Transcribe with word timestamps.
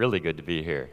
really 0.00 0.18
good 0.18 0.38
to 0.38 0.42
be 0.42 0.62
here. 0.62 0.88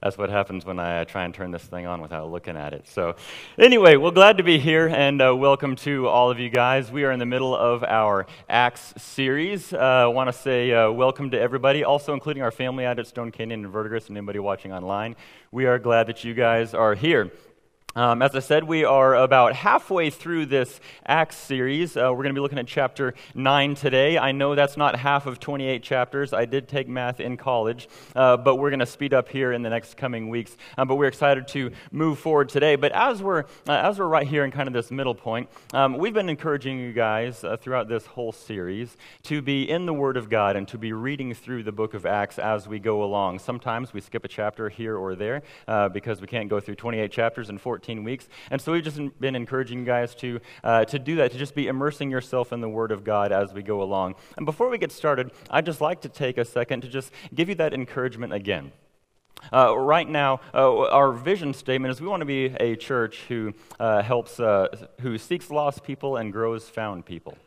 That's 0.00 0.16
what 0.16 0.30
happens 0.30 0.64
when 0.64 0.78
I 0.78 1.02
try 1.02 1.24
and 1.24 1.34
turn 1.34 1.50
this 1.50 1.64
thing 1.64 1.84
on 1.84 2.00
without 2.00 2.30
looking 2.30 2.56
at 2.56 2.72
it. 2.72 2.86
So, 2.86 3.16
anyway, 3.58 3.96
well, 3.96 4.12
glad 4.12 4.36
to 4.36 4.44
be 4.44 4.60
here 4.60 4.86
and 4.86 5.20
uh, 5.20 5.34
welcome 5.34 5.74
to 5.76 6.06
all 6.06 6.30
of 6.30 6.38
you 6.38 6.48
guys. 6.48 6.92
We 6.92 7.02
are 7.02 7.10
in 7.10 7.18
the 7.18 7.26
middle 7.26 7.52
of 7.52 7.82
our 7.82 8.26
Acts 8.48 8.94
series. 8.96 9.74
I 9.74 10.04
uh, 10.04 10.10
want 10.10 10.28
to 10.28 10.32
say 10.32 10.72
uh, 10.72 10.92
welcome 10.92 11.32
to 11.32 11.40
everybody, 11.40 11.82
also 11.82 12.14
including 12.14 12.44
our 12.44 12.52
family 12.52 12.86
out 12.86 13.00
at 13.00 13.08
Stone 13.08 13.32
Canyon 13.32 13.64
and 13.64 13.72
Verdigris 13.72 14.06
and 14.06 14.16
anybody 14.16 14.38
watching 14.38 14.72
online. 14.72 15.16
We 15.50 15.66
are 15.66 15.80
glad 15.80 16.06
that 16.06 16.22
you 16.22 16.32
guys 16.32 16.74
are 16.74 16.94
here. 16.94 17.32
Um, 17.96 18.22
as 18.22 18.36
I 18.36 18.38
said, 18.38 18.62
we 18.62 18.84
are 18.84 19.16
about 19.16 19.52
halfway 19.52 20.10
through 20.10 20.46
this 20.46 20.78
Acts 21.04 21.36
series. 21.36 21.96
Uh, 21.96 22.10
we're 22.12 22.22
going 22.22 22.28
to 22.28 22.34
be 22.34 22.40
looking 22.40 22.60
at 22.60 22.68
chapter 22.68 23.14
9 23.34 23.74
today. 23.74 24.16
I 24.16 24.30
know 24.30 24.54
that's 24.54 24.76
not 24.76 24.94
half 24.94 25.26
of 25.26 25.40
28 25.40 25.82
chapters. 25.82 26.32
I 26.32 26.44
did 26.44 26.68
take 26.68 26.86
math 26.86 27.18
in 27.18 27.36
college, 27.36 27.88
uh, 28.14 28.36
but 28.36 28.56
we're 28.56 28.70
going 28.70 28.78
to 28.78 28.86
speed 28.86 29.12
up 29.12 29.28
here 29.28 29.50
in 29.50 29.62
the 29.62 29.70
next 29.70 29.96
coming 29.96 30.28
weeks. 30.28 30.56
Um, 30.78 30.86
but 30.86 30.96
we're 30.96 31.08
excited 31.08 31.48
to 31.48 31.72
move 31.90 32.20
forward 32.20 32.48
today. 32.48 32.76
But 32.76 32.92
as 32.92 33.24
we're, 33.24 33.40
uh, 33.66 33.72
as 33.72 33.98
we're 33.98 34.06
right 34.06 34.26
here 34.26 34.44
in 34.44 34.52
kind 34.52 34.68
of 34.68 34.72
this 34.72 34.92
middle 34.92 35.14
point, 35.14 35.48
um, 35.72 35.98
we've 35.98 36.14
been 36.14 36.28
encouraging 36.28 36.78
you 36.78 36.92
guys 36.92 37.42
uh, 37.42 37.56
throughout 37.56 37.88
this 37.88 38.06
whole 38.06 38.30
series 38.30 38.96
to 39.24 39.42
be 39.42 39.68
in 39.68 39.86
the 39.86 39.94
Word 39.94 40.16
of 40.16 40.30
God 40.30 40.54
and 40.54 40.68
to 40.68 40.78
be 40.78 40.92
reading 40.92 41.34
through 41.34 41.64
the 41.64 41.72
book 41.72 41.94
of 41.94 42.06
Acts 42.06 42.38
as 42.38 42.68
we 42.68 42.78
go 42.78 43.02
along. 43.02 43.40
Sometimes 43.40 43.92
we 43.92 44.00
skip 44.00 44.24
a 44.24 44.28
chapter 44.28 44.68
here 44.68 44.96
or 44.96 45.16
there 45.16 45.42
uh, 45.66 45.88
because 45.88 46.20
we 46.20 46.28
can't 46.28 46.48
go 46.48 46.60
through 46.60 46.76
28 46.76 47.10
chapters 47.10 47.50
in 47.50 47.58
14 47.58 47.79
14 47.80 48.04
weeks. 48.04 48.28
And 48.50 48.60
so 48.60 48.72
we've 48.72 48.84
just 48.84 49.00
been 49.20 49.34
encouraging 49.34 49.78
you 49.78 49.84
guys 49.86 50.14
to, 50.16 50.38
uh, 50.62 50.84
to 50.84 50.98
do 50.98 51.16
that, 51.16 51.32
to 51.32 51.38
just 51.38 51.54
be 51.54 51.66
immersing 51.66 52.10
yourself 52.10 52.52
in 52.52 52.60
the 52.60 52.68
Word 52.68 52.92
of 52.92 53.04
God 53.04 53.32
as 53.32 53.54
we 53.54 53.62
go 53.62 53.82
along. 53.82 54.16
And 54.36 54.44
before 54.44 54.68
we 54.68 54.76
get 54.76 54.92
started, 54.92 55.30
I'd 55.48 55.64
just 55.64 55.80
like 55.80 56.02
to 56.02 56.10
take 56.10 56.36
a 56.36 56.44
second 56.44 56.82
to 56.82 56.88
just 56.88 57.10
give 57.34 57.48
you 57.48 57.54
that 57.54 57.72
encouragement 57.72 58.34
again. 58.34 58.72
Uh, 59.50 59.74
right 59.78 60.06
now, 60.06 60.40
uh, 60.52 60.88
our 60.88 61.12
vision 61.12 61.54
statement 61.54 61.90
is 61.90 62.02
we 62.02 62.08
want 62.08 62.20
to 62.20 62.26
be 62.26 62.54
a 62.60 62.76
church 62.76 63.20
who 63.28 63.54
uh, 63.78 64.02
helps, 64.02 64.38
uh, 64.38 64.68
who 65.00 65.16
seeks 65.16 65.50
lost 65.50 65.82
people 65.82 66.18
and 66.18 66.34
grows 66.34 66.68
found 66.68 67.06
people. 67.06 67.38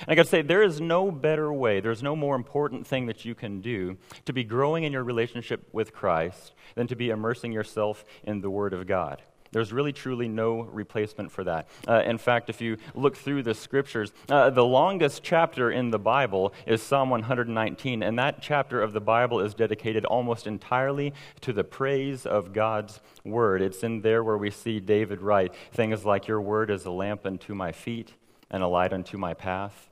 And 0.00 0.10
I 0.10 0.14
got 0.16 0.24
to 0.24 0.28
say, 0.28 0.42
there 0.42 0.62
is 0.62 0.80
no 0.80 1.10
better 1.12 1.52
way, 1.52 1.78
there's 1.78 2.02
no 2.02 2.16
more 2.16 2.34
important 2.34 2.84
thing 2.84 3.06
that 3.06 3.24
you 3.24 3.36
can 3.36 3.60
do 3.60 3.96
to 4.24 4.32
be 4.32 4.42
growing 4.42 4.84
in 4.84 4.92
your 4.92 5.04
relationship 5.04 5.68
with 5.72 5.92
Christ 5.92 6.52
than 6.74 6.88
to 6.88 6.96
be 6.96 7.10
immersing 7.10 7.52
yourself 7.52 8.04
in 8.24 8.40
the 8.40 8.50
Word 8.50 8.72
of 8.72 8.86
God. 8.86 9.22
There's 9.52 9.72
really, 9.72 9.92
truly 9.92 10.28
no 10.28 10.62
replacement 10.62 11.30
for 11.30 11.44
that. 11.44 11.68
Uh, 11.86 12.02
in 12.04 12.18
fact, 12.18 12.50
if 12.50 12.60
you 12.60 12.76
look 12.94 13.16
through 13.16 13.42
the 13.42 13.54
scriptures, 13.54 14.12
uh, 14.28 14.50
the 14.50 14.64
longest 14.64 15.22
chapter 15.22 15.70
in 15.70 15.90
the 15.90 15.98
Bible 15.98 16.52
is 16.66 16.82
Psalm 16.82 17.10
119, 17.10 18.02
and 18.02 18.18
that 18.18 18.42
chapter 18.42 18.82
of 18.82 18.92
the 18.92 19.00
Bible 19.00 19.40
is 19.40 19.54
dedicated 19.54 20.04
almost 20.04 20.46
entirely 20.46 21.14
to 21.40 21.52
the 21.52 21.64
praise 21.64 22.26
of 22.26 22.52
God's 22.52 23.00
word. 23.24 23.62
It's 23.62 23.82
in 23.82 24.02
there 24.02 24.22
where 24.22 24.38
we 24.38 24.50
see 24.50 24.80
David 24.80 25.22
write 25.22 25.54
things 25.72 26.04
like, 26.04 26.26
Your 26.26 26.40
word 26.40 26.70
is 26.70 26.84
a 26.84 26.90
lamp 26.90 27.24
unto 27.24 27.54
my 27.54 27.72
feet 27.72 28.14
and 28.50 28.62
a 28.62 28.68
light 28.68 28.92
unto 28.92 29.16
my 29.16 29.34
path. 29.34 29.88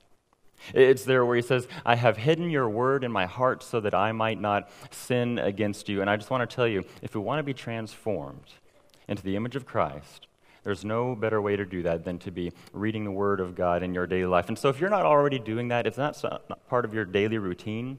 It's 0.75 1.05
there 1.05 1.25
where 1.25 1.37
he 1.37 1.43
says, 1.43 1.69
I 1.85 1.97
have 1.97 2.17
hidden 2.17 2.51
your 2.51 2.69
word 2.69 3.05
in 3.05 3.13
my 3.13 3.27
heart 3.27 3.63
so 3.63 3.81
that 3.81 3.95
I 3.95 4.13
might 4.13 4.41
not 4.41 4.71
sin 4.91 5.39
against 5.39 5.89
you. 5.89 6.01
And 6.01 6.11
I 6.11 6.17
just 6.17 6.31
want 6.31 6.49
to 6.49 6.55
tell 6.55 6.67
you 6.67 6.85
if 7.03 7.15
we 7.15 7.21
want 7.21 7.39
to 7.39 7.43
be 7.43 7.55
transformed, 7.55 8.55
into 9.09 9.23
the 9.23 9.37
image 9.37 9.57
of 9.57 9.67
Christ, 9.67 10.27
there's 10.63 10.85
no 10.85 11.15
better 11.15 11.41
way 11.41 11.55
to 11.55 11.65
do 11.65 11.83
that 11.85 12.05
than 12.05 12.19
to 12.19 12.31
be 12.31 12.53
reading 12.73 13.05
the 13.05 13.11
Word 13.11 13.39
of 13.39 13.55
God 13.55 13.83
in 13.83 13.95
your 13.95 14.07
daily 14.07 14.27
life. 14.27 14.49
And 14.49 14.59
so, 14.59 14.69
if 14.69 14.81
you're 14.81 14.91
not 14.91 15.07
already 15.07 15.39
doing 15.39 15.69
that, 15.69 15.87
if 15.87 15.95
that's 15.95 16.25
not 16.25 16.69
part 16.69 16.85
of 16.85 16.93
your 16.93 17.05
daily 17.05 17.39
routine, 17.39 17.99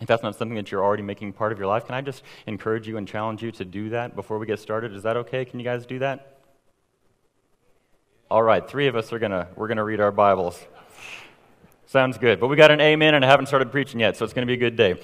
if 0.00 0.06
that's 0.06 0.22
not 0.22 0.36
something 0.36 0.56
that 0.56 0.70
you're 0.70 0.84
already 0.84 1.02
making 1.02 1.32
part 1.32 1.52
of 1.52 1.58
your 1.58 1.66
life, 1.66 1.86
can 1.86 1.94
I 1.94 2.02
just 2.02 2.22
encourage 2.46 2.86
you 2.86 2.96
and 2.96 3.08
challenge 3.08 3.42
you 3.42 3.50
to 3.52 3.64
do 3.64 3.88
that 3.90 4.14
before 4.16 4.38
we 4.38 4.46
get 4.46 4.58
started? 4.58 4.92
Is 4.92 5.02
that 5.04 5.16
okay? 5.16 5.44
Can 5.44 5.60
you 5.60 5.64
guys 5.64 5.86
do 5.86 5.98
that? 6.00 6.40
All 8.30 8.42
right, 8.42 8.68
three 8.68 8.86
of 8.86 8.96
us 8.96 9.12
are 9.12 9.18
gonna 9.18 9.48
we're 9.56 9.68
gonna 9.68 9.84
read 9.84 10.00
our 10.00 10.12
Bibles. 10.12 10.58
Sounds 11.86 12.18
good. 12.18 12.40
But 12.40 12.48
we 12.48 12.56
got 12.56 12.70
an 12.70 12.80
amen, 12.80 13.14
and 13.14 13.24
I 13.24 13.28
haven't 13.28 13.46
started 13.46 13.70
preaching 13.70 14.00
yet, 14.00 14.16
so 14.16 14.24
it's 14.24 14.34
to 14.34 14.44
be 14.44 14.54
a 14.54 14.56
good 14.56 14.76
day. 14.76 15.00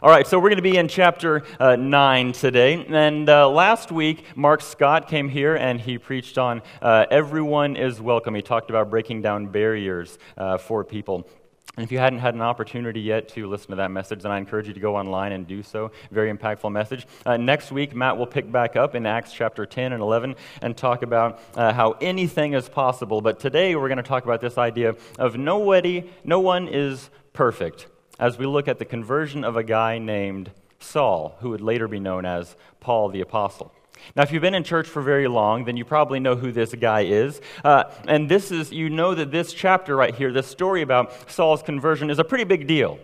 All 0.00 0.08
right, 0.08 0.26
so 0.26 0.38
we're 0.38 0.48
going 0.48 0.56
to 0.56 0.62
be 0.62 0.78
in 0.78 0.88
chapter 0.88 1.42
uh, 1.60 1.76
9 1.76 2.32
today. 2.32 2.86
And 2.88 3.28
uh, 3.28 3.48
last 3.48 3.92
week, 3.92 4.24
Mark 4.34 4.62
Scott 4.62 5.06
came 5.06 5.28
here 5.28 5.54
and 5.54 5.78
he 5.78 5.98
preached 5.98 6.38
on 6.38 6.62
uh, 6.80 7.04
everyone 7.10 7.76
is 7.76 8.00
welcome. 8.00 8.34
He 8.34 8.40
talked 8.40 8.70
about 8.70 8.88
breaking 8.88 9.20
down 9.20 9.48
barriers 9.48 10.18
uh, 10.38 10.56
for 10.56 10.82
people. 10.82 11.28
And 11.76 11.84
if 11.84 11.92
you 11.92 11.98
hadn't 11.98 12.20
had 12.20 12.34
an 12.34 12.40
opportunity 12.40 13.00
yet 13.00 13.28
to 13.30 13.46
listen 13.46 13.68
to 13.70 13.76
that 13.76 13.90
message, 13.90 14.22
then 14.22 14.32
I 14.32 14.38
encourage 14.38 14.66
you 14.66 14.72
to 14.72 14.80
go 14.80 14.96
online 14.96 15.32
and 15.32 15.46
do 15.46 15.62
so. 15.62 15.92
Very 16.10 16.32
impactful 16.32 16.72
message. 16.72 17.06
Uh, 17.26 17.36
next 17.36 17.70
week, 17.70 17.94
Matt 17.94 18.16
will 18.16 18.26
pick 18.26 18.50
back 18.50 18.76
up 18.76 18.94
in 18.94 19.04
Acts 19.04 19.32
chapter 19.32 19.66
10 19.66 19.92
and 19.92 20.02
11 20.02 20.36
and 20.62 20.74
talk 20.74 21.02
about 21.02 21.38
uh, 21.54 21.72
how 21.72 21.92
anything 22.00 22.54
is 22.54 22.66
possible. 22.66 23.20
But 23.20 23.38
today, 23.40 23.76
we're 23.76 23.88
going 23.88 23.98
to 23.98 24.02
talk 24.02 24.24
about 24.24 24.40
this 24.40 24.56
idea 24.56 24.96
of 25.18 25.36
nobody, 25.36 26.10
no 26.24 26.40
one 26.40 26.66
is 26.66 27.10
perfect 27.34 27.88
as 28.18 28.38
we 28.38 28.46
look 28.46 28.68
at 28.68 28.78
the 28.78 28.84
conversion 28.84 29.44
of 29.44 29.56
a 29.56 29.64
guy 29.64 29.98
named 29.98 30.50
Saul, 30.78 31.36
who 31.40 31.50
would 31.50 31.60
later 31.60 31.88
be 31.88 32.00
known 32.00 32.24
as 32.24 32.56
Paul 32.80 33.08
the 33.08 33.20
Apostle. 33.20 33.72
Now, 34.16 34.22
if 34.22 34.32
you've 34.32 34.42
been 34.42 34.54
in 34.54 34.64
church 34.64 34.88
for 34.88 35.00
very 35.00 35.28
long, 35.28 35.64
then 35.64 35.76
you 35.76 35.84
probably 35.84 36.18
know 36.20 36.34
who 36.34 36.50
this 36.50 36.74
guy 36.74 37.02
is. 37.02 37.40
Uh, 37.64 37.84
and 38.06 38.28
this 38.28 38.50
is, 38.50 38.72
you 38.72 38.90
know 38.90 39.14
that 39.14 39.30
this 39.30 39.52
chapter 39.52 39.96
right 39.96 40.14
here, 40.14 40.32
this 40.32 40.46
story 40.46 40.82
about 40.82 41.30
Saul's 41.30 41.62
conversion, 41.62 42.10
is 42.10 42.18
a 42.18 42.24
pretty 42.24 42.44
big 42.44 42.66
deal. 42.66 42.98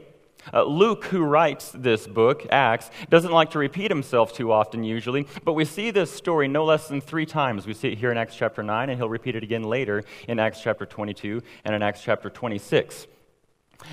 Uh, 0.53 0.63
Luke, 0.65 1.05
who 1.07 1.23
writes 1.25 1.71
this 1.75 2.07
book, 2.07 2.47
Acts, 2.51 2.91
doesn't 3.11 3.33
like 3.33 3.51
to 3.51 3.59
repeat 3.59 3.91
himself 3.91 4.33
too 4.33 4.51
often 4.51 4.83
usually, 4.83 5.27
but 5.45 5.53
we 5.53 5.65
see 5.65 5.91
this 5.91 6.11
story 6.11 6.49
no 6.49 6.65
less 6.65 6.89
than 6.89 7.01
three 7.01 7.27
times. 7.27 7.67
We 7.67 7.75
see 7.75 7.89
it 7.89 7.99
here 7.99 8.11
in 8.11 8.17
Acts 8.17 8.35
chapter 8.35 8.63
9, 8.63 8.89
and 8.89 8.99
he'll 8.99 9.09
repeat 9.09 9.37
it 9.37 9.43
again 9.43 9.65
later 9.65 10.05
in 10.27 10.39
Acts 10.39 10.61
chapter 10.63 10.87
22 10.87 11.43
and 11.65 11.75
in 11.75 11.83
Acts 11.83 12.03
chapter 12.03 12.31
26. 12.31 13.07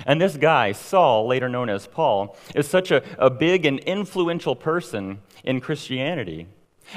And 0.04 0.20
this 0.20 0.36
guy, 0.36 0.72
Saul, 0.72 1.26
later 1.26 1.48
known 1.48 1.68
as 1.68 1.86
Paul, 1.86 2.36
is 2.54 2.68
such 2.68 2.90
a, 2.90 3.02
a 3.18 3.30
big 3.30 3.64
and 3.64 3.78
influential 3.80 4.56
person 4.56 5.20
in 5.44 5.60
Christianity 5.60 6.48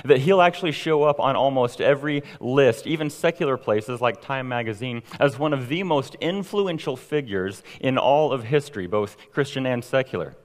that 0.06 0.20
he'll 0.20 0.42
actually 0.42 0.72
show 0.72 1.04
up 1.04 1.20
on 1.20 1.36
almost 1.36 1.82
every 1.82 2.24
list, 2.40 2.86
even 2.86 3.10
secular 3.10 3.58
places 3.58 4.02
like 4.02 4.22
Time 4.22 4.48
magazine, 4.48 5.02
as 5.20 5.40
one 5.40 5.54
of 5.54 5.68
the 5.68 5.84
most 5.84 6.16
influential 6.16 6.96
figures 6.96 7.64
in 7.80 7.98
all 7.98 8.32
of 8.32 8.44
history, 8.44 8.88
both 8.88 9.18
Christian 9.32 9.66
and 9.66 9.84
secular. 9.84 10.36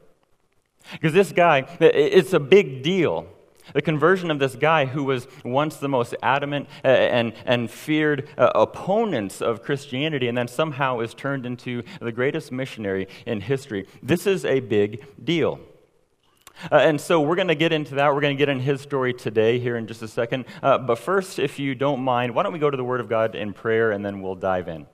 Because 0.92 1.12
this 1.12 1.32
guy, 1.32 1.66
it's 1.80 2.32
a 2.32 2.40
big 2.40 2.82
deal. 2.82 3.28
The 3.72 3.82
conversion 3.82 4.30
of 4.30 4.38
this 4.38 4.56
guy 4.56 4.86
who 4.86 5.04
was 5.04 5.26
once 5.44 5.76
the 5.76 5.88
most 5.88 6.14
adamant 6.22 6.68
uh, 6.84 6.88
and, 6.88 7.32
and 7.46 7.70
feared 7.70 8.28
uh, 8.36 8.50
opponents 8.54 9.40
of 9.40 9.62
Christianity 9.62 10.28
and 10.28 10.36
then 10.36 10.48
somehow 10.48 11.00
is 11.00 11.14
turned 11.14 11.46
into 11.46 11.82
the 12.00 12.12
greatest 12.12 12.52
missionary 12.52 13.08
in 13.26 13.40
history. 13.40 13.86
This 14.02 14.26
is 14.26 14.44
a 14.44 14.60
big 14.60 15.04
deal. 15.24 15.60
Uh, 16.70 16.76
and 16.76 17.00
so 17.00 17.20
we're 17.20 17.36
going 17.36 17.48
to 17.48 17.54
get 17.54 17.72
into 17.72 17.96
that. 17.96 18.14
We're 18.14 18.20
going 18.20 18.36
to 18.36 18.38
get 18.38 18.48
in 18.48 18.60
his 18.60 18.80
story 18.80 19.12
today, 19.12 19.58
here 19.58 19.76
in 19.76 19.86
just 19.86 20.02
a 20.02 20.08
second. 20.08 20.44
Uh, 20.62 20.78
but 20.78 20.98
first, 20.98 21.38
if 21.38 21.58
you 21.58 21.74
don't 21.74 22.00
mind, 22.00 22.34
why 22.34 22.42
don't 22.42 22.52
we 22.52 22.58
go 22.58 22.70
to 22.70 22.76
the 22.76 22.84
Word 22.84 23.00
of 23.00 23.08
God 23.08 23.34
in 23.34 23.52
prayer 23.52 23.90
and 23.90 24.04
then 24.04 24.22
we'll 24.22 24.36
dive 24.36 24.68
in. 24.68 24.86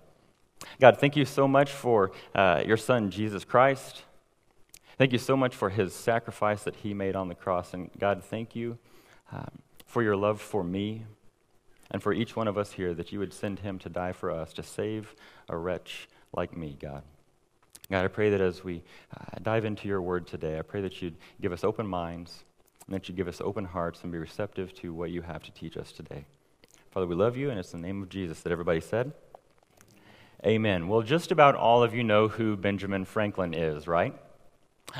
God, 0.80 0.98
thank 0.98 1.16
you 1.16 1.24
so 1.24 1.46
much 1.46 1.70
for 1.70 2.12
uh, 2.34 2.62
your 2.66 2.76
Son, 2.76 3.10
Jesus 3.10 3.44
Christ. 3.44 4.04
Thank 5.00 5.12
you 5.12 5.18
so 5.18 5.34
much 5.34 5.56
for 5.56 5.70
his 5.70 5.94
sacrifice 5.94 6.64
that 6.64 6.76
he 6.76 6.92
made 6.92 7.16
on 7.16 7.28
the 7.28 7.34
cross. 7.34 7.72
And 7.72 7.88
God, 7.98 8.22
thank 8.22 8.54
you 8.54 8.76
um, 9.32 9.50
for 9.86 10.02
your 10.02 10.14
love 10.14 10.42
for 10.42 10.62
me 10.62 11.06
and 11.90 12.02
for 12.02 12.12
each 12.12 12.36
one 12.36 12.46
of 12.46 12.58
us 12.58 12.72
here 12.72 12.92
that 12.92 13.10
you 13.10 13.18
would 13.18 13.32
send 13.32 13.60
him 13.60 13.78
to 13.78 13.88
die 13.88 14.12
for 14.12 14.30
us, 14.30 14.52
to 14.52 14.62
save 14.62 15.14
a 15.48 15.56
wretch 15.56 16.06
like 16.34 16.54
me, 16.54 16.76
God. 16.78 17.02
God, 17.90 18.04
I 18.04 18.08
pray 18.08 18.28
that 18.28 18.42
as 18.42 18.62
we 18.62 18.82
uh, 19.18 19.38
dive 19.40 19.64
into 19.64 19.88
your 19.88 20.02
word 20.02 20.26
today, 20.26 20.58
I 20.58 20.62
pray 20.62 20.82
that 20.82 21.00
you'd 21.00 21.16
give 21.40 21.54
us 21.54 21.64
open 21.64 21.86
minds 21.86 22.44
and 22.84 22.94
that 22.94 23.08
you'd 23.08 23.16
give 23.16 23.26
us 23.26 23.40
open 23.40 23.64
hearts 23.64 24.02
and 24.02 24.12
be 24.12 24.18
receptive 24.18 24.74
to 24.74 24.92
what 24.92 25.10
you 25.10 25.22
have 25.22 25.42
to 25.44 25.50
teach 25.50 25.78
us 25.78 25.92
today. 25.92 26.26
Father, 26.90 27.06
we 27.06 27.14
love 27.14 27.38
you, 27.38 27.48
and 27.48 27.58
it's 27.58 27.72
in 27.72 27.80
the 27.80 27.86
name 27.86 28.02
of 28.02 28.10
Jesus 28.10 28.42
that 28.42 28.52
everybody 28.52 28.82
said. 28.82 29.14
Amen. 30.44 30.88
Well, 30.88 31.00
just 31.00 31.32
about 31.32 31.54
all 31.54 31.82
of 31.82 31.94
you 31.94 32.04
know 32.04 32.28
who 32.28 32.54
Benjamin 32.54 33.06
Franklin 33.06 33.54
is, 33.54 33.88
right? 33.88 34.14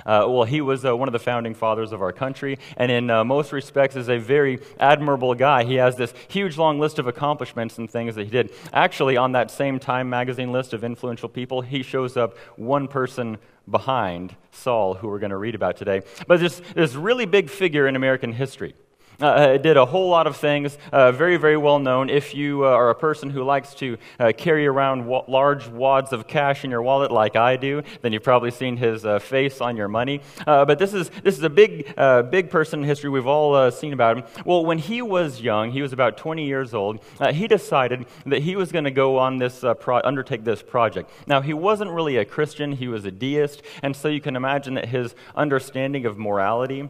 Uh, 0.07 0.27
well, 0.29 0.45
he 0.45 0.61
was 0.61 0.85
uh, 0.85 0.97
one 0.97 1.09
of 1.09 1.13
the 1.13 1.19
founding 1.19 1.55
fathers 1.55 1.93
of 1.93 2.03
our 2.03 2.13
country, 2.13 2.59
and 2.77 2.91
in 2.91 3.11
uh, 3.11 3.25
most 3.25 3.53
respects 3.53 3.97
is 3.97 4.09
a 4.09 4.19
very 4.19 4.59
admirable 4.79 5.35
guy. 5.35 5.65
He 5.65 5.75
has 5.77 5.97
this 5.97 6.15
huge 6.29 6.57
long 6.57 6.79
list 6.79 6.99
of 6.99 7.07
accomplishments 7.07 7.79
and 7.79 7.91
things 7.91 8.15
that 8.15 8.25
he 8.25 8.31
did. 8.31 8.53
Actually, 8.73 9.17
on 9.17 9.33
that 9.33 9.51
same 9.51 9.79
Time 9.79 10.11
magazine 10.11 10.53
list 10.53 10.73
of 10.73 10.85
influential 10.85 11.29
people, 11.29 11.61
he 11.61 11.83
shows 11.83 12.17
up 12.17 12.37
one 12.57 12.89
person 12.89 13.39
behind 13.69 14.35
Saul, 14.51 14.95
who 14.95 15.09
we're 15.09 15.19
going 15.19 15.31
to 15.31 15.37
read 15.37 15.55
about 15.55 15.77
today. 15.77 16.03
But 16.27 16.41
this, 16.41 16.61
this 16.75 16.95
really 16.95 17.27
big 17.27 17.49
figure 17.51 17.87
in 17.87 17.97
American 17.97 18.33
history. 18.33 18.75
Uh, 19.21 19.59
did 19.59 19.77
a 19.77 19.85
whole 19.85 20.09
lot 20.09 20.27
of 20.27 20.35
things, 20.37 20.79
uh, 20.93 21.13
very, 21.13 21.37
very 21.37 21.57
well 21.57 21.79
known. 21.79 22.09
If 22.09 22.35
you 22.35 22.65
uh, 22.65 22.69
are 22.69 22.89
a 22.89 22.95
person 22.95 23.29
who 23.29 23.43
likes 23.43 23.75
to 23.75 23.99
uh, 24.19 24.33
carry 24.37 24.67
around 24.67 25.07
large 25.29 25.69
wads 25.69 26.15
of 26.15 26.27
cash 26.27 26.65
in 26.65 26.71
your 26.71 26.81
wallet 26.81 27.13
like 27.13 27.37
I 27.37 27.57
do, 27.57 27.83
then 28.01 28.15
you've 28.15 28.23
probably 28.23 28.51
seen 28.51 28.79
his 28.79 29.05
uh, 29.05 29.19
face 29.19 29.61
on 29.61 29.77
your 29.77 29.89
money. 29.89 30.23
Uh, 30.47 30.65
but 30.65 30.79
this 30.79 30.95
is, 30.95 31.11
this 31.23 31.37
is 31.37 31.43
a 31.43 31.51
big, 31.51 31.95
big 32.31 32.49
person 32.49 32.81
in 32.81 32.87
history. 32.87 33.11
We've 33.11 33.27
all 33.27 33.71
seen 33.71 33.93
about 33.93 34.19
him. 34.19 34.25
Well, 34.47 34.65
when 34.65 34.79
he 34.79 35.03
was 35.03 35.43
young, 35.43 35.71
he 35.71 35.83
was 35.83 35.93
about 35.93 36.17
20 36.17 36.47
years 36.47 36.73
old, 36.73 37.01
he 37.33 37.47
decided 37.47 38.07
that 38.25 38.43
he 38.43 38.57
was 38.57 38.73
going 38.73 38.85
to 38.85 38.91
go 38.91 39.19
on 39.19 39.37
this, 39.37 39.63
pro- 39.81 40.01
undertake 40.03 40.45
this 40.45 40.63
project. 40.63 41.11
Now, 41.27 41.43
he 41.43 41.53
wasn't 41.53 41.91
really 41.91 42.17
a 42.17 42.25
Christian, 42.25 42.73
he 42.73 42.89
was 42.89 43.05
a 43.05 43.11
deist, 43.11 43.63
and 43.83 43.95
so 43.95 44.09
you 44.09 44.21
can 44.21 44.35
imagine 44.35 44.75
that 44.75 44.89
his 44.89 45.15
understanding 45.37 46.07
of 46.07 46.17
morality 46.17 46.89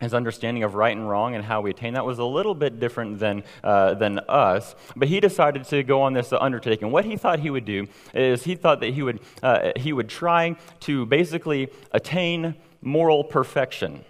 his 0.00 0.14
understanding 0.14 0.62
of 0.62 0.74
right 0.74 0.96
and 0.96 1.08
wrong 1.08 1.34
and 1.34 1.44
how 1.44 1.60
we 1.60 1.70
attain 1.70 1.94
that 1.94 2.04
was 2.04 2.18
a 2.18 2.24
little 2.24 2.54
bit 2.54 2.80
different 2.80 3.18
than, 3.18 3.44
uh, 3.62 3.94
than 3.94 4.18
us. 4.28 4.74
But 4.96 5.08
he 5.08 5.20
decided 5.20 5.64
to 5.64 5.82
go 5.82 6.02
on 6.02 6.12
this 6.14 6.32
undertaking. 6.32 6.90
What 6.90 7.04
he 7.04 7.16
thought 7.16 7.40
he 7.40 7.50
would 7.50 7.64
do 7.64 7.86
is 8.12 8.44
he 8.44 8.54
thought 8.54 8.80
that 8.80 8.94
he 8.94 9.02
would, 9.02 9.20
uh, 9.42 9.72
he 9.76 9.92
would 9.92 10.08
try 10.08 10.56
to 10.80 11.06
basically 11.06 11.68
attain 11.92 12.56
moral 12.82 13.24
perfection. 13.24 14.04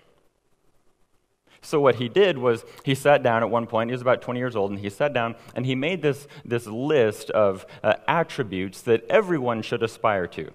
So, 1.60 1.80
what 1.80 1.94
he 1.94 2.10
did 2.10 2.36
was 2.36 2.64
he 2.84 2.94
sat 2.94 3.22
down 3.22 3.42
at 3.42 3.48
one 3.48 3.66
point, 3.66 3.88
he 3.88 3.92
was 3.92 4.02
about 4.02 4.20
20 4.20 4.38
years 4.38 4.54
old, 4.54 4.70
and 4.70 4.78
he 4.78 4.90
sat 4.90 5.14
down 5.14 5.34
and 5.54 5.64
he 5.64 5.74
made 5.74 6.02
this, 6.02 6.28
this 6.44 6.66
list 6.66 7.30
of 7.30 7.64
uh, 7.82 7.94
attributes 8.06 8.82
that 8.82 9.04
everyone 9.08 9.62
should 9.62 9.82
aspire 9.82 10.26
to. 10.26 10.50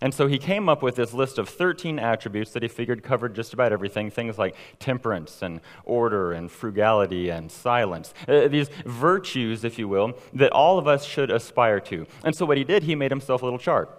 And 0.00 0.14
so 0.14 0.26
he 0.26 0.38
came 0.38 0.68
up 0.68 0.82
with 0.82 0.96
this 0.96 1.12
list 1.12 1.38
of 1.38 1.48
13 1.48 1.98
attributes 1.98 2.52
that 2.52 2.62
he 2.62 2.68
figured 2.68 3.02
covered 3.02 3.34
just 3.34 3.52
about 3.52 3.72
everything 3.72 4.10
things 4.10 4.38
like 4.38 4.54
temperance 4.78 5.42
and 5.42 5.60
order 5.84 6.32
and 6.32 6.50
frugality 6.50 7.30
and 7.30 7.50
silence. 7.50 8.14
Uh, 8.26 8.48
these 8.48 8.68
virtues, 8.84 9.64
if 9.64 9.78
you 9.78 9.88
will, 9.88 10.18
that 10.32 10.52
all 10.52 10.78
of 10.78 10.86
us 10.86 11.04
should 11.04 11.30
aspire 11.30 11.80
to. 11.80 12.06
And 12.24 12.34
so 12.34 12.46
what 12.46 12.56
he 12.56 12.64
did, 12.64 12.84
he 12.84 12.94
made 12.94 13.10
himself 13.10 13.42
a 13.42 13.44
little 13.44 13.58
chart. 13.58 13.94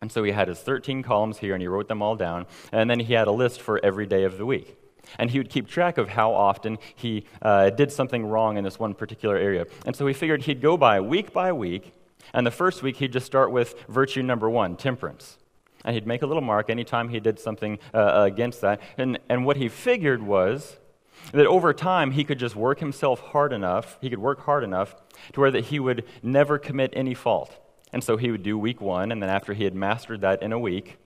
And 0.00 0.10
so 0.10 0.22
he 0.22 0.32
had 0.32 0.48
his 0.48 0.60
13 0.60 1.02
columns 1.02 1.38
here 1.38 1.54
and 1.54 1.62
he 1.62 1.68
wrote 1.68 1.88
them 1.88 2.02
all 2.02 2.16
down. 2.16 2.46
And 2.72 2.90
then 2.90 3.00
he 3.00 3.14
had 3.14 3.28
a 3.28 3.32
list 3.32 3.60
for 3.60 3.82
every 3.84 4.06
day 4.06 4.24
of 4.24 4.38
the 4.38 4.46
week. 4.46 4.76
And 5.18 5.30
he 5.30 5.38
would 5.38 5.50
keep 5.50 5.68
track 5.68 5.98
of 5.98 6.08
how 6.08 6.32
often 6.32 6.78
he 6.94 7.26
uh, 7.42 7.70
did 7.70 7.92
something 7.92 8.26
wrong 8.26 8.56
in 8.56 8.64
this 8.64 8.78
one 8.78 8.94
particular 8.94 9.36
area. 9.36 9.66
And 9.86 9.94
so 9.94 10.06
he 10.06 10.14
figured 10.14 10.42
he'd 10.42 10.60
go 10.60 10.76
by 10.76 11.00
week 11.00 11.32
by 11.32 11.52
week 11.52 11.92
and 12.32 12.46
the 12.46 12.50
first 12.50 12.82
week, 12.82 12.96
he'd 12.96 13.12
just 13.12 13.26
start 13.26 13.50
with 13.50 13.74
virtue 13.88 14.22
number 14.22 14.48
one, 14.48 14.76
temperance. 14.76 15.38
And 15.84 15.94
he'd 15.94 16.06
make 16.06 16.22
a 16.22 16.26
little 16.26 16.42
mark 16.42 16.70
anytime 16.70 17.10
he 17.10 17.20
did 17.20 17.38
something 17.38 17.78
uh, 17.92 18.22
against 18.24 18.62
that. 18.62 18.80
And, 18.96 19.18
and 19.28 19.44
what 19.44 19.58
he 19.58 19.68
figured 19.68 20.22
was 20.22 20.78
that 21.32 21.46
over 21.46 21.74
time, 21.74 22.12
he 22.12 22.24
could 22.24 22.38
just 22.38 22.56
work 22.56 22.80
himself 22.80 23.20
hard 23.20 23.52
enough, 23.52 23.98
he 24.00 24.10
could 24.10 24.18
work 24.18 24.40
hard 24.40 24.64
enough 24.64 24.94
to 25.32 25.40
where 25.40 25.50
that 25.50 25.66
he 25.66 25.78
would 25.78 26.04
never 26.22 26.58
commit 26.58 26.92
any 26.94 27.14
fault. 27.14 27.54
And 27.92 28.02
so 28.02 28.16
he 28.16 28.30
would 28.30 28.42
do 28.42 28.58
week 28.58 28.80
one, 28.80 29.12
and 29.12 29.22
then 29.22 29.30
after 29.30 29.52
he 29.52 29.64
had 29.64 29.74
mastered 29.74 30.22
that 30.22 30.42
in 30.42 30.52
a 30.52 30.58
week, 30.58 30.96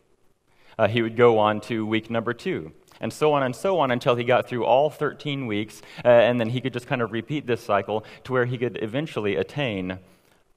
uh, 0.79 0.89
he 0.89 1.03
would 1.03 1.17
go 1.17 1.39
on 1.39 1.61
to 1.63 1.85
week 1.85 2.09
number 2.09 2.33
two 2.33 2.73
and 3.01 3.13
so 3.13 3.33
on 3.33 3.43
and 3.43 3.55
so 3.55 3.79
on 3.79 3.91
until 3.91 4.15
he 4.15 4.25
got 4.25 4.49
through 4.49 4.65
all 4.65 4.91
13 4.91 5.47
weeks, 5.47 5.83
uh, 6.05 6.09
and 6.09 6.41
then 6.41 6.49
he 6.51 6.61
could 6.61 6.73
just 6.73 6.87
kind 6.87 7.03
of 7.03 7.13
repeat 7.13 7.47
this 7.47 7.63
cycle 7.63 8.05
to 8.25 8.33
where 8.33 8.45
he 8.45 8.59
could 8.59 8.79
eventually 8.83 9.37
attain 9.37 9.99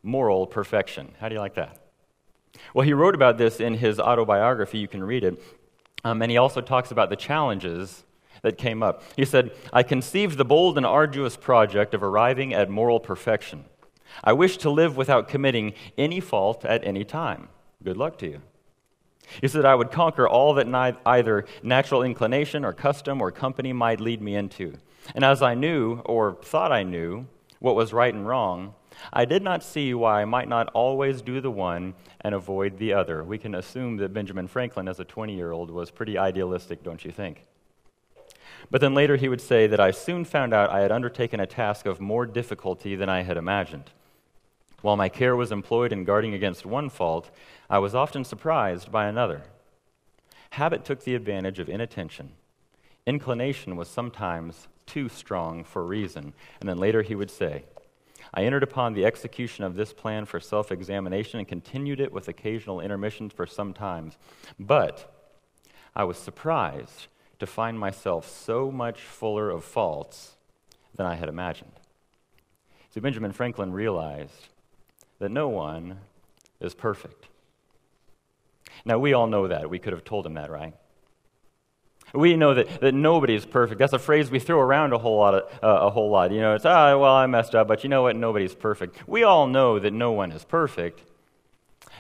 moral 0.04 0.48
perfection. 0.48 1.14
How 1.20 1.30
do 1.30 1.36
you 1.36 1.42
like 1.42 1.56
that? 1.56 1.78
Well, 2.74 2.86
he 2.86 2.94
wrote 2.94 3.16
about 3.16 3.38
this 3.38 3.60
in 3.60 3.76
his 3.76 4.00
autobiography. 4.00 4.78
You 4.78 4.88
can 4.88 5.04
read 5.04 5.24
it. 5.24 5.42
Um, 6.04 6.22
and 6.22 6.32
he 6.32 6.38
also 6.38 6.62
talks 6.62 6.92
about 6.92 7.10
the 7.10 7.16
challenges 7.16 8.04
that 8.42 8.58
came 8.58 8.82
up. 8.82 9.04
He 9.16 9.26
said, 9.26 9.52
I 9.72 9.84
conceived 9.84 10.38
the 10.38 10.46
bold 10.46 10.78
and 10.78 10.86
arduous 10.86 11.38
project 11.38 11.94
of 11.94 12.04
arriving 12.04 12.54
at 12.54 12.70
moral 12.70 13.00
perfection. 13.00 13.66
I 14.24 14.34
wish 14.34 14.58
to 14.58 14.70
live 14.70 14.98
without 14.98 15.28
committing 15.28 15.74
any 15.98 16.20
fault 16.20 16.66
at 16.66 16.86
any 16.86 17.04
time. 17.04 17.50
Good 17.84 17.98
luck 17.98 18.18
to 18.20 18.28
you. 18.28 18.42
He 19.40 19.48
said, 19.48 19.64
I 19.64 19.76
would 19.76 19.92
conquer 19.92 20.28
all 20.28 20.54
that 20.56 20.98
either 21.06 21.46
natural 21.64 22.04
inclination 22.04 22.66
or 22.66 22.74
custom 22.74 23.22
or 23.22 23.32
company 23.32 23.72
might 23.72 24.02
lead 24.02 24.22
me 24.22 24.36
into. 24.36 24.74
And 25.16 25.24
as 25.24 25.42
I 25.42 25.54
knew, 25.54 26.02
or 26.06 26.38
thought 26.44 26.72
I 26.72 26.84
knew, 26.84 27.28
what 27.60 27.76
was 27.76 27.94
right 27.94 28.14
and 28.14 28.28
wrong, 28.28 28.74
I 29.12 29.26
did 29.26 29.44
not 29.44 29.64
see 29.64 29.94
why 29.94 30.22
I 30.22 30.26
might 30.26 30.48
not 30.48 30.70
always 30.74 31.22
do 31.22 31.42
the 31.42 31.52
one 31.52 31.94
and 32.22 32.36
avoid 32.36 32.78
the 32.78 32.94
other. 32.94 33.24
We 33.24 33.38
can 33.38 33.56
assume 33.56 33.98
that 33.98 34.14
Benjamin 34.14 34.48
Franklin, 34.48 34.88
as 34.88 35.00
a 35.00 35.06
20 35.06 35.36
year 35.36 35.52
old, 35.52 35.72
was 35.72 35.92
pretty 35.92 36.18
idealistic, 36.18 36.84
don't 36.84 37.04
you 37.04 37.12
think? 37.12 37.46
But 38.70 38.82
then 38.82 38.94
later 38.94 39.16
he 39.16 39.30
would 39.30 39.42
say 39.42 39.68
that 39.68 39.80
I 39.80 39.92
soon 39.92 40.24
found 40.24 40.54
out 40.54 40.70
I 40.70 40.82
had 40.82 40.92
undertaken 40.92 41.40
a 41.40 41.48
task 41.48 41.86
of 41.86 42.00
more 42.00 42.26
difficulty 42.26 42.96
than 42.96 43.10
I 43.10 43.24
had 43.24 43.38
imagined. 43.38 43.92
While 44.82 44.98
my 44.98 45.10
care 45.10 45.36
was 45.36 45.52
employed 45.52 45.92
in 45.92 46.06
guarding 46.06 46.34
against 46.34 46.66
one 46.66 46.90
fault, 46.90 47.30
I 47.70 47.80
was 47.80 47.94
often 47.94 48.24
surprised 48.24 48.92
by 48.92 49.08
another. 49.08 49.44
Habit 50.52 50.86
took 50.86 51.04
the 51.04 51.16
advantage 51.16 51.60
of 51.60 51.70
inattention. 51.70 52.32
Inclination 53.06 53.76
was 53.76 53.88
sometimes 53.88 54.68
too 54.86 55.10
strong 55.10 55.64
for 55.64 55.86
reason. 55.86 56.34
And 56.60 56.68
then 56.68 56.78
later 56.78 57.02
he 57.02 57.16
would 57.16 57.32
say, 57.32 57.64
I 58.34 58.44
entered 58.44 58.64
upon 58.64 58.94
the 58.94 59.06
execution 59.06 59.64
of 59.64 59.76
this 59.76 59.94
plan 59.94 60.26
for 60.26 60.40
self 60.40 60.72
examination 60.72 61.40
and 61.40 61.48
continued 61.48 62.00
it 62.00 62.14
with 62.14 62.28
occasional 62.28 62.80
intermissions 62.80 63.34
for 63.34 63.46
some 63.46 63.74
times. 63.74 64.18
But 64.58 65.14
I 65.96 66.06
was 66.06 66.18
surprised 66.18 67.08
to 67.40 67.46
find 67.46 67.78
myself 67.78 68.30
so 68.30 68.72
much 68.72 69.02
fuller 69.02 69.50
of 69.50 69.64
faults 69.64 70.36
than 70.96 71.06
I 71.06 71.16
had 71.16 71.28
imagined. 71.28 71.72
See, 72.94 73.00
Benjamin 73.00 73.32
Franklin 73.32 73.74
realized 73.74 74.50
that 75.20 75.32
no 75.32 75.50
one 75.50 76.00
is 76.60 76.74
perfect. 76.74 77.28
Now, 78.86 78.98
we 78.98 79.14
all 79.14 79.28
know 79.28 79.48
that. 79.48 79.70
We 79.70 79.80
could 79.80 79.94
have 79.94 80.04
told 80.04 80.26
him 80.26 80.36
that, 80.36 80.50
right? 80.50 80.74
We 82.14 82.36
know 82.36 82.54
that, 82.54 82.82
that 82.82 82.94
nobody 82.94 83.36
is 83.36 83.46
perfect. 83.46 83.80
That's 83.80 83.94
a 83.94 84.00
phrase 84.00 84.30
we 84.30 84.40
throw 84.40 84.60
around 84.60 84.94
a 84.94 84.98
whole 84.98 85.18
lot. 85.18 85.34
Uh, 85.36 85.42
a 85.62 85.90
whole 85.90 86.10
lot. 86.10 86.32
You 86.32 86.42
know, 86.42 86.56
it's, 86.56 86.66
ah, 86.66 86.98
well, 86.98 87.16
I 87.16 87.26
messed 87.26 87.56
up, 87.56 87.68
but 87.68 87.84
you 87.84 87.90
know 87.90 88.04
what? 88.04 88.16
Nobody's 88.16 88.56
perfect. 88.56 89.08
We 89.08 89.24
all 89.24 89.48
know 89.48 89.80
that 89.80 89.92
no 89.94 90.12
one 90.12 90.32
is 90.32 90.44
perfect, 90.44 91.02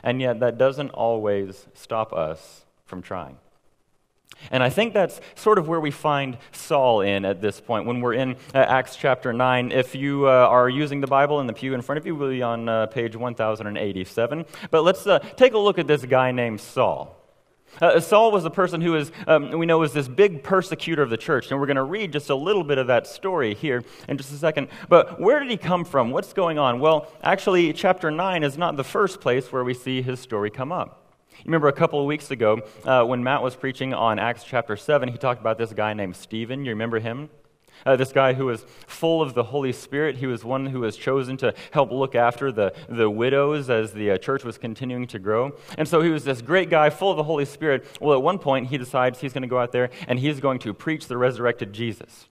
and 0.03 0.22
yet 0.22 0.39
that 0.41 0.58
doesn't 0.58 0.89
always 0.89 1.68
stop 1.74 2.13
us 2.13 2.65
from 2.86 3.01
trying. 3.01 3.38
And 4.50 4.63
I 4.63 4.70
think 4.70 4.94
that's 4.94 5.22
sort 5.36 5.60
of 5.60 5.68
where 5.68 5.80
we 5.80 5.91
find 5.91 6.38
Saul 6.51 7.01
in 7.01 7.25
at 7.25 7.41
this 7.41 7.62
point 7.62 7.86
when 7.86 8.01
we're 8.01 8.13
in 8.13 8.36
uh, 8.56 8.58
Acts 8.58 8.96
chapter 8.96 9.32
9. 9.32 9.72
If 9.72 9.94
you 9.94 10.27
uh, 10.27 10.32
are 10.32 10.68
using 10.68 11.01
the 11.01 11.08
Bible 11.08 11.39
in 11.41 11.48
the 11.48 11.53
pew 11.53 11.74
in 11.74 11.82
front 11.82 11.98
of 11.98 12.06
you, 12.06 12.15
we'll 12.15 12.30
be 12.30 12.41
on 12.41 12.68
uh, 12.68 12.88
page 12.88 13.15
1087. 13.15 14.46
But 14.72 14.84
let's 14.84 15.06
uh, 15.06 15.20
take 15.20 15.53
a 15.53 15.60
look 15.60 15.77
at 15.77 15.88
this 15.88 16.03
guy 16.06 16.32
named 16.32 16.60
Saul. 16.60 17.21
Uh, 17.80 18.00
Saul 18.00 18.32
was 18.32 18.46
a 18.46 18.50
person 18.50 18.82
who 18.82 18.96
is, 18.96 19.12
um, 19.28 19.51
we 19.51 19.66
know, 19.66 19.80
was 19.80 19.94
this 19.94 20.08
big 20.08 20.44
persecutor 20.44 21.01
of 21.01 21.10
the 21.10 21.18
church. 21.18 21.51
And 21.51 21.60
we're 21.60 21.68
going 21.68 21.75
to 21.78 21.84
read 21.84 22.12
just 22.12 22.30
a 22.30 22.36
little 22.36 22.63
bit 22.63 22.78
of 22.78 22.88
that 22.88 23.08
story 23.08 23.54
here 23.54 23.84
in 24.08 24.18
just 24.18 24.32
a 24.32 24.38
second. 24.38 24.68
But 24.90 25.20
where 25.20 25.40
did 25.40 25.50
he 25.50 25.58
come 25.58 25.86
from? 25.86 26.12
What's 26.12 26.34
going 26.34 26.60
on? 26.60 26.80
Well, 26.80 27.12
actually, 27.24 27.72
chapter 27.74 28.12
9 28.12 28.44
is 28.44 28.58
not 28.58 28.78
the 28.78 28.84
first 28.84 29.22
place 29.22 29.51
where 29.51 29.63
we 29.63 29.74
see 29.74 30.01
his 30.01 30.20
story 30.20 30.50
come 30.50 30.72
up. 30.72 30.98
You 31.32 31.46
remember 31.46 31.70
a 31.70 31.74
couple 31.74 32.00
of 32.00 32.06
weeks 32.06 32.30
ago 32.30 32.62
uh, 32.84 33.04
when 33.04 33.24
Matt 33.24 33.42
was 33.42 33.56
preaching 33.56 33.94
on 33.94 34.20
Acts 34.20 34.44
chapter 34.44 34.75
7, 34.75 35.10
he 35.10 35.18
talked 35.18 35.40
about 35.40 35.58
this 35.58 35.74
guy 35.74 35.94
named 35.94 36.16
Stephen. 36.16 36.66
You 36.66 36.72
remember 36.72 37.00
him? 37.00 37.30
Uh, 37.86 37.96
this 37.96 38.12
guy 38.12 38.34
who 38.34 38.46
was 38.46 38.66
full 38.88 39.22
of 39.22 39.34
the 39.34 39.44
Holy 39.44 39.72
Spirit. 39.72 40.18
He 40.18 40.28
was 40.28 40.44
one 40.44 40.68
who 40.68 40.82
was 40.82 40.98
chosen 40.98 41.38
to 41.38 41.54
help 41.72 41.92
look 41.92 42.16
after 42.16 42.52
the, 42.52 42.74
the 42.90 43.10
widows 43.10 43.70
as 43.70 43.94
the 43.94 44.12
uh, 44.12 44.18
church 44.18 44.44
was 44.44 44.58
continuing 44.58 45.08
to 45.08 45.20
grow. 45.20 45.56
And 45.78 45.88
so 45.88 46.02
he 46.02 46.10
was 46.10 46.24
this 46.24 46.42
great 46.42 46.70
guy 46.70 46.90
full 46.90 47.12
of 47.12 47.18
the 47.18 47.24
Holy 47.24 47.46
Spirit. 47.46 47.86
Well, 48.00 48.16
at 48.16 48.22
one 48.22 48.40
point, 48.40 48.68
he 48.68 48.78
decides 48.78 49.20
he's 49.20 49.34
going 49.34 49.44
to 49.44 49.48
go 49.48 49.60
out 49.60 49.72
there 49.72 49.90
and 50.08 50.20
he's 50.20 50.40
going 50.40 50.60
to 50.60 50.74
preach 50.74 51.08
the 51.08 51.18
resurrected 51.18 51.74
Jesus. 51.74 52.28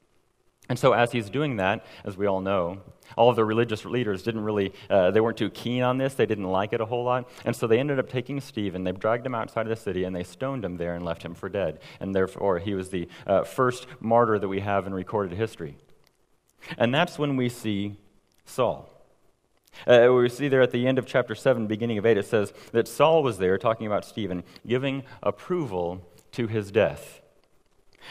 And 0.69 0.79
so, 0.79 0.93
as 0.93 1.11
he's 1.11 1.29
doing 1.29 1.57
that, 1.57 1.85
as 2.05 2.17
we 2.17 2.27
all 2.27 2.41
know, 2.41 2.81
all 3.17 3.31
of 3.31 3.37
the 3.37 3.45
religious 3.45 3.85
leaders 3.85 4.23
didn't 4.23 4.43
really, 4.43 4.73
uh, 4.89 5.11
they 5.11 5.21
weren't 5.21 5.37
too 5.37 5.51
keen 5.51 5.83
on 5.83 5.99
this. 5.99 6.15
They 6.15 6.27
didn't 6.27 6.49
like 6.49 6.73
it 6.73 6.81
a 6.81 6.87
whole 6.87 7.05
lot. 7.05 7.29
And 7.45 7.55
so 7.55 7.67
they 7.67 7.79
ended 7.79 7.99
up 7.99 8.09
taking 8.09 8.41
Stephen, 8.41 8.85
they 8.85 8.93
dragged 8.93 9.27
him 9.27 9.35
outside 9.35 9.63
of 9.63 9.71
the 9.71 9.77
city, 9.77 10.05
and 10.05 10.15
they 10.15 10.25
stoned 10.25 10.65
him 10.65 10.77
there 10.77 10.95
and 10.95 11.05
left 11.05 11.23
him 11.23 11.35
for 11.35 11.49
dead. 11.49 11.81
And 12.01 12.15
therefore, 12.15 12.59
he 12.59 12.75
was 12.75 12.91
the 12.91 13.09
uh, 13.27 13.45
first 13.45 13.87
martyr 14.01 14.39
that 14.39 14.49
we 14.49 14.61
have 14.61 14.87
in 14.87 14.95
recorded 14.95 15.37
history. 15.37 15.77
And 16.77 16.95
that's 16.95 17.19
when 17.19 17.37
we 17.37 17.49
see 17.49 17.97
Saul. 18.45 18.89
Uh, 19.87 20.09
we 20.13 20.29
see 20.29 20.49
there 20.49 20.63
at 20.63 20.73
the 20.73 20.87
end 20.87 20.99
of 20.99 21.07
chapter 21.07 21.35
7, 21.35 21.67
beginning 21.67 21.99
of 21.99 22.05
8, 22.05 22.19
it 22.19 22.27
says 22.27 22.53
that 22.73 22.89
Saul 22.89 23.23
was 23.23 23.39
there 23.39 23.57
talking 23.57 23.87
about 23.87 24.05
Stephen, 24.05 24.43
giving 24.67 25.05
approval 25.23 26.07
to 26.33 26.47
his 26.47 26.71
death. 26.71 27.20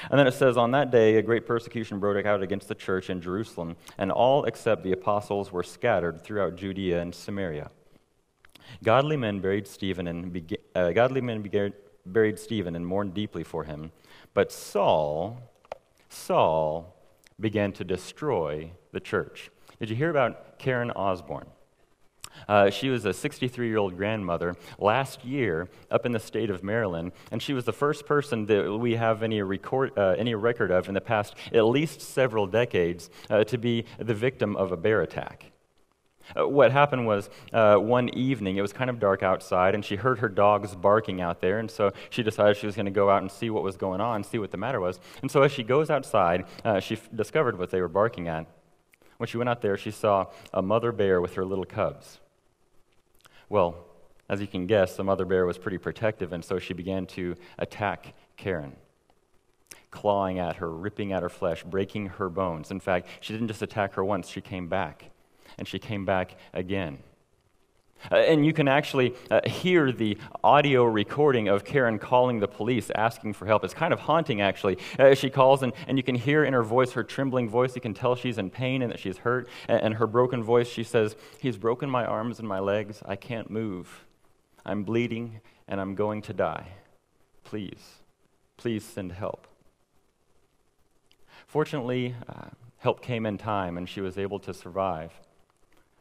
And 0.09 0.19
then 0.19 0.27
it 0.27 0.33
says, 0.33 0.57
On 0.57 0.71
that 0.71 0.91
day, 0.91 1.15
a 1.15 1.21
great 1.21 1.45
persecution 1.45 1.99
broke 1.99 2.25
out 2.25 2.41
against 2.41 2.67
the 2.67 2.75
church 2.75 3.09
in 3.09 3.21
Jerusalem, 3.21 3.75
and 3.97 4.11
all 4.11 4.45
except 4.45 4.83
the 4.83 4.91
apostles 4.91 5.51
were 5.51 5.63
scattered 5.63 6.21
throughout 6.21 6.55
Judea 6.55 7.01
and 7.01 7.13
Samaria. 7.13 7.71
Godly 8.83 9.17
men 9.17 9.39
buried 9.39 9.67
Stephen 9.67 10.07
and 10.07 10.55
uh, 10.75 10.91
godly 10.91 11.21
men 11.21 11.73
buried 12.05 12.39
Stephen 12.39 12.75
and 12.75 12.85
mourned 12.85 13.13
deeply 13.13 13.43
for 13.43 13.63
him. 13.63 13.91
But 14.33 14.51
Saul, 14.51 15.41
Saul 16.09 16.95
began 17.39 17.71
to 17.73 17.83
destroy 17.83 18.71
the 18.91 18.99
church. 18.99 19.49
Did 19.79 19.89
you 19.89 19.95
hear 19.95 20.09
about 20.09 20.59
Karen 20.59 20.91
Osborne? 20.91 21.47
Uh, 22.49 22.71
she 22.71 22.89
was 22.89 23.05
a 23.05 23.13
63 23.13 23.67
year 23.67 23.77
old 23.77 23.95
grandmother 23.95 24.57
last 24.79 25.23
year 25.23 25.69
up 25.91 26.05
in 26.05 26.11
the 26.11 26.19
state 26.19 26.49
of 26.49 26.63
Maryland, 26.63 27.11
and 27.31 27.41
she 27.41 27.53
was 27.53 27.63
the 27.63 27.71
first 27.71 28.07
person 28.07 28.47
that 28.47 28.77
we 28.77 28.95
have 28.95 29.21
any, 29.21 29.41
record, 29.43 29.97
uh, 29.97 30.15
any 30.17 30.33
record 30.33 30.71
of 30.71 30.87
in 30.87 30.95
the 30.95 31.01
past 31.01 31.35
at 31.53 31.61
least 31.61 32.01
several 32.01 32.47
decades 32.47 33.11
uh, 33.29 33.43
to 33.43 33.57
be 33.57 33.85
the 33.99 34.15
victim 34.15 34.55
of 34.55 34.71
a 34.71 34.77
bear 34.77 35.01
attack. 35.03 35.51
Uh, 36.35 36.47
what 36.47 36.71
happened 36.71 37.05
was 37.05 37.29
uh, 37.53 37.75
one 37.75 38.09
evening, 38.09 38.57
it 38.57 38.61
was 38.61 38.73
kind 38.73 38.89
of 38.89 38.99
dark 38.99 39.21
outside, 39.21 39.75
and 39.75 39.85
she 39.85 39.95
heard 39.95 40.17
her 40.19 40.29
dogs 40.29 40.75
barking 40.75 41.21
out 41.21 41.41
there, 41.41 41.59
and 41.59 41.69
so 41.69 41.91
she 42.09 42.23
decided 42.23 42.57
she 42.57 42.65
was 42.65 42.75
going 42.75 42.85
to 42.85 42.91
go 42.91 43.11
out 43.11 43.21
and 43.21 43.31
see 43.31 43.51
what 43.51 43.63
was 43.63 43.77
going 43.77 44.01
on, 44.01 44.23
see 44.23 44.39
what 44.39 44.49
the 44.49 44.57
matter 44.57 44.79
was. 44.79 44.99
And 45.21 45.29
so 45.29 45.43
as 45.43 45.51
she 45.51 45.63
goes 45.63 45.89
outside, 45.91 46.45
uh, 46.65 46.79
she 46.79 46.95
f- 46.95 47.09
discovered 47.15 47.59
what 47.59 47.69
they 47.69 47.81
were 47.81 47.87
barking 47.87 48.27
at. 48.27 48.47
When 49.17 49.27
she 49.27 49.37
went 49.37 49.49
out 49.49 49.61
there, 49.61 49.77
she 49.77 49.91
saw 49.91 50.27
a 50.51 50.61
mother 50.61 50.91
bear 50.91 51.21
with 51.21 51.33
her 51.33 51.45
little 51.45 51.65
cubs. 51.65 52.19
Well, 53.49 53.75
as 54.29 54.39
you 54.39 54.47
can 54.47 54.67
guess, 54.67 54.95
the 54.95 55.03
mother 55.03 55.25
bear 55.25 55.45
was 55.45 55.57
pretty 55.57 55.79
protective, 55.79 56.31
and 56.33 56.45
so 56.45 56.59
she 56.59 56.73
began 56.73 57.07
to 57.07 57.35
attack 57.57 58.13
Karen, 58.37 58.75
clawing 59.89 60.37
at 60.37 60.57
her, 60.57 60.69
ripping 60.69 61.11
at 61.11 61.23
her 61.23 61.29
flesh, 61.29 61.63
breaking 61.63 62.07
her 62.07 62.29
bones. 62.29 62.69
In 62.69 62.79
fact, 62.79 63.07
she 63.21 63.33
didn't 63.33 63.47
just 63.47 63.63
attack 63.63 63.95
her 63.95 64.03
once, 64.03 64.29
she 64.29 64.39
came 64.39 64.67
back, 64.67 65.05
and 65.57 65.67
she 65.67 65.79
came 65.79 66.05
back 66.05 66.37
again. 66.53 66.99
Uh, 68.11 68.15
and 68.15 68.45
you 68.45 68.53
can 68.53 68.67
actually 68.67 69.13
uh, 69.29 69.41
hear 69.47 69.91
the 69.91 70.17
audio 70.43 70.85
recording 70.85 71.47
of 71.47 71.65
Karen 71.65 71.99
calling 71.99 72.39
the 72.39 72.47
police, 72.47 72.89
asking 72.95 73.33
for 73.33 73.45
help. 73.45 73.63
It's 73.63 73.73
kind 73.73 73.93
of 73.93 73.99
haunting, 73.99 74.41
actually. 74.41 74.77
Uh, 74.97 75.13
she 75.15 75.29
calls, 75.29 75.63
and, 75.63 75.73
and 75.87 75.97
you 75.97 76.03
can 76.03 76.15
hear 76.15 76.43
in 76.43 76.53
her 76.53 76.63
voice, 76.63 76.93
her 76.93 77.03
trembling 77.03 77.49
voice, 77.49 77.75
you 77.75 77.81
can 77.81 77.93
tell 77.93 78.15
she's 78.15 78.37
in 78.37 78.49
pain 78.49 78.81
and 78.81 78.91
that 78.91 78.99
she's 78.99 79.17
hurt. 79.17 79.47
And, 79.67 79.81
and 79.81 79.93
her 79.95 80.07
broken 80.07 80.43
voice, 80.43 80.67
she 80.67 80.83
says, 80.83 81.15
He's 81.39 81.57
broken 81.57 81.89
my 81.89 82.05
arms 82.05 82.39
and 82.39 82.47
my 82.47 82.59
legs. 82.59 83.01
I 83.05 83.15
can't 83.15 83.49
move. 83.49 84.05
I'm 84.65 84.83
bleeding, 84.83 85.41
and 85.67 85.79
I'm 85.81 85.95
going 85.95 86.21
to 86.23 86.33
die. 86.33 86.67
Please, 87.43 87.99
please 88.57 88.83
send 88.83 89.11
help. 89.11 89.47
Fortunately, 91.47 92.15
uh, 92.27 92.49
help 92.77 93.01
came 93.01 93.25
in 93.25 93.37
time, 93.37 93.77
and 93.77 93.89
she 93.89 94.01
was 94.01 94.17
able 94.17 94.39
to 94.39 94.53
survive. 94.53 95.11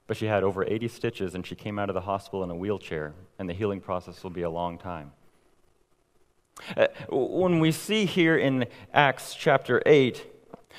But 0.08 0.16
she 0.16 0.26
had 0.26 0.42
over 0.42 0.64
80 0.64 0.88
stitches 0.88 1.36
and 1.36 1.46
she 1.46 1.54
came 1.54 1.78
out 1.78 1.88
of 1.88 1.94
the 1.94 2.00
hospital 2.00 2.42
in 2.42 2.50
a 2.50 2.56
wheelchair, 2.56 3.12
and 3.38 3.48
the 3.48 3.54
healing 3.54 3.80
process 3.80 4.24
will 4.24 4.30
be 4.30 4.42
a 4.42 4.50
long 4.50 4.78
time. 4.78 5.12
Uh, 6.76 6.88
when 7.08 7.60
we 7.60 7.70
see 7.70 8.04
here 8.04 8.36
in 8.36 8.66
Acts 8.92 9.36
chapter 9.36 9.80
8, 9.86 10.26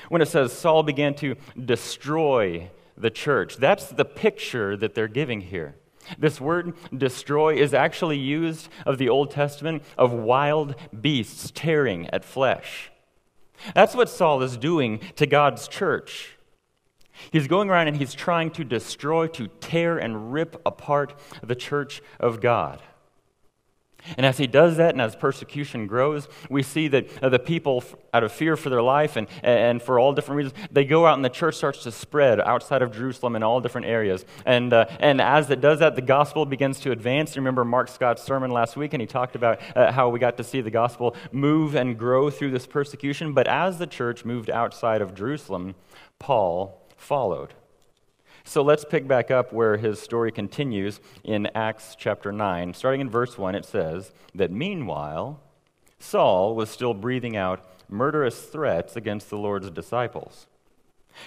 when 0.08 0.20
it 0.20 0.28
says 0.28 0.52
Saul 0.52 0.82
began 0.82 1.14
to 1.14 1.36
destroy 1.64 2.70
the 2.98 3.08
church, 3.08 3.56
that's 3.56 3.86
the 3.86 4.04
picture 4.04 4.76
that 4.76 4.94
they're 4.94 5.08
giving 5.08 5.40
here. 5.40 5.76
This 6.18 6.40
word 6.40 6.74
destroy 6.96 7.54
is 7.54 7.72
actually 7.72 8.18
used 8.18 8.68
of 8.84 8.98
the 8.98 9.08
Old 9.08 9.30
Testament 9.30 9.84
of 9.96 10.12
wild 10.12 10.74
beasts 11.00 11.52
tearing 11.54 12.10
at 12.10 12.24
flesh. 12.24 12.90
That's 13.74 13.94
what 13.94 14.08
Saul 14.08 14.42
is 14.42 14.56
doing 14.56 15.00
to 15.16 15.26
God's 15.26 15.68
church. 15.68 16.36
He's 17.30 17.46
going 17.46 17.70
around 17.70 17.88
and 17.88 17.96
he's 17.96 18.14
trying 18.14 18.50
to 18.52 18.64
destroy, 18.64 19.26
to 19.28 19.48
tear, 19.60 19.98
and 19.98 20.32
rip 20.32 20.60
apart 20.64 21.14
the 21.42 21.54
church 21.54 22.02
of 22.18 22.40
God. 22.40 22.82
And 24.16 24.24
as 24.24 24.38
he 24.38 24.46
does 24.46 24.76
that, 24.76 24.94
and 24.94 25.00
as 25.00 25.14
persecution 25.14 25.86
grows, 25.86 26.28
we 26.48 26.62
see 26.62 26.88
that 26.88 27.08
the 27.20 27.38
people, 27.38 27.84
out 28.12 28.24
of 28.24 28.32
fear 28.32 28.56
for 28.56 28.70
their 28.70 28.82
life 28.82 29.16
and, 29.16 29.26
and 29.42 29.82
for 29.82 29.98
all 29.98 30.12
different 30.12 30.38
reasons, 30.38 30.68
they 30.70 30.84
go 30.84 31.06
out 31.06 31.14
and 31.14 31.24
the 31.24 31.28
church 31.28 31.56
starts 31.56 31.82
to 31.84 31.92
spread 31.92 32.40
outside 32.40 32.82
of 32.82 32.92
Jerusalem 32.92 33.36
in 33.36 33.42
all 33.42 33.60
different 33.60 33.86
areas. 33.86 34.24
And, 34.46 34.72
uh, 34.72 34.86
and 35.00 35.20
as 35.20 35.50
it 35.50 35.60
does 35.60 35.80
that, 35.80 35.96
the 35.96 36.02
gospel 36.02 36.46
begins 36.46 36.80
to 36.80 36.92
advance. 36.92 37.36
You 37.36 37.40
remember 37.40 37.64
Mark 37.64 37.88
Scott's 37.88 38.22
sermon 38.22 38.50
last 38.50 38.76
week, 38.76 38.94
and 38.94 39.00
he 39.00 39.06
talked 39.06 39.36
about 39.36 39.60
uh, 39.76 39.92
how 39.92 40.08
we 40.08 40.18
got 40.18 40.36
to 40.38 40.44
see 40.44 40.60
the 40.60 40.70
gospel 40.70 41.14
move 41.32 41.74
and 41.74 41.98
grow 41.98 42.30
through 42.30 42.50
this 42.50 42.66
persecution. 42.66 43.32
But 43.32 43.48
as 43.48 43.78
the 43.78 43.86
church 43.86 44.24
moved 44.24 44.50
outside 44.50 45.02
of 45.02 45.14
Jerusalem, 45.14 45.74
Paul 46.18 46.79
followed. 47.00 47.54
So 48.44 48.62
let's 48.62 48.84
pick 48.84 49.08
back 49.08 49.30
up 49.30 49.52
where 49.52 49.76
his 49.76 50.00
story 50.00 50.30
continues 50.30 51.00
in 51.24 51.48
Acts 51.54 51.96
chapter 51.98 52.30
9. 52.30 52.74
Starting 52.74 53.00
in 53.00 53.10
verse 53.10 53.36
1, 53.36 53.54
it 53.54 53.64
says 53.64 54.12
that 54.34 54.50
meanwhile, 54.50 55.40
Saul 55.98 56.54
was 56.54 56.70
still 56.70 56.94
breathing 56.94 57.36
out 57.36 57.64
murderous 57.88 58.40
threats 58.42 58.96
against 58.96 59.30
the 59.30 59.38
Lord's 59.38 59.70
disciples. 59.70 60.46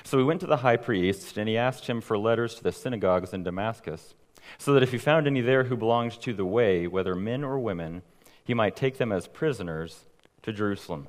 So 0.03 0.17
he 0.17 0.23
went 0.23 0.39
to 0.41 0.47
the 0.47 0.57
high 0.57 0.77
priest, 0.77 1.37
and 1.37 1.49
he 1.49 1.57
asked 1.57 1.87
him 1.87 2.01
for 2.01 2.17
letters 2.17 2.55
to 2.55 2.63
the 2.63 2.71
synagogues 2.71 3.33
in 3.33 3.43
Damascus, 3.43 4.15
so 4.57 4.73
that 4.73 4.83
if 4.83 4.91
he 4.91 4.97
found 4.97 5.27
any 5.27 5.41
there 5.41 5.65
who 5.65 5.75
belonged 5.75 6.19
to 6.21 6.33
the 6.33 6.45
way, 6.45 6.87
whether 6.87 7.15
men 7.15 7.43
or 7.43 7.59
women, 7.59 8.01
he 8.43 8.53
might 8.53 8.75
take 8.75 8.97
them 8.97 9.11
as 9.11 9.27
prisoners 9.27 10.05
to 10.41 10.53
Jerusalem. 10.53 11.07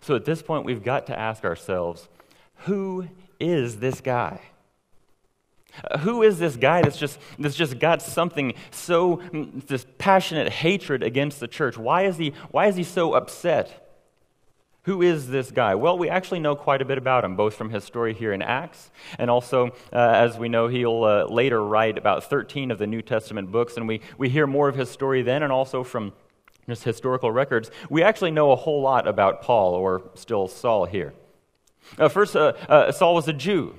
So 0.00 0.16
at 0.16 0.24
this 0.24 0.42
point, 0.42 0.64
we've 0.64 0.82
got 0.82 1.06
to 1.06 1.18
ask 1.18 1.44
ourselves 1.44 2.08
who 2.62 3.08
is 3.40 3.78
this 3.78 4.00
guy? 4.00 4.40
Uh, 5.90 5.98
who 5.98 6.22
is 6.22 6.38
this 6.38 6.56
guy 6.56 6.82
that's 6.82 6.96
just, 6.96 7.18
that's 7.38 7.54
just 7.54 7.78
got 7.78 8.02
something 8.02 8.54
so, 8.70 9.18
mm, 9.18 9.66
this 9.66 9.86
passionate 9.98 10.48
hatred 10.48 11.02
against 11.02 11.40
the 11.40 11.48
church? 11.48 11.76
Why 11.76 12.02
is, 12.02 12.16
he, 12.16 12.32
why 12.50 12.66
is 12.66 12.76
he 12.76 12.84
so 12.84 13.14
upset? 13.14 13.84
Who 14.82 15.02
is 15.02 15.28
this 15.28 15.50
guy? 15.50 15.74
Well, 15.74 15.98
we 15.98 16.08
actually 16.08 16.40
know 16.40 16.56
quite 16.56 16.80
a 16.80 16.84
bit 16.84 16.96
about 16.96 17.24
him, 17.24 17.36
both 17.36 17.54
from 17.54 17.68
his 17.70 17.84
story 17.84 18.14
here 18.14 18.32
in 18.32 18.40
Acts, 18.40 18.90
and 19.18 19.30
also, 19.30 19.68
uh, 19.92 19.98
as 19.98 20.38
we 20.38 20.48
know, 20.48 20.68
he'll 20.68 21.04
uh, 21.04 21.24
later 21.26 21.62
write 21.62 21.98
about 21.98 22.24
13 22.24 22.70
of 22.70 22.78
the 22.78 22.86
New 22.86 23.02
Testament 23.02 23.52
books, 23.52 23.76
and 23.76 23.86
we, 23.86 24.00
we 24.16 24.30
hear 24.30 24.46
more 24.46 24.68
of 24.68 24.76
his 24.76 24.88
story 24.88 25.20
then, 25.20 25.42
and 25.42 25.52
also 25.52 25.84
from 25.84 26.14
his 26.66 26.82
historical 26.82 27.30
records. 27.30 27.70
We 27.90 28.02
actually 28.02 28.30
know 28.30 28.50
a 28.50 28.56
whole 28.56 28.80
lot 28.80 29.06
about 29.06 29.42
Paul, 29.42 29.74
or 29.74 30.10
still 30.14 30.48
Saul 30.48 30.86
here. 30.86 31.12
Uh, 31.96 32.08
first, 32.08 32.36
uh, 32.36 32.52
uh, 32.68 32.92
Saul 32.92 33.14
was 33.14 33.28
a 33.28 33.32
Jew. 33.32 33.74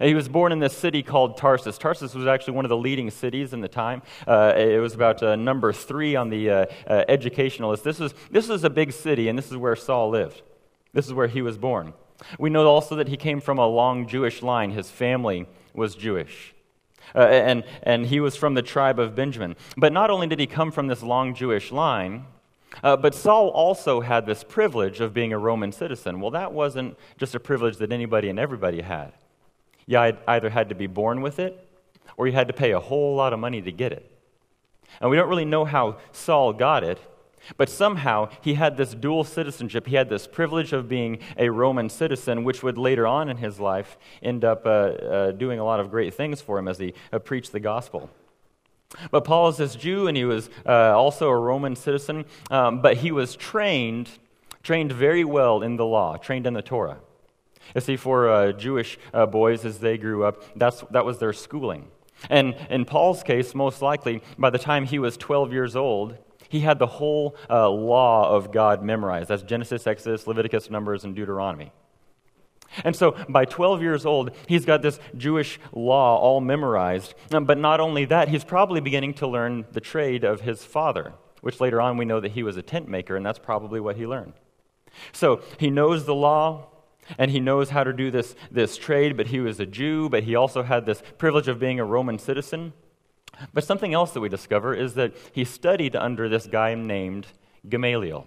He 0.00 0.14
was 0.14 0.28
born 0.28 0.50
in 0.50 0.58
this 0.58 0.76
city 0.76 1.02
called 1.02 1.36
Tarsus. 1.36 1.78
Tarsus 1.78 2.14
was 2.14 2.26
actually 2.26 2.54
one 2.54 2.64
of 2.64 2.68
the 2.68 2.76
leading 2.76 3.10
cities 3.10 3.52
in 3.52 3.60
the 3.60 3.68
time. 3.68 4.02
Uh, 4.26 4.52
it 4.56 4.80
was 4.80 4.94
about 4.94 5.22
uh, 5.22 5.36
number 5.36 5.72
three 5.72 6.16
on 6.16 6.30
the 6.30 6.50
uh, 6.50 6.66
educational 7.08 7.70
list. 7.70 7.84
This 7.84 8.00
is, 8.00 8.12
this 8.30 8.50
is 8.50 8.64
a 8.64 8.70
big 8.70 8.92
city, 8.92 9.28
and 9.28 9.38
this 9.38 9.50
is 9.52 9.56
where 9.56 9.76
Saul 9.76 10.10
lived. 10.10 10.42
This 10.92 11.06
is 11.06 11.12
where 11.12 11.28
he 11.28 11.42
was 11.42 11.58
born. 11.58 11.94
We 12.38 12.50
know 12.50 12.66
also 12.66 12.96
that 12.96 13.08
he 13.08 13.16
came 13.16 13.40
from 13.40 13.58
a 13.58 13.66
long 13.66 14.08
Jewish 14.08 14.42
line. 14.42 14.70
His 14.70 14.90
family 14.90 15.46
was 15.74 15.94
Jewish. 15.94 16.54
Uh, 17.14 17.18
and, 17.20 17.64
and 17.82 18.06
he 18.06 18.18
was 18.18 18.34
from 18.34 18.54
the 18.54 18.62
tribe 18.62 18.98
of 18.98 19.14
Benjamin. 19.14 19.56
But 19.76 19.92
not 19.92 20.10
only 20.10 20.26
did 20.26 20.40
he 20.40 20.46
come 20.46 20.72
from 20.72 20.86
this 20.86 21.02
long 21.02 21.34
Jewish 21.34 21.70
line, 21.70 22.24
uh, 22.82 22.96
but 22.96 23.14
Saul 23.14 23.48
also 23.48 24.00
had 24.00 24.26
this 24.26 24.44
privilege 24.44 25.00
of 25.00 25.14
being 25.14 25.32
a 25.32 25.38
Roman 25.38 25.72
citizen. 25.72 26.20
Well, 26.20 26.30
that 26.32 26.52
wasn't 26.52 26.96
just 27.18 27.34
a 27.34 27.40
privilege 27.40 27.76
that 27.78 27.92
anybody 27.92 28.28
and 28.28 28.38
everybody 28.38 28.80
had. 28.80 29.12
You 29.86 29.98
either 30.26 30.50
had 30.50 30.68
to 30.70 30.74
be 30.74 30.86
born 30.86 31.20
with 31.20 31.38
it, 31.38 31.68
or 32.16 32.26
you 32.26 32.32
had 32.32 32.48
to 32.48 32.54
pay 32.54 32.72
a 32.72 32.80
whole 32.80 33.14
lot 33.14 33.32
of 33.32 33.38
money 33.38 33.60
to 33.62 33.72
get 33.72 33.92
it. 33.92 34.10
And 35.00 35.10
we 35.10 35.16
don't 35.16 35.28
really 35.28 35.44
know 35.44 35.64
how 35.64 35.98
Saul 36.12 36.52
got 36.52 36.84
it, 36.84 36.98
but 37.56 37.68
somehow 37.68 38.30
he 38.40 38.54
had 38.54 38.76
this 38.76 38.94
dual 38.94 39.24
citizenship. 39.24 39.86
He 39.86 39.96
had 39.96 40.08
this 40.08 40.26
privilege 40.26 40.72
of 40.72 40.88
being 40.88 41.18
a 41.36 41.50
Roman 41.50 41.90
citizen, 41.90 42.44
which 42.44 42.62
would 42.62 42.78
later 42.78 43.06
on 43.06 43.28
in 43.28 43.36
his 43.36 43.60
life 43.60 43.98
end 44.22 44.44
up 44.44 44.64
uh, 44.64 44.68
uh, 44.68 45.32
doing 45.32 45.58
a 45.58 45.64
lot 45.64 45.80
of 45.80 45.90
great 45.90 46.14
things 46.14 46.40
for 46.40 46.58
him 46.58 46.68
as 46.68 46.78
he 46.78 46.94
uh, 47.12 47.18
preached 47.18 47.52
the 47.52 47.60
gospel. 47.60 48.10
But 49.10 49.24
Paul 49.24 49.48
is 49.48 49.56
this 49.56 49.74
Jew, 49.74 50.06
and 50.06 50.16
he 50.16 50.24
was 50.24 50.50
uh, 50.66 50.96
also 50.96 51.28
a 51.28 51.36
Roman 51.36 51.76
citizen, 51.76 52.24
um, 52.50 52.80
but 52.80 52.98
he 52.98 53.12
was 53.12 53.36
trained, 53.36 54.10
trained 54.62 54.92
very 54.92 55.24
well 55.24 55.62
in 55.62 55.76
the 55.76 55.86
law, 55.86 56.16
trained 56.16 56.46
in 56.46 56.54
the 56.54 56.62
Torah. 56.62 56.98
You 57.74 57.80
see, 57.80 57.96
for 57.96 58.28
uh, 58.28 58.52
Jewish 58.52 58.98
uh, 59.12 59.26
boys 59.26 59.64
as 59.64 59.78
they 59.78 59.98
grew 59.98 60.24
up, 60.24 60.42
that's, 60.56 60.82
that 60.90 61.04
was 61.04 61.18
their 61.18 61.32
schooling. 61.32 61.88
And 62.30 62.54
in 62.70 62.84
Paul's 62.84 63.22
case, 63.22 63.54
most 63.54 63.82
likely, 63.82 64.22
by 64.38 64.50
the 64.50 64.58
time 64.58 64.86
he 64.86 64.98
was 64.98 65.16
12 65.16 65.52
years 65.52 65.76
old, 65.76 66.16
he 66.48 66.60
had 66.60 66.78
the 66.78 66.86
whole 66.86 67.36
uh, 67.50 67.68
law 67.68 68.30
of 68.30 68.52
God 68.52 68.82
memorized. 68.82 69.28
That's 69.28 69.42
Genesis, 69.42 69.86
Exodus, 69.86 70.26
Leviticus, 70.26 70.70
Numbers, 70.70 71.04
and 71.04 71.14
Deuteronomy. 71.14 71.72
And 72.82 72.96
so 72.96 73.16
by 73.28 73.44
12 73.44 73.82
years 73.82 74.04
old, 74.04 74.30
he's 74.48 74.64
got 74.64 74.82
this 74.82 74.98
Jewish 75.16 75.60
law 75.72 76.18
all 76.18 76.40
memorized. 76.40 77.14
Um, 77.32 77.44
but 77.44 77.58
not 77.58 77.80
only 77.80 78.04
that, 78.06 78.28
he's 78.28 78.44
probably 78.44 78.80
beginning 78.80 79.14
to 79.14 79.26
learn 79.26 79.66
the 79.72 79.80
trade 79.80 80.24
of 80.24 80.40
his 80.40 80.64
father, 80.64 81.12
which 81.40 81.60
later 81.60 81.80
on 81.80 81.96
we 81.96 82.04
know 82.04 82.20
that 82.20 82.32
he 82.32 82.42
was 82.42 82.56
a 82.56 82.62
tent 82.62 82.88
maker, 82.88 83.16
and 83.16 83.24
that's 83.24 83.38
probably 83.38 83.80
what 83.80 83.96
he 83.96 84.06
learned. 84.06 84.34
So 85.12 85.42
he 85.58 85.70
knows 85.70 86.06
the 86.06 86.14
law, 86.14 86.68
and 87.18 87.30
he 87.30 87.40
knows 87.40 87.70
how 87.70 87.84
to 87.84 87.92
do 87.92 88.10
this, 88.10 88.34
this 88.50 88.76
trade, 88.76 89.16
but 89.16 89.28
he 89.28 89.40
was 89.40 89.60
a 89.60 89.66
Jew, 89.66 90.08
but 90.08 90.24
he 90.24 90.34
also 90.34 90.62
had 90.62 90.86
this 90.86 91.02
privilege 91.18 91.48
of 91.48 91.58
being 91.58 91.78
a 91.78 91.84
Roman 91.84 92.18
citizen. 92.18 92.72
But 93.52 93.64
something 93.64 93.92
else 93.92 94.12
that 94.12 94.20
we 94.20 94.28
discover 94.28 94.74
is 94.74 94.94
that 94.94 95.14
he 95.32 95.44
studied 95.44 95.96
under 95.96 96.28
this 96.28 96.46
guy 96.46 96.74
named 96.74 97.26
Gamaliel. 97.68 98.26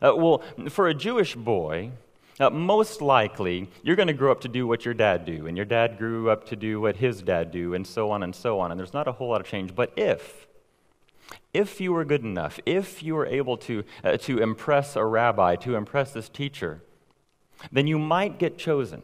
Uh, 0.00 0.14
well, 0.16 0.42
for 0.68 0.88
a 0.88 0.94
Jewish 0.94 1.34
boy, 1.34 1.92
uh, 2.38 2.50
most 2.50 3.00
likely 3.00 3.68
you're 3.82 3.96
going 3.96 4.08
to 4.08 4.12
grow 4.14 4.30
up 4.30 4.40
to 4.42 4.48
do 4.48 4.66
what 4.66 4.84
your 4.84 4.94
dad 4.94 5.24
do, 5.24 5.46
and 5.46 5.56
your 5.56 5.66
dad 5.66 5.98
grew 5.98 6.30
up 6.30 6.46
to 6.48 6.56
do 6.56 6.80
what 6.80 6.96
his 6.96 7.22
dad 7.22 7.50
do, 7.50 7.74
and 7.74 7.86
so 7.86 8.10
on 8.10 8.22
and 8.22 8.34
so 8.34 8.60
on. 8.60 8.70
And 8.70 8.78
there's 8.78 8.92
not 8.92 9.08
a 9.08 9.12
whole 9.12 9.28
lot 9.28 9.40
of 9.40 9.46
change. 9.46 9.74
But 9.74 9.92
if, 9.96 10.46
if 11.54 11.80
you 11.80 11.92
were 11.92 12.04
good 12.04 12.22
enough, 12.22 12.60
if 12.66 13.02
you 13.02 13.14
were 13.14 13.26
able 13.26 13.56
to, 13.58 13.84
uh, 14.04 14.16
to 14.18 14.38
impress 14.38 14.96
a 14.96 15.04
rabbi, 15.04 15.56
to 15.56 15.76
impress 15.76 16.12
this 16.12 16.28
teacher, 16.28 16.82
then 17.72 17.86
you 17.86 17.98
might 17.98 18.38
get 18.38 18.58
chosen. 18.58 19.02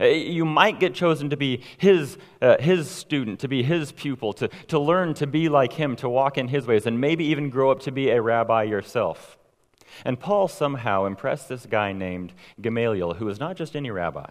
Uh, 0.00 0.06
you 0.06 0.44
might 0.44 0.80
get 0.80 0.94
chosen 0.94 1.30
to 1.30 1.36
be 1.36 1.62
his, 1.76 2.18
uh, 2.42 2.56
his 2.58 2.90
student, 2.90 3.38
to 3.40 3.48
be 3.48 3.62
his 3.62 3.92
pupil, 3.92 4.32
to, 4.32 4.48
to 4.66 4.78
learn 4.78 5.14
to 5.14 5.26
be 5.26 5.48
like 5.48 5.74
him, 5.74 5.94
to 5.96 6.08
walk 6.08 6.36
in 6.38 6.48
his 6.48 6.66
ways, 6.66 6.86
and 6.86 7.00
maybe 7.00 7.24
even 7.26 7.50
grow 7.50 7.70
up 7.70 7.80
to 7.80 7.92
be 7.92 8.10
a 8.10 8.20
rabbi 8.20 8.64
yourself. 8.64 9.38
And 10.04 10.20
Paul 10.20 10.48
somehow 10.48 11.04
impressed 11.04 11.48
this 11.48 11.66
guy 11.66 11.92
named 11.92 12.32
Gamaliel, 12.60 13.14
who 13.14 13.26
was 13.26 13.40
not 13.40 13.56
just 13.56 13.76
any 13.76 13.90
rabbi. 13.90 14.30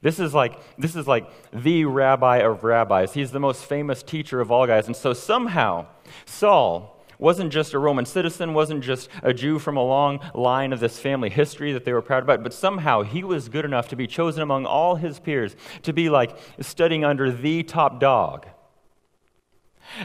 This 0.00 0.18
is 0.18 0.32
like 0.32 0.58
this 0.78 0.94
is 0.94 1.08
like 1.08 1.28
the 1.52 1.84
rabbi 1.84 2.38
of 2.38 2.64
rabbis. 2.64 3.14
He's 3.14 3.32
the 3.32 3.40
most 3.40 3.64
famous 3.64 4.02
teacher 4.02 4.40
of 4.40 4.50
all 4.50 4.66
guys. 4.66 4.86
And 4.86 4.96
so 4.96 5.12
somehow 5.12 5.86
Saul 6.24 7.02
wasn't 7.18 7.52
just 7.52 7.72
a 7.72 7.78
Roman 7.78 8.04
citizen, 8.04 8.52
wasn't 8.52 8.82
just 8.82 9.08
a 9.22 9.32
Jew 9.32 9.58
from 9.58 9.76
a 9.76 9.84
long 9.84 10.18
line 10.34 10.72
of 10.72 10.80
this 10.80 10.98
family 10.98 11.30
history 11.30 11.72
that 11.72 11.84
they 11.84 11.92
were 11.92 12.02
proud 12.02 12.24
about, 12.24 12.42
but 12.42 12.52
somehow 12.52 13.02
he 13.02 13.22
was 13.22 13.48
good 13.48 13.64
enough 13.64 13.88
to 13.88 13.96
be 13.96 14.06
chosen 14.08 14.42
among 14.42 14.66
all 14.66 14.96
his 14.96 15.20
peers 15.20 15.54
to 15.82 15.92
be 15.92 16.08
like 16.08 16.36
studying 16.60 17.04
under 17.04 17.30
the 17.30 17.62
top 17.62 18.00
dog. 18.00 18.46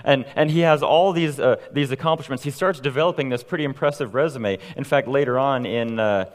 And, 0.04 0.26
and 0.36 0.52
he 0.52 0.62
has 0.62 0.84
all 0.84 1.12
these, 1.12 1.40
uh, 1.40 1.58
these 1.72 1.92
accomplishments. 1.92 2.44
He 2.44 2.52
starts 2.52 2.80
developing 2.80 3.30
this 3.30 3.44
pretty 3.44 3.64
impressive 3.64 4.14
resume. 4.14 4.60
In 4.76 4.84
fact, 4.84 5.08
later 5.08 5.38
on 5.40 5.66
in 5.66 6.00
uh, 6.00 6.26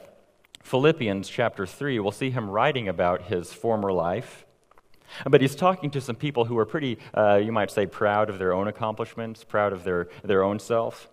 Philippians 0.63 1.29
chapter 1.29 1.67
3, 1.67 1.99
we'll 2.01 2.13
see 2.13 2.31
him 2.31 2.49
writing 2.49 2.89
about 2.89 3.23
his 3.23 3.53
former 3.53 3.93
life. 3.93 4.45
But 5.27 5.41
he's 5.41 5.55
talking 5.55 5.91
to 5.91 6.01
some 6.01 6.17
people 6.17 6.47
who 6.47 6.57
are 6.57 6.65
pretty, 6.65 6.99
uh, 7.15 7.37
you 7.37 7.53
might 7.53 7.71
say, 7.71 7.87
proud 7.87 8.31
of 8.31 8.39
their 8.39 8.55
own 8.55 8.69
accomplishments, 8.69 9.45
proud 9.45 9.73
of 9.73 9.85
their, 9.85 10.09
their 10.25 10.43
own 10.43 10.59
self. 10.59 11.09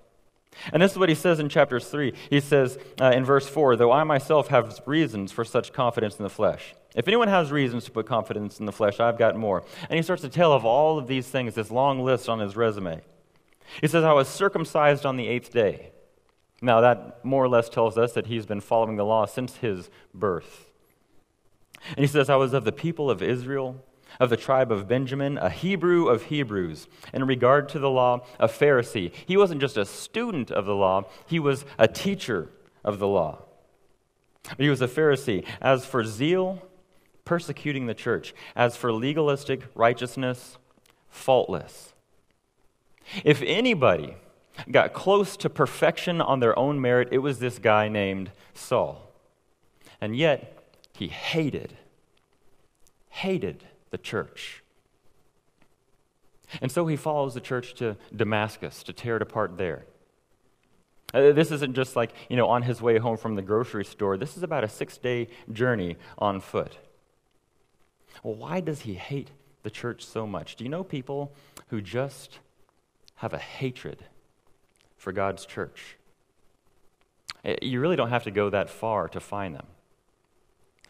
And 0.74 0.82
this 0.82 0.92
is 0.92 0.98
what 0.98 1.10
he 1.10 1.16
says 1.16 1.40
in 1.40 1.50
chapter 1.50 1.80
3. 1.80 2.14
He 2.30 2.40
says 2.40 2.78
uh, 3.00 3.12
in 3.16 3.24
verse 3.24 3.48
4 3.48 3.76
Though 3.76 3.92
I 3.92 4.04
myself 4.04 4.50
have 4.50 4.82
reasons 4.86 5.32
for 5.32 5.46
such 5.46 5.74
confidence 5.74 6.18
in 6.18 6.24
the 6.24 6.30
flesh. 6.30 6.76
If 6.96 7.08
anyone 7.08 7.28
has 7.28 7.52
reasons 7.52 7.86
to 7.86 7.92
put 7.92 8.08
confidence 8.08 8.60
in 8.60 8.66
the 8.66 8.72
flesh, 8.72 9.00
I've 9.00 9.18
got 9.18 9.36
more. 9.36 9.64
And 9.90 9.98
he 9.98 10.02
starts 10.02 10.24
to 10.24 10.30
tell 10.30 10.52
of 10.52 10.66
all 10.66 10.98
of 10.98 11.08
these 11.08 11.28
things, 11.28 11.56
this 11.56 11.72
long 11.72 12.04
list 12.04 12.28
on 12.28 12.40
his 12.40 12.56
resume. 12.56 13.02
He 13.80 13.88
says, 13.88 14.04
I 14.04 14.14
was 14.14 14.28
circumcised 14.28 15.06
on 15.06 15.16
the 15.16 15.28
eighth 15.28 15.54
day. 15.54 15.92
Now, 16.62 16.82
that 16.82 17.24
more 17.24 17.44
or 17.44 17.48
less 17.48 17.70
tells 17.70 17.98
us 17.98 18.14
that 18.14 18.28
he's 18.28 18.46
been 18.46 18.60
following 18.60 18.98
the 18.98 19.06
law 19.06 19.26
since 19.26 19.58
his 19.58 19.90
birth. 20.14 20.66
And 21.90 22.00
he 22.00 22.08
says, 22.08 22.30
I 22.30 22.36
was 22.36 22.54
of 22.54 22.66
the 22.66 22.72
people 22.72 23.10
of 23.10 23.22
Israel, 23.22 23.84
of 24.20 24.30
the 24.30 24.38
tribe 24.38 24.72
of 24.72 24.88
Benjamin, 24.88 25.38
a 25.38 25.50
Hebrew 25.50 26.08
of 26.08 26.24
Hebrews. 26.24 26.88
In 27.14 27.26
regard 27.26 27.70
to 27.70 27.80
the 27.80 27.90
law, 27.90 28.26
a 28.40 28.48
Pharisee. 28.48 29.14
He 29.26 29.38
wasn't 29.38 29.62
just 29.62 29.78
a 29.78 29.86
student 29.86 30.52
of 30.52 30.66
the 30.66 30.76
law, 30.76 31.06
he 31.26 31.40
was 31.40 31.66
a 31.78 31.88
teacher 31.88 32.50
of 32.84 33.00
the 33.00 33.08
law. 33.08 33.44
He 34.58 34.70
was 34.70 34.82
a 34.82 34.88
Pharisee. 34.88 35.46
As 35.62 35.86
for 35.86 36.04
zeal, 36.04 36.62
persecuting 37.24 37.86
the 37.86 37.94
church. 37.94 38.34
As 38.56 38.76
for 38.76 38.92
legalistic 38.92 39.64
righteousness, 39.76 40.58
faultless. 41.10 41.94
If 43.24 43.42
anybody 43.42 44.16
got 44.70 44.94
close 44.94 45.38
to 45.38 45.50
perfection 45.50 46.20
on 46.20 46.40
their 46.40 46.58
own 46.58 46.82
merit, 46.82 47.10
it 47.12 47.20
was 47.20 47.40
this 47.40 47.60
guy 47.60 47.88
named 47.88 48.32
Saul. 48.54 49.12
And 50.02 50.16
yet, 50.16 50.58
he 50.94 51.08
hated, 51.08 51.78
hated 53.10 53.66
the 53.92 53.98
church. 53.98 54.64
And 56.62 56.72
so 56.72 56.88
he 56.88 56.96
follows 56.96 57.34
the 57.34 57.42
church 57.42 57.74
to 57.76 57.96
Damascus 58.16 58.84
to 58.84 58.94
tear 58.94 59.18
it 59.18 59.22
apart 59.22 59.58
there. 59.58 59.86
Uh, 61.14 61.32
this 61.32 61.52
isn't 61.52 61.76
just 61.76 61.96
like, 61.96 62.14
you 62.30 62.38
know, 62.38 62.48
on 62.48 62.64
his 62.64 62.82
way 62.82 62.98
home 62.98 63.18
from 63.18 63.36
the 63.36 63.42
grocery 63.42 63.86
store. 63.86 64.18
This 64.18 64.38
is 64.38 64.44
about 64.44 64.64
a 64.64 64.70
six 64.70 64.98
day 64.98 65.28
journey 65.52 65.98
on 66.18 66.40
foot. 66.40 66.78
Well, 68.24 68.36
why 68.36 68.60
does 68.60 68.82
he 68.82 68.96
hate 68.96 69.32
the 69.64 69.70
church 69.70 70.06
so 70.06 70.28
much? 70.28 70.56
Do 70.56 70.64
you 70.64 70.70
know 70.70 70.84
people 70.84 71.34
who 71.70 71.82
just 71.82 72.40
have 73.16 73.34
a 73.34 73.38
hatred 73.38 74.06
for 74.98 75.12
God's 75.12 75.46
church? 75.46 75.98
Eh, 77.44 77.56
you 77.62 77.80
really 77.80 77.96
don't 77.96 78.10
have 78.10 78.24
to 78.24 78.32
go 78.32 78.50
that 78.50 78.70
far 78.70 79.08
to 79.10 79.20
find 79.20 79.56
them. 79.56 79.68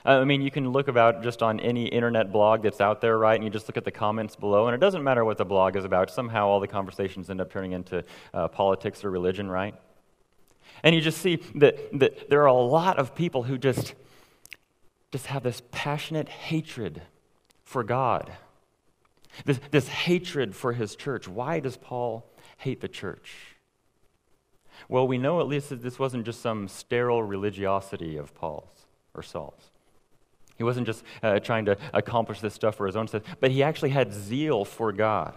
I 0.05 0.23
mean, 0.23 0.41
you 0.41 0.49
can 0.49 0.69
look 0.71 0.87
about 0.87 1.23
just 1.23 1.43
on 1.43 1.59
any 1.59 1.85
internet 1.85 2.31
blog 2.31 2.63
that's 2.63 2.79
out 2.79 3.01
there, 3.01 3.17
right? 3.17 3.35
And 3.35 3.43
you 3.43 3.49
just 3.49 3.67
look 3.67 3.75
at 3.75 3.83
the 3.83 3.91
comments 3.91 4.35
below, 4.35 4.67
and 4.67 4.73
it 4.73 4.79
doesn't 4.79 5.03
matter 5.03 5.25
what 5.25 5.37
the 5.37 5.45
blog 5.45 5.75
is 5.75 5.83
about. 5.83 6.09
Somehow 6.09 6.47
all 6.47 6.59
the 6.59 6.67
conversations 6.67 7.29
end 7.29 7.41
up 7.41 7.51
turning 7.51 7.73
into 7.73 8.03
uh, 8.33 8.47
politics 8.47 9.03
or 9.03 9.11
religion, 9.11 9.49
right? 9.49 9.75
And 10.83 10.95
you 10.95 11.01
just 11.01 11.19
see 11.19 11.37
that, 11.55 11.99
that 11.99 12.29
there 12.29 12.41
are 12.41 12.47
a 12.47 12.53
lot 12.53 12.97
of 12.97 13.13
people 13.13 13.43
who 13.43 13.57
just, 13.57 13.93
just 15.11 15.25
have 15.25 15.43
this 15.43 15.61
passionate 15.71 16.29
hatred 16.29 17.01
for 17.63 17.83
God, 17.83 18.31
this, 19.45 19.59
this 19.71 19.89
hatred 19.89 20.55
for 20.55 20.73
his 20.73 20.95
church. 20.95 21.27
Why 21.27 21.59
does 21.59 21.75
Paul 21.77 22.25
hate 22.57 22.79
the 22.81 22.87
church? 22.87 23.57
Well, 24.87 25.07
we 25.07 25.17
know 25.17 25.41
at 25.41 25.47
least 25.47 25.69
that 25.69 25.83
this 25.83 25.99
wasn't 25.99 26.25
just 26.25 26.41
some 26.41 26.69
sterile 26.69 27.21
religiosity 27.21 28.15
of 28.15 28.33
Paul's 28.33 28.85
or 29.13 29.21
Saul's. 29.21 29.71
He 30.59 30.63
wasn't 30.65 30.85
just 30.85 31.03
uh, 31.23 31.39
trying 31.39 31.65
to 31.65 31.77
accomplish 31.93 32.41
this 32.41 32.53
stuff 32.53 32.75
for 32.75 32.85
his 32.85 32.97
own 32.97 33.07
sake, 33.07 33.23
but 33.39 33.49
he 33.49 33.63
actually 33.63 33.91
had 33.91 34.13
zeal 34.13 34.65
for 34.65 34.91
God. 34.91 35.33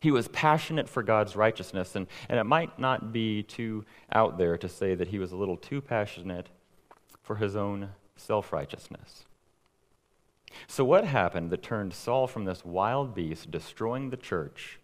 He 0.00 0.10
was 0.10 0.28
passionate 0.28 0.90
for 0.90 1.02
God's 1.02 1.34
righteousness, 1.34 1.96
and, 1.96 2.06
and 2.28 2.38
it 2.38 2.44
might 2.44 2.78
not 2.78 3.10
be 3.10 3.42
too 3.42 3.86
out 4.12 4.36
there 4.36 4.58
to 4.58 4.68
say 4.68 4.94
that 4.94 5.08
he 5.08 5.18
was 5.18 5.32
a 5.32 5.36
little 5.36 5.56
too 5.56 5.80
passionate 5.80 6.50
for 7.22 7.36
his 7.36 7.56
own 7.56 7.88
self 8.14 8.52
righteousness. 8.52 9.24
So, 10.66 10.84
what 10.84 11.04
happened 11.04 11.50
that 11.50 11.62
turned 11.62 11.94
Saul 11.94 12.26
from 12.26 12.44
this 12.44 12.62
wild 12.62 13.14
beast 13.14 13.50
destroying 13.50 14.10
the 14.10 14.18
church 14.18 14.78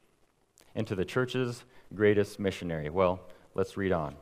into 0.75 0.95
the 0.95 1.05
church's 1.05 1.65
greatest 1.95 2.41
missionary? 2.41 2.89
Well, 2.89 3.21
let's 3.55 3.77
read 3.77 3.93
on. 3.93 4.17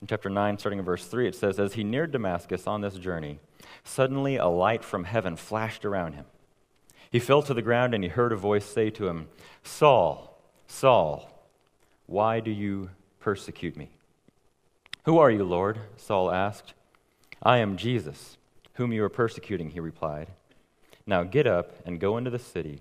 In 0.00 0.06
chapter 0.06 0.30
9, 0.30 0.58
starting 0.58 0.78
in 0.78 0.84
verse 0.84 1.06
3, 1.06 1.26
it 1.26 1.34
says, 1.34 1.58
As 1.58 1.74
he 1.74 1.82
neared 1.82 2.12
Damascus 2.12 2.68
on 2.68 2.80
this 2.80 2.94
journey, 2.94 3.40
suddenly 3.86 4.36
a 4.36 4.46
light 4.46 4.84
from 4.84 5.04
heaven 5.04 5.36
flashed 5.36 5.84
around 5.84 6.14
him. 6.14 6.26
He 7.10 7.18
fell 7.18 7.42
to 7.42 7.54
the 7.54 7.62
ground 7.62 7.94
and 7.94 8.02
he 8.02 8.10
heard 8.10 8.32
a 8.32 8.36
voice 8.36 8.64
say 8.64 8.90
to 8.90 9.08
him, 9.08 9.28
Saul, 9.62 10.40
Saul, 10.66 11.30
why 12.06 12.40
do 12.40 12.50
you 12.50 12.90
persecute 13.20 13.76
me? 13.76 13.90
Who 15.04 15.18
are 15.18 15.30
you, 15.30 15.44
Lord? 15.44 15.78
Saul 15.96 16.30
asked. 16.30 16.74
I 17.42 17.58
am 17.58 17.76
Jesus 17.76 18.36
whom 18.76 18.92
you 18.92 19.02
are 19.02 19.08
persecuting, 19.08 19.70
he 19.70 19.80
replied. 19.80 20.28
Now 21.06 21.22
get 21.22 21.46
up 21.46 21.72
and 21.86 22.00
go 22.00 22.16
into 22.16 22.30
the 22.30 22.38
city, 22.38 22.80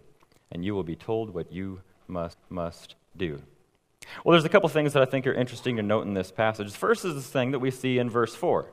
and 0.52 0.64
you 0.64 0.76
will 0.76 0.84
be 0.84 0.96
told 0.96 1.34
what 1.34 1.52
you 1.52 1.82
must, 2.08 2.38
must 2.50 2.96
do. 3.16 3.42
Well, 4.24 4.34
there's 4.34 4.46
a 4.46 4.50
couple 4.50 4.70
things 4.70 4.94
that 4.94 5.02
I 5.02 5.06
think 5.06 5.26
are 5.26 5.34
interesting 5.34 5.78
to 5.78 5.84
note 5.84 6.06
in 6.06 6.14
this 6.14 6.32
passage. 6.32 6.72
First 6.74 7.06
is 7.06 7.16
this 7.16 7.30
thing 7.30 7.52
that 7.52 7.60
we 7.60 7.72
see 7.72 7.98
in 7.98 8.10
verse 8.10 8.36
4. 8.36 8.70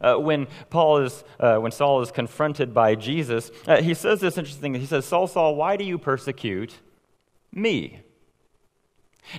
Uh, 0.00 0.16
when 0.16 0.46
Paul 0.70 0.98
is, 0.98 1.24
uh, 1.40 1.56
when 1.56 1.72
Saul 1.72 2.00
is 2.02 2.10
confronted 2.10 2.72
by 2.74 2.94
Jesus, 2.94 3.50
uh, 3.66 3.82
he 3.82 3.94
says 3.94 4.20
this 4.20 4.38
interesting 4.38 4.72
thing. 4.72 4.80
He 4.80 4.86
says, 4.86 5.04
Saul, 5.04 5.26
Saul, 5.26 5.56
why 5.56 5.76
do 5.76 5.84
you 5.84 5.98
persecute 5.98 6.80
me? 7.52 8.00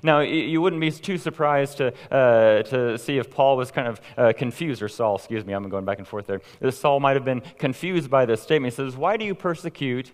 Now, 0.02 0.22
you 0.22 0.62
wouldn't 0.62 0.82
be 0.82 0.92
too 0.92 1.18
surprised 1.18 1.78
to, 1.78 1.94
uh, 2.12 2.64
to 2.64 2.98
see 2.98 3.18
if 3.18 3.30
Paul 3.30 3.56
was 3.58 3.72
kind 3.72 3.88
of 3.88 4.02
uh, 4.18 4.34
confused, 4.36 4.82
or 4.82 4.88
Saul, 4.88 5.16
excuse 5.16 5.46
me, 5.46 5.54
I'm 5.54 5.70
going 5.70 5.86
back 5.86 6.00
and 6.00 6.08
forth 6.08 6.28
there. 6.28 6.42
Saul 6.72 7.00
might 7.00 7.16
have 7.16 7.26
been 7.26 7.42
confused 7.60 8.10
by 8.10 8.26
this 8.26 8.42
statement. 8.42 8.74
He 8.74 8.76
says, 8.76 8.98
Why 8.98 9.16
do 9.16 9.26
you 9.26 9.36
persecute 9.36 10.12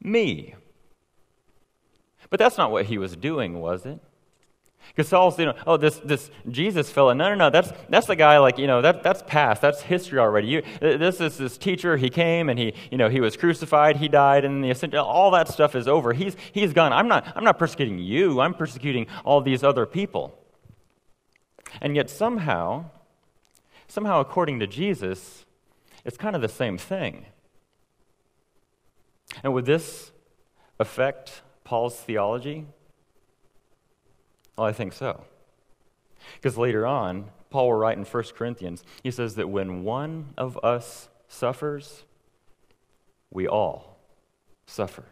me? 0.00 0.54
But 2.30 2.38
that's 2.38 2.58
not 2.58 2.70
what 2.70 2.86
he 2.86 2.98
was 2.98 3.16
doing, 3.16 3.60
was 3.60 3.86
it? 3.86 4.00
Because 4.88 5.08
Saul's, 5.08 5.38
you 5.38 5.46
know, 5.46 5.54
oh, 5.66 5.76
this, 5.76 5.98
this 5.98 6.30
Jesus 6.48 6.90
fella. 6.90 7.14
No, 7.14 7.28
no, 7.28 7.34
no. 7.34 7.50
That's, 7.50 7.70
that's 7.88 8.06
the 8.06 8.16
guy, 8.16 8.38
like, 8.38 8.58
you 8.58 8.66
know, 8.66 8.80
that, 8.82 9.02
that's 9.02 9.22
past. 9.26 9.60
That's 9.60 9.82
history 9.82 10.18
already. 10.18 10.48
You, 10.48 10.62
this 10.80 11.20
is 11.20 11.36
this 11.36 11.58
teacher. 11.58 11.96
He 11.96 12.08
came 12.08 12.48
and 12.48 12.58
he, 12.58 12.72
you 12.90 12.96
know, 12.96 13.08
he 13.08 13.20
was 13.20 13.36
crucified. 13.36 13.98
He 13.98 14.08
died. 14.08 14.44
And 14.44 14.64
the 14.64 14.70
ascension, 14.70 14.98
all 14.98 15.30
that 15.32 15.48
stuff 15.48 15.74
is 15.74 15.86
over. 15.86 16.12
He's, 16.12 16.36
he's 16.52 16.72
gone. 16.72 16.92
I'm 16.92 17.08
not, 17.08 17.30
I'm 17.36 17.44
not 17.44 17.58
persecuting 17.58 17.98
you. 17.98 18.40
I'm 18.40 18.54
persecuting 18.54 19.06
all 19.24 19.40
these 19.40 19.62
other 19.62 19.84
people. 19.84 20.38
And 21.80 21.94
yet 21.94 22.08
somehow, 22.08 22.86
somehow 23.88 24.20
according 24.20 24.60
to 24.60 24.66
Jesus, 24.66 25.44
it's 26.04 26.16
kind 26.16 26.34
of 26.34 26.42
the 26.42 26.48
same 26.48 26.78
thing. 26.78 27.26
And 29.42 29.52
would 29.52 29.66
this 29.66 30.12
affect 30.78 31.42
Paul's 31.64 31.96
theology? 31.96 32.66
Well, 34.56 34.66
I 34.66 34.72
think 34.72 34.92
so. 34.92 35.24
Because 36.34 36.56
later 36.56 36.86
on, 36.86 37.26
Paul 37.50 37.68
will 37.68 37.74
write 37.74 37.98
in 37.98 38.04
1 38.04 38.24
Corinthians, 38.36 38.82
he 39.02 39.10
says 39.10 39.34
that 39.36 39.48
when 39.48 39.84
one 39.84 40.34
of 40.36 40.58
us 40.64 41.08
suffers, 41.28 42.04
we 43.30 43.46
all 43.46 43.98
suffer. 44.66 45.04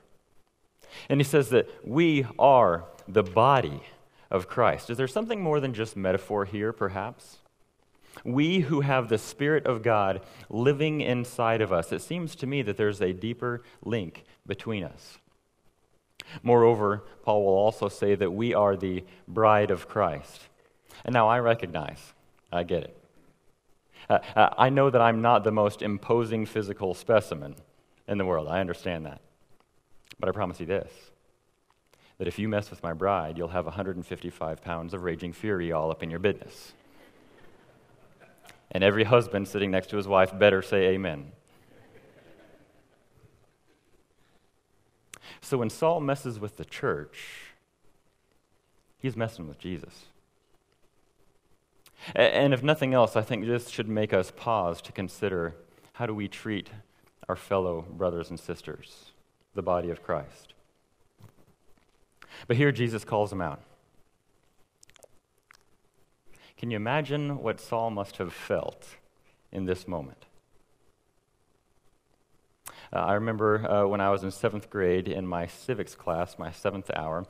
And 1.09 1.21
he 1.21 1.25
says 1.25 1.51
that 1.51 1.69
we 1.87 2.27
are 2.39 2.85
the 3.07 3.23
body 3.23 3.83
of 4.31 4.49
Christ. 4.49 4.91
Is 4.91 4.97
there 4.97 5.09
something 5.09 5.41
more 5.41 5.61
than 5.61 5.75
just 5.75 5.97
metaphor 5.97 6.45
here, 6.45 6.73
perhaps? 6.73 7.39
We 8.25 8.61
who 8.61 8.81
have 8.81 9.09
the 9.09 9.19
Spirit 9.19 9.67
of 9.67 9.83
God 9.83 10.21
living 10.49 11.01
inside 11.01 11.61
of 11.61 11.73
us, 11.73 11.93
it 11.93 12.01
seems 12.01 12.35
to 12.37 12.47
me 12.47 12.63
that 12.63 12.77
there's 12.77 13.01
a 13.01 13.13
deeper 13.13 13.63
link 13.85 14.25
between 14.47 14.85
us. 14.85 15.19
Moreover, 16.43 17.05
Paul 17.23 17.45
will 17.45 17.55
also 17.55 17.89
say 17.89 18.15
that 18.15 18.33
we 18.33 18.55
are 18.55 18.77
the 18.77 19.05
bride 19.29 19.71
of 19.71 19.89
Christ. 19.89 20.43
And 21.05 21.13
now 21.13 21.29
I 21.29 21.39
recognize, 21.39 22.13
I 22.53 22.63
get 22.63 22.85
it. 22.85 22.99
Uh, 24.09 24.19
uh, 24.37 24.51
I 24.59 24.69
know 24.69 24.91
that 24.91 25.01
I'm 25.01 25.23
not 25.23 25.45
the 25.45 25.53
most 25.53 25.83
imposing 25.83 26.47
physical 26.47 26.95
specimen 26.95 27.57
in 28.07 28.19
the 28.19 28.25
world. 28.25 28.49
I 28.49 28.61
understand 28.61 29.07
that. 29.07 29.21
But 30.19 30.29
I 30.29 30.33
promise 30.33 30.61
you 30.61 30.67
this 30.67 30.91
that 32.19 32.29
if 32.29 32.39
you 32.39 32.49
mess 32.49 32.71
with 32.71 32.81
my 32.81 32.93
bride, 32.93 33.37
you'll 33.37 33.49
have 33.49 33.65
155 33.65 34.63
pounds 34.63 34.95
of 34.95 35.03
raging 35.03 35.33
fury 35.33 35.73
all 35.73 35.91
up 35.91 36.01
in 36.01 36.11
your 36.11 36.21
business. 36.21 36.73
And 38.71 38.85
every 38.85 39.05
husband 39.05 39.49
sitting 39.49 39.73
next 39.73 39.91
to 39.91 39.97
his 39.97 40.07
wife 40.07 40.37
better 40.39 40.63
say 40.63 40.91
amen. 40.91 41.33
So 45.45 45.59
when 45.59 45.69
Saul 45.69 46.01
messes 46.01 46.41
with 46.41 46.57
the 46.57 46.65
church, 46.65 47.53
he's 48.99 49.15
messing 49.15 49.47
with 49.47 49.59
Jesus. 49.59 50.07
And 52.17 52.55
if 52.55 52.63
nothing 52.63 52.95
else, 52.95 53.15
I 53.15 53.21
think 53.21 53.45
this 53.45 53.69
should 53.69 53.89
make 53.89 54.15
us 54.15 54.33
pause 54.35 54.81
to 54.83 54.93
consider 54.93 55.55
how 55.95 56.07
do 56.07 56.15
we 56.15 56.29
treat 56.29 56.71
our 57.29 57.37
fellow 57.37 57.83
brothers 57.83 58.31
and 58.31 58.41
sisters, 58.41 59.13
the 59.55 59.63
body 59.63 59.91
of 59.91 60.03
Christ. 60.03 60.55
But 62.47 62.57
here 62.57 62.73
Jesus 62.73 63.05
calls 63.05 63.29
them 63.29 63.43
out. 63.43 63.61
Can 66.57 66.71
you 66.71 66.77
imagine 66.77 67.39
what 67.43 67.61
Saul 67.61 67.91
must 67.91 68.17
have 68.17 68.33
felt 68.33 68.97
in 69.53 69.67
this 69.67 69.87
moment? 69.87 70.25
Uh, 72.95 72.99
I 72.99 73.15
remember 73.15 73.69
uh, 73.69 73.87
when 73.87 74.01
I 74.01 74.11
was 74.11 74.23
in 74.23 74.31
seventh 74.31 74.71
grade 74.71 75.09
in 75.09 75.27
my 75.27 75.47
civics 75.47 75.95
class, 75.95 76.39
my 76.39 76.53
seventh 76.53 76.91
hour, 76.95 77.27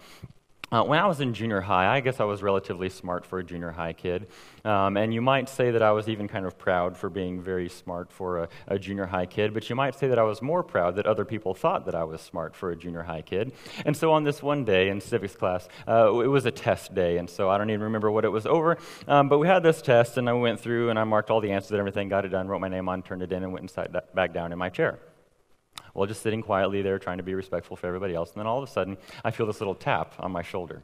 uh, 0.72 0.83
when 0.83 0.98
I 0.98 1.07
was 1.07 1.20
in 1.20 1.35
junior 1.35 1.61
high, 1.61 1.94
I 1.94 2.00
guess 2.00 2.18
I 2.18 2.24
was 2.24 2.42
relatively 2.42 2.88
smart 2.88 3.24
for 3.24 3.38
a 3.38 3.44
junior 3.44 3.70
high 3.70 3.92
kid. 3.92 4.27
Um, 4.64 4.96
and 4.96 5.14
you 5.14 5.22
might 5.22 5.48
say 5.48 5.70
that 5.70 5.83
I 5.83 5.92
was 5.92 6.09
even 6.09 6.27
kind 6.27 6.44
of 6.44 6.59
proud 6.59 6.96
for 6.96 7.09
being 7.09 7.40
very 7.40 7.68
smart 7.68 8.11
for 8.11 8.42
a, 8.42 8.48
a, 8.66 8.79
junior 8.79 9.07
high 9.07 9.27
kid, 9.27 9.55
but 9.55 9.70
you 9.70 9.77
might 9.77 9.94
say 9.94 10.09
that 10.09 10.18
I 10.18 10.24
was 10.24 10.42
more 10.42 10.64
proud 10.64 10.96
that 10.96 11.07
other 11.07 11.24
people 11.24 11.55
thought 11.55 11.87
that 11.87 11.94
I 11.94 12.03
was 12.03 12.20
smart 12.20 12.57
for 12.57 12.70
a 12.70 12.77
junior 12.77 13.03
high 13.03 13.22
kid. 13.22 13.53
And 13.87 13.96
so 13.96 14.12
on 14.12 14.24
this 14.24 14.42
one 14.42 14.64
day 14.64 14.88
in 14.88 15.00
civics 15.00 15.37
class, 15.37 15.68
uh, 15.87 16.18
it 16.18 16.27
was 16.27 16.44
a 16.44 16.50
test 16.50 16.94
day, 16.94 17.18
and 17.18 17.31
so 17.31 17.48
I 17.48 17.57
don't 17.57 17.70
even 17.70 17.85
remember 17.85 18.11
what 18.11 18.24
it 18.24 18.31
was 18.31 18.44
over. 18.44 18.77
Um, 19.07 19.29
but 19.29 19.38
we 19.38 19.46
had 19.46 19.62
this 19.62 19.81
test, 19.81 20.18
and 20.18 20.29
I 20.29 20.33
went 20.33 20.59
through 20.61 20.90
and 20.90 20.98
I 20.98 21.05
marked 21.05 21.31
all 21.31 21.40
the 21.40 21.53
answers 21.53 21.70
and 21.70 21.79
everything, 21.79 22.09
got 22.09 22.24
it 22.24 22.31
done, 22.31 22.48
wrote 22.48 22.61
my 22.61 22.68
name 22.68 22.88
on, 22.88 23.03
turned 23.03 23.22
it 23.22 23.33
in, 23.33 23.44
and 23.44 23.53
went 23.53 23.62
and 23.62 23.70
sat 23.70 24.14
back 24.14 24.33
down 24.33 24.50
in 24.50 24.59
my 24.59 24.70
chair. 24.70 24.98
Well, 25.94 26.07
just 26.07 26.22
sitting 26.22 26.42
quietly 26.42 26.83
there, 26.83 26.98
trying 26.98 27.18
to 27.18 27.22
be 27.22 27.35
respectful 27.35 27.76
for 27.76 27.87
everybody 27.87 28.14
else. 28.14 28.33
And 28.33 28.40
then 28.40 28.46
all 28.46 28.59
of 28.59 28.68
a 28.68 28.72
sudden, 28.72 28.96
I 29.24 29.30
feel 29.30 29.46
this 29.46 29.61
little 29.61 29.76
tap 29.76 30.14
on 30.18 30.33
my 30.33 30.42
shoulder. 30.42 30.83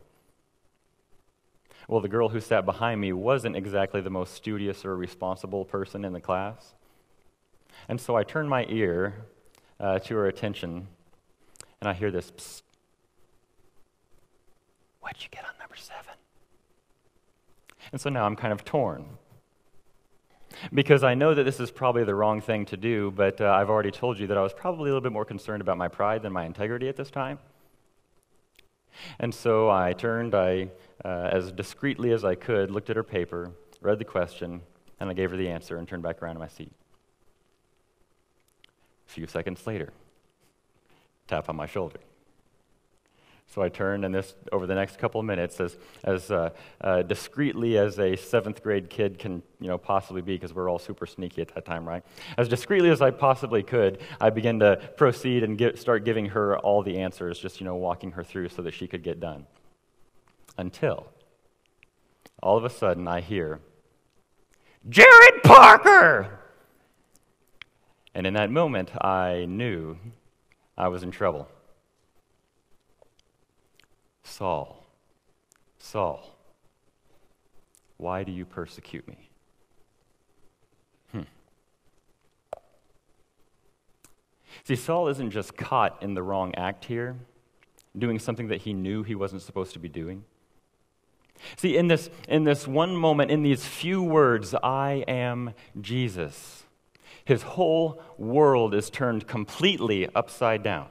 Well, 1.89 2.01
the 2.01 2.09
girl 2.09 2.29
who 2.29 2.41
sat 2.41 2.65
behind 2.65 3.01
me 3.01 3.13
wasn't 3.13 3.57
exactly 3.57 4.01
the 4.01 4.11
most 4.11 4.35
studious 4.35 4.85
or 4.85 4.97
responsible 4.97 5.65
person 5.65 6.05
in 6.05 6.13
the 6.13 6.21
class. 6.21 6.75
And 7.89 8.01
so 8.01 8.17
I 8.17 8.23
turn 8.23 8.49
my 8.49 8.65
ear 8.69 9.27
uh, 9.81 9.99
to 9.99 10.15
her 10.15 10.29
attention, 10.29 10.87
and 11.81 11.89
I 11.89 11.95
hear 11.95 12.13
this 12.13 12.31
Psst. 12.31 12.63
What'd 15.01 15.23
you 15.23 15.29
get 15.33 15.45
on 15.45 15.59
number 15.59 15.75
seven? 15.75 16.15
And 17.91 18.01
so 18.01 18.11
now 18.11 18.27
I'm 18.27 18.37
kind 18.37 18.53
of 18.53 18.65
torn 18.65 19.07
because 20.73 21.03
I 21.03 21.15
know 21.15 21.35
that 21.35 21.45
this 21.45 21.61
is 21.61 21.71
probably 21.71 22.05
the 22.05 22.15
wrong 22.15 22.41
thing 22.41 22.67
to 22.67 22.77
do, 22.77 23.11
but 23.11 23.41
uh, 23.41 23.51
I've 23.51 23.71
already 23.71 23.91
told 23.91 24.19
you 24.19 24.27
that 24.29 24.39
I 24.39 24.43
was 24.43 24.53
probably 24.53 24.91
a 24.91 24.93
little 24.93 25.01
bit 25.01 25.13
more 25.13 25.25
concerned 25.25 25.61
about 25.61 25.79
my 25.79 25.89
pride 25.89 26.23
than 26.23 26.33
my 26.33 26.45
integrity 26.45 26.89
at 26.89 26.97
this 26.97 27.11
time. 27.11 27.39
And 29.19 29.35
so 29.35 29.71
I 29.71 29.93
turned, 29.93 30.35
I, 30.35 30.69
uh, 31.05 31.31
as 31.33 31.53
discreetly 31.53 32.13
as 32.13 32.25
I 32.25 32.35
could, 32.35 32.71
looked 32.71 32.91
at 32.91 32.97
her 32.97 33.05
paper, 33.05 33.53
read 33.81 33.99
the 33.99 34.05
question, 34.05 34.63
and 34.99 35.09
I 35.09 35.15
gave 35.15 35.31
her 35.31 35.37
the 35.37 35.49
answer 35.49 35.79
and 35.79 35.89
turned 35.89 36.03
back 36.03 36.23
around 36.23 36.35
to 36.35 36.41
my 36.41 36.49
seat. 36.49 36.73
A 39.09 39.13
few 39.13 39.27
seconds 39.27 39.67
later, 39.67 39.93
tap 41.27 41.49
on 41.49 41.57
my 41.57 41.67
shoulder. 41.67 42.01
So 43.53 43.63
I 43.63 43.69
turned, 43.69 44.05
and 44.05 44.15
this, 44.15 44.37
over 44.53 44.65
the 44.69 44.77
next 44.77 45.01
couple 45.01 45.19
of 45.21 45.27
minutes, 45.27 45.61
as, 45.61 45.77
as 46.05 46.31
uh, 46.31 46.51
uh, 46.81 47.03
discreetly 47.03 47.79
as 47.79 47.99
a 47.99 48.15
seventh 48.15 48.63
grade 48.63 48.89
kid 48.89 49.19
can 49.19 49.43
you 49.61 49.67
know, 49.67 49.77
possibly 49.77 50.23
be, 50.23 50.37
because 50.37 50.55
we're 50.55 50.71
all 50.71 50.79
super 50.79 51.05
sneaky 51.05 51.43
at 51.43 51.53
that 51.57 51.65
time, 51.65 51.87
right? 51.87 52.05
As 52.39 52.49
discreetly 52.49 52.91
as 52.91 53.03
I 53.03 53.11
possibly 53.11 53.65
could, 53.65 53.99
I 54.21 54.31
began 54.31 54.61
to 54.61 54.77
proceed 54.97 55.43
and 55.43 55.59
get, 55.59 55.81
start 55.81 56.05
giving 56.05 56.27
her 56.27 56.59
all 56.59 56.85
the 56.85 56.99
answers, 56.99 57.41
just 57.41 57.61
you 57.61 57.65
know, 57.65 57.75
walking 57.75 58.13
her 58.13 58.23
through 58.23 58.51
so 58.51 58.63
that 58.63 58.73
she 58.73 58.87
could 58.87 59.03
get 59.03 59.19
done. 59.19 59.47
Until 60.57 61.09
all 62.41 62.57
of 62.57 62.65
a 62.65 62.71
sudden 62.71 63.09
I 63.09 63.21
hear, 63.21 63.59
Jared 64.89 65.43
Parker! 65.43 66.39
And 68.15 68.29
in 68.29 68.35
that 68.35 68.51
moment, 68.51 68.93
I 69.05 69.47
knew 69.49 69.99
I 70.79 70.87
was 70.87 71.03
in 71.03 71.11
trouble. 71.11 71.49
Saul, 74.31 74.87
Saul, 75.79 76.37
why 77.97 78.23
do 78.23 78.31
you 78.31 78.45
persecute 78.45 79.07
me? 79.09 79.29
Hmm. 81.11 81.23
See, 84.65 84.77
Saul 84.77 85.09
isn't 85.09 85.33
just 85.33 85.57
caught 85.57 86.01
in 86.01 86.15
the 86.15 86.23
wrong 86.23 86.55
act 86.55 86.85
here, 86.85 87.17
doing 87.99 88.21
something 88.21 88.47
that 88.49 88.63
he 88.63 88.73
knew 88.73 89.03
he 89.03 89.17
wasn't 89.17 89.43
supposed 89.43 89.73
to 89.73 89.81
be 89.81 89.89
doing. 89.89 90.25
See, 91.57 91.77
in 91.77 91.89
this, 91.89 92.09
in 92.29 92.45
this 92.45 92.69
one 92.69 92.95
moment, 92.95 93.33
in 93.33 93.43
these 93.43 93.65
few 93.65 94.01
words, 94.01 94.55
I 94.63 95.05
am 95.09 95.55
Jesus, 95.81 96.63
his 97.25 97.43
whole 97.43 98.01
world 98.17 98.75
is 98.75 98.91
turned 98.91 99.27
completely 99.27 100.09
upside 100.15 100.63
down. 100.63 100.87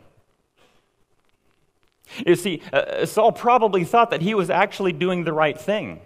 You 2.26 2.36
see, 2.36 2.62
uh, 2.74 3.06
Saul 3.06 3.32
probably 3.32 3.84
thought 3.84 4.12
that 4.12 4.22
he 4.22 4.34
was 4.34 4.50
actually 4.50 4.94
doing 4.94 5.24
the 5.24 5.34
right 5.34 5.60
thing. 5.60 6.02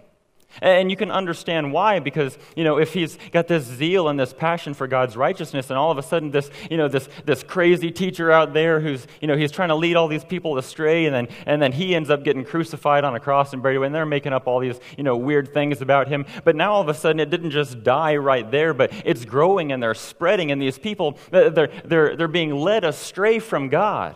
And 0.62 0.90
you 0.90 0.96
can 0.96 1.10
understand 1.10 1.72
why, 1.72 1.98
because, 1.98 2.38
you 2.54 2.64
know, 2.64 2.78
if 2.78 2.92
he's 2.92 3.18
got 3.32 3.48
this 3.48 3.64
zeal 3.64 4.08
and 4.08 4.18
this 4.18 4.32
passion 4.32 4.74
for 4.74 4.86
God's 4.86 5.16
righteousness, 5.16 5.70
and 5.70 5.76
all 5.76 5.90
of 5.90 5.98
a 5.98 6.02
sudden 6.02 6.30
this, 6.30 6.50
you 6.70 6.76
know, 6.76 6.86
this, 6.86 7.08
this 7.24 7.42
crazy 7.42 7.90
teacher 7.90 8.30
out 8.30 8.54
there 8.54 8.80
who's, 8.80 9.06
you 9.20 9.26
know, 9.26 9.36
he's 9.36 9.50
trying 9.50 9.70
to 9.70 9.74
lead 9.74 9.96
all 9.96 10.06
these 10.06 10.24
people 10.24 10.56
astray, 10.56 11.06
and 11.06 11.14
then, 11.14 11.28
and 11.46 11.60
then 11.60 11.72
he 11.72 11.94
ends 11.94 12.10
up 12.10 12.22
getting 12.22 12.44
crucified 12.44 13.04
on 13.04 13.16
a 13.16 13.20
cross 13.20 13.52
and 13.52 13.62
buried 13.62 13.76
away, 13.76 13.86
and 13.86 13.94
they're 13.94 14.06
making 14.06 14.32
up 14.32 14.46
all 14.46 14.60
these, 14.60 14.78
you 14.96 15.02
know, 15.02 15.16
weird 15.16 15.52
things 15.52 15.80
about 15.80 16.06
him. 16.08 16.24
But 16.44 16.54
now 16.54 16.74
all 16.74 16.80
of 16.80 16.88
a 16.88 16.94
sudden 16.94 17.18
it 17.18 17.30
didn't 17.30 17.50
just 17.50 17.82
die 17.82 18.16
right 18.16 18.48
there, 18.48 18.74
but 18.74 18.92
it's 19.04 19.24
growing 19.24 19.72
and 19.72 19.82
they're 19.82 19.94
spreading, 19.94 20.52
and 20.52 20.62
these 20.62 20.78
people, 20.78 21.18
they're, 21.30 21.50
they're, 21.50 22.14
they're 22.16 22.28
being 22.28 22.54
led 22.54 22.84
astray 22.84 23.40
from 23.40 23.68
God. 23.68 24.14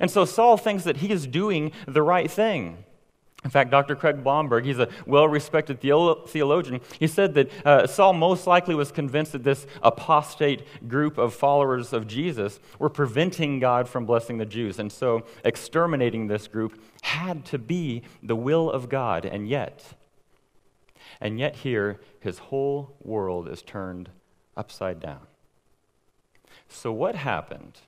And 0.00 0.10
so 0.10 0.24
Saul 0.24 0.56
thinks 0.56 0.84
that 0.84 0.98
he 0.98 1.10
is 1.10 1.26
doing 1.26 1.72
the 1.86 2.02
right 2.02 2.30
thing. 2.30 2.84
In 3.44 3.50
fact, 3.50 3.70
Dr. 3.70 3.94
Craig 3.94 4.24
Blomberg, 4.24 4.64
he's 4.64 4.80
a 4.80 4.88
well 5.06 5.28
respected 5.28 5.80
theologian, 5.80 6.80
he 6.98 7.06
said 7.06 7.34
that 7.34 7.50
uh, 7.64 7.86
Saul 7.86 8.12
most 8.12 8.48
likely 8.48 8.74
was 8.74 8.90
convinced 8.90 9.30
that 9.30 9.44
this 9.44 9.64
apostate 9.80 10.88
group 10.88 11.18
of 11.18 11.34
followers 11.34 11.92
of 11.92 12.08
Jesus 12.08 12.58
were 12.80 12.88
preventing 12.88 13.60
God 13.60 13.88
from 13.88 14.06
blessing 14.06 14.38
the 14.38 14.46
Jews. 14.46 14.80
And 14.80 14.90
so 14.90 15.24
exterminating 15.44 16.26
this 16.26 16.48
group 16.48 16.82
had 17.02 17.44
to 17.46 17.58
be 17.58 18.02
the 18.22 18.34
will 18.34 18.70
of 18.70 18.88
God. 18.88 19.24
And 19.24 19.48
yet, 19.48 19.84
and 21.20 21.38
yet 21.38 21.56
here, 21.56 22.00
his 22.18 22.38
whole 22.38 22.96
world 23.00 23.48
is 23.48 23.62
turned 23.62 24.10
upside 24.56 24.98
down. 24.98 25.26
So, 26.68 26.92
what 26.92 27.14
happened 27.14 27.78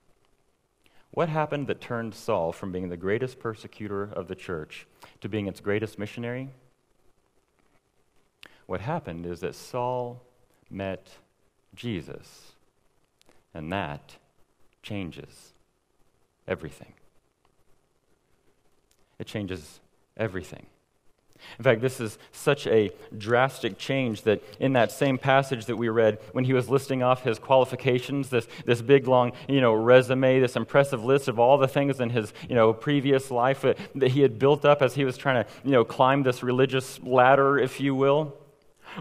what 1.12 1.28
happened 1.28 1.66
that 1.66 1.80
turned 1.80 2.14
Saul 2.14 2.52
from 2.52 2.72
being 2.72 2.88
the 2.88 2.96
greatest 2.96 3.40
persecutor 3.40 4.04
of 4.04 4.28
the 4.28 4.34
church 4.34 4.86
to 5.20 5.28
being 5.28 5.46
its 5.46 5.60
greatest 5.60 5.98
missionary? 5.98 6.50
What 8.66 8.80
happened 8.80 9.26
is 9.26 9.40
that 9.40 9.54
Saul 9.56 10.22
met 10.70 11.08
Jesus, 11.74 12.52
and 13.52 13.72
that 13.72 14.16
changes 14.82 15.52
everything. 16.46 16.94
It 19.18 19.26
changes 19.26 19.80
everything. 20.16 20.66
In 21.58 21.64
fact, 21.64 21.80
this 21.80 22.00
is 22.00 22.18
such 22.32 22.66
a 22.66 22.90
drastic 23.16 23.78
change 23.78 24.22
that 24.22 24.42
in 24.58 24.72
that 24.74 24.92
same 24.92 25.18
passage 25.18 25.66
that 25.66 25.76
we 25.76 25.88
read, 25.88 26.18
when 26.32 26.44
he 26.44 26.52
was 26.52 26.68
listing 26.68 27.02
off 27.02 27.22
his 27.22 27.38
qualifications, 27.38 28.30
this, 28.30 28.46
this 28.64 28.82
big 28.82 29.06
long 29.06 29.32
you 29.48 29.60
know, 29.60 29.72
resume, 29.72 30.40
this 30.40 30.56
impressive 30.56 31.04
list 31.04 31.28
of 31.28 31.38
all 31.38 31.58
the 31.58 31.68
things 31.68 32.00
in 32.00 32.10
his 32.10 32.32
you 32.48 32.54
know, 32.54 32.72
previous 32.72 33.30
life 33.30 33.62
that, 33.62 33.78
that 33.94 34.12
he 34.12 34.20
had 34.20 34.38
built 34.38 34.64
up 34.64 34.82
as 34.82 34.94
he 34.94 35.04
was 35.04 35.16
trying 35.16 35.44
to 35.44 35.50
you 35.64 35.72
know, 35.72 35.84
climb 35.84 36.22
this 36.22 36.42
religious 36.42 37.00
ladder, 37.02 37.58
if 37.58 37.80
you 37.80 37.94
will. 37.94 38.36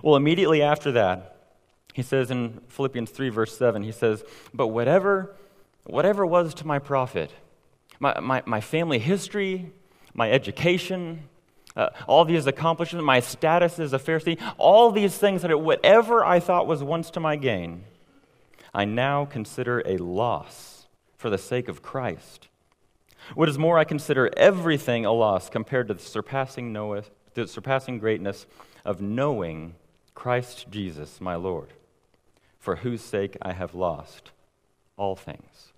Well, 0.04 0.16
immediately 0.16 0.62
after 0.62 0.92
that, 0.94 1.38
he 1.94 2.04
says 2.04 2.32
in 2.32 2.62
Philippians 2.68 3.10
3, 3.10 3.30
verse 3.30 3.58
7, 3.58 3.84
he 3.84 3.92
says, 3.92 4.24
But 4.54 4.68
whatever, 4.68 5.36
whatever 5.84 6.26
was 6.26 6.54
to 6.56 6.68
my 6.68 6.80
profit, 6.80 7.32
my, 8.00 8.20
my, 8.20 8.44
my 8.46 8.62
family 8.62 9.00
history, 9.00 9.72
my 10.14 10.32
education, 10.32 11.28
uh, 11.76 11.90
all 12.08 12.26
these 12.26 12.48
accomplishments, 12.48 13.06
my 13.06 13.20
status 13.20 13.80
as 13.80 13.94
a 13.94 14.00
Pharisee, 14.00 14.40
all 14.58 14.92
these 14.92 15.18
things 15.18 15.44
that 15.44 15.62
whatever 15.62 16.26
I 16.26 16.40
thought 16.40 16.68
was 16.68 16.84
once 16.84 17.10
to 17.12 17.20
my 17.20 17.36
gain, 17.36 17.84
I 18.74 18.86
now 18.86 19.26
consider 19.26 19.82
a 19.86 19.98
loss 19.98 20.88
for 21.18 21.30
the 21.30 21.38
sake 21.38 21.68
of 21.68 21.82
Christ. 21.82 22.48
What 23.36 23.50
is 23.50 23.58
more, 23.58 23.78
I 23.78 23.84
consider 23.84 24.32
everything 24.38 25.06
a 25.06 25.12
loss 25.12 25.50
compared 25.50 25.88
to 25.90 25.94
the 25.94 26.02
surpassing, 26.02 26.74
knoweth, 26.74 27.12
the 27.34 27.48
surpassing 27.48 28.00
greatness 28.00 28.48
of 28.84 29.02
knowing 29.02 29.76
Christ 30.16 30.68
Jesus, 30.70 31.22
my 31.22 31.36
Lord, 31.36 31.74
for 32.58 32.78
whose 32.78 33.02
sake 33.02 33.38
I 33.42 33.54
have 33.54 33.76
lost 33.76 34.32
all 34.98 35.16
things. 35.16 35.74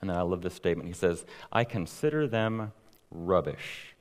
And 0.00 0.10
then 0.10 0.16
I 0.16 0.22
love 0.22 0.42
this 0.42 0.54
statement. 0.54 0.88
He 0.88 0.94
says, 0.94 1.24
I 1.52 1.64
consider 1.64 2.26
them 2.26 2.72
rubbish 3.10 3.93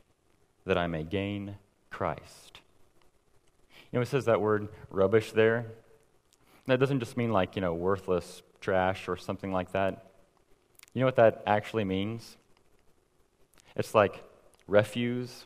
that 0.65 0.77
I 0.77 0.87
may 0.87 1.03
gain 1.03 1.55
Christ. 1.89 2.59
You 3.91 3.99
know, 3.99 4.01
it 4.01 4.07
says 4.07 4.25
that 4.25 4.41
word 4.41 4.69
rubbish 4.89 5.31
there. 5.31 5.67
That 6.65 6.79
doesn't 6.79 6.99
just 6.99 7.17
mean 7.17 7.31
like, 7.31 7.55
you 7.55 7.61
know, 7.61 7.73
worthless 7.73 8.41
trash 8.61 9.07
or 9.07 9.17
something 9.17 9.51
like 9.51 9.71
that. 9.73 10.11
You 10.93 11.01
know 11.01 11.05
what 11.05 11.17
that 11.17 11.43
actually 11.45 11.83
means? 11.83 12.37
It's 13.75 13.93
like 13.93 14.23
refuse, 14.67 15.45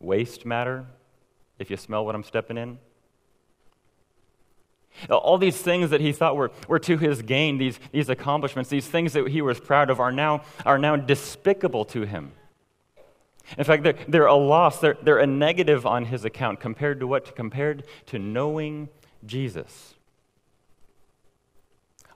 waste 0.00 0.44
matter, 0.44 0.86
if 1.58 1.70
you 1.70 1.76
smell 1.76 2.04
what 2.04 2.14
I'm 2.14 2.24
stepping 2.24 2.58
in. 2.58 2.78
All 5.10 5.38
these 5.38 5.60
things 5.60 5.90
that 5.90 6.00
he 6.00 6.12
thought 6.12 6.36
were, 6.36 6.50
were 6.68 6.78
to 6.80 6.96
his 6.96 7.22
gain, 7.22 7.58
these, 7.58 7.78
these 7.92 8.08
accomplishments, 8.08 8.70
these 8.70 8.86
things 8.86 9.12
that 9.12 9.28
he 9.28 9.42
was 9.42 9.60
proud 9.60 9.90
of, 9.90 10.00
are 10.00 10.12
now, 10.12 10.42
are 10.64 10.78
now 10.78 10.96
despicable 10.96 11.84
to 11.86 12.02
him. 12.02 12.32
In 13.56 13.64
fact, 13.64 13.82
they're, 13.82 13.98
they're 14.08 14.26
a 14.26 14.34
loss, 14.34 14.80
they're, 14.80 14.96
they're 15.02 15.18
a 15.18 15.26
negative 15.26 15.86
on 15.86 16.06
his 16.06 16.24
account 16.24 16.60
compared 16.60 17.00
to 17.00 17.06
what? 17.06 17.36
Compared 17.36 17.84
to 18.06 18.18
knowing 18.18 18.88
Jesus. 19.24 19.94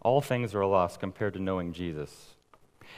All 0.02 0.20
things 0.20 0.54
are 0.54 0.60
a 0.60 0.66
loss 0.66 0.96
compared 0.96 1.34
to 1.34 1.40
knowing 1.40 1.72
Jesus. 1.72 2.34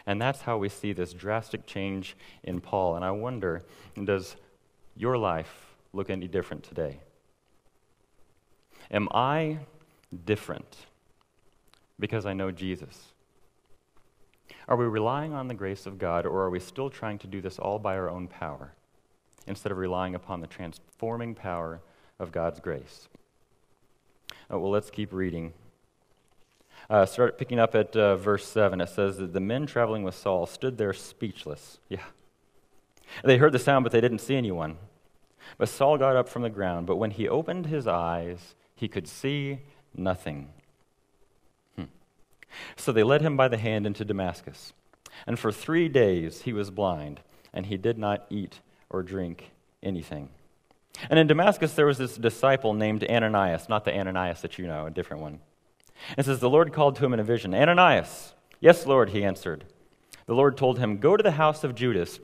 And 0.07 0.21
that's 0.21 0.43
how 0.43 0.57
we 0.59 0.69
see 0.69 0.93
this 0.93 1.13
drastic 1.13 1.67
change 1.67 2.17
in 2.43 2.61
Paul. 2.61 2.97
And 2.97 3.05
I 3.05 3.11
wonder 3.11 3.63
does 4.03 4.37
your 4.97 5.19
life 5.19 5.75
look 5.93 6.11
any 6.11 6.29
different 6.29 6.63
today? 6.63 6.99
Am 8.91 9.09
I 9.13 9.59
different 10.25 10.77
because 11.99 12.27
I 12.27 12.33
know 12.33 12.51
Jesus? 12.51 13.12
Are 14.69 14.77
we 14.77 14.87
relying 14.87 15.33
on 15.33 15.49
the 15.49 15.55
grace 15.55 15.87
of 15.87 15.99
God, 15.99 16.25
or 16.27 16.43
are 16.43 16.51
we 16.51 16.61
still 16.61 16.91
trying 16.91 17.19
to 17.19 17.27
do 17.27 17.41
this 17.41 17.59
all 17.59 17.79
by 17.79 17.97
our 17.97 18.09
own 18.09 18.29
power 18.29 18.73
instead 19.47 19.73
of 19.73 19.79
relying 19.79 20.15
upon 20.15 20.41
the 20.41 20.47
transforming 20.47 21.35
power 21.35 21.81
of 22.19 22.33
God's 22.33 22.61
grace? 22.61 23.09
Uh, 24.53 24.59
well, 24.59 24.71
let's 24.71 24.91
keep 24.91 25.13
reading. 25.13 25.53
Uh, 26.89 27.07
start 27.07 27.39
picking 27.39 27.59
up 27.59 27.75
at 27.75 27.97
uh, 27.97 28.17
verse 28.17 28.47
7. 28.47 28.81
It 28.81 28.89
says 28.89 29.17
that 29.19 29.33
the 29.33 29.41
men 29.41 29.67
traveling 29.67 30.03
with 30.03 30.15
Saul 30.15 30.47
stood 30.47 30.79
there 30.79 30.93
speechless. 30.93 31.79
Yeah. 31.89 32.05
They 33.25 33.39
heard 33.39 33.53
the 33.53 33.59
sound, 33.59 33.85
but 33.85 33.93
they 33.93 34.01
didn't 34.01 34.21
see 34.21 34.37
anyone. 34.37 34.79
But 35.59 35.69
Saul 35.69 35.99
got 35.99 36.17
up 36.17 36.29
from 36.29 36.43
the 36.43 36.51
ground, 36.51 36.87
but 36.87 36.97
when 36.97 37.11
he 37.11 37.29
opened 37.29 37.67
his 37.67 37.87
eyes, 37.87 38.55
he 38.75 38.89
could 38.89 39.07
see 39.07 39.61
nothing. 39.95 40.49
So 42.77 42.93
they 42.93 43.03
led 43.03 43.23
him 43.23 43.37
by 43.37 43.49
the 43.49 43.57
hand 43.57 43.87
into 43.87 44.05
Damascus. 44.05 44.73
And 45.27 45.39
for 45.39 45.53
three 45.53 45.89
days 45.89 46.43
he 46.43 46.53
was 46.53 46.71
blind, 46.71 47.21
and 47.53 47.67
he 47.67 47.77
did 47.77 47.99
not 47.99 48.27
eat 48.31 48.61
or 48.91 49.03
drink 49.03 49.53
anything. 49.83 50.29
And 51.09 51.19
in 51.19 51.27
Damascus 51.27 51.73
there 51.75 51.87
was 51.87 51.99
this 51.99 52.17
disciple 52.17 52.75
named 52.75 53.05
Ananias, 53.05 53.69
not 53.69 53.85
the 53.85 53.97
Ananias 53.97 54.43
that 54.43 54.59
you 54.59 54.67
know, 54.67 54.87
a 54.87 54.91
different 54.91 55.23
one. 55.23 55.41
It 56.17 56.25
says, 56.25 56.41
The 56.41 56.51
Lord 56.51 56.73
called 56.73 56.97
to 56.97 57.05
him 57.05 57.15
in 57.15 57.21
a 57.21 57.25
vision, 57.25 57.55
Ananias. 57.55 58.35
Yes, 58.61 58.87
Lord, 58.87 59.11
he 59.11 59.25
answered. 59.25 59.65
The 60.27 60.35
Lord 60.35 60.57
told 60.57 60.79
him, 60.79 60.99
Go 60.99 61.17
to 61.17 61.23
the 61.23 61.33
house 61.33 61.65
of 61.65 61.75
Judas. 61.75 62.21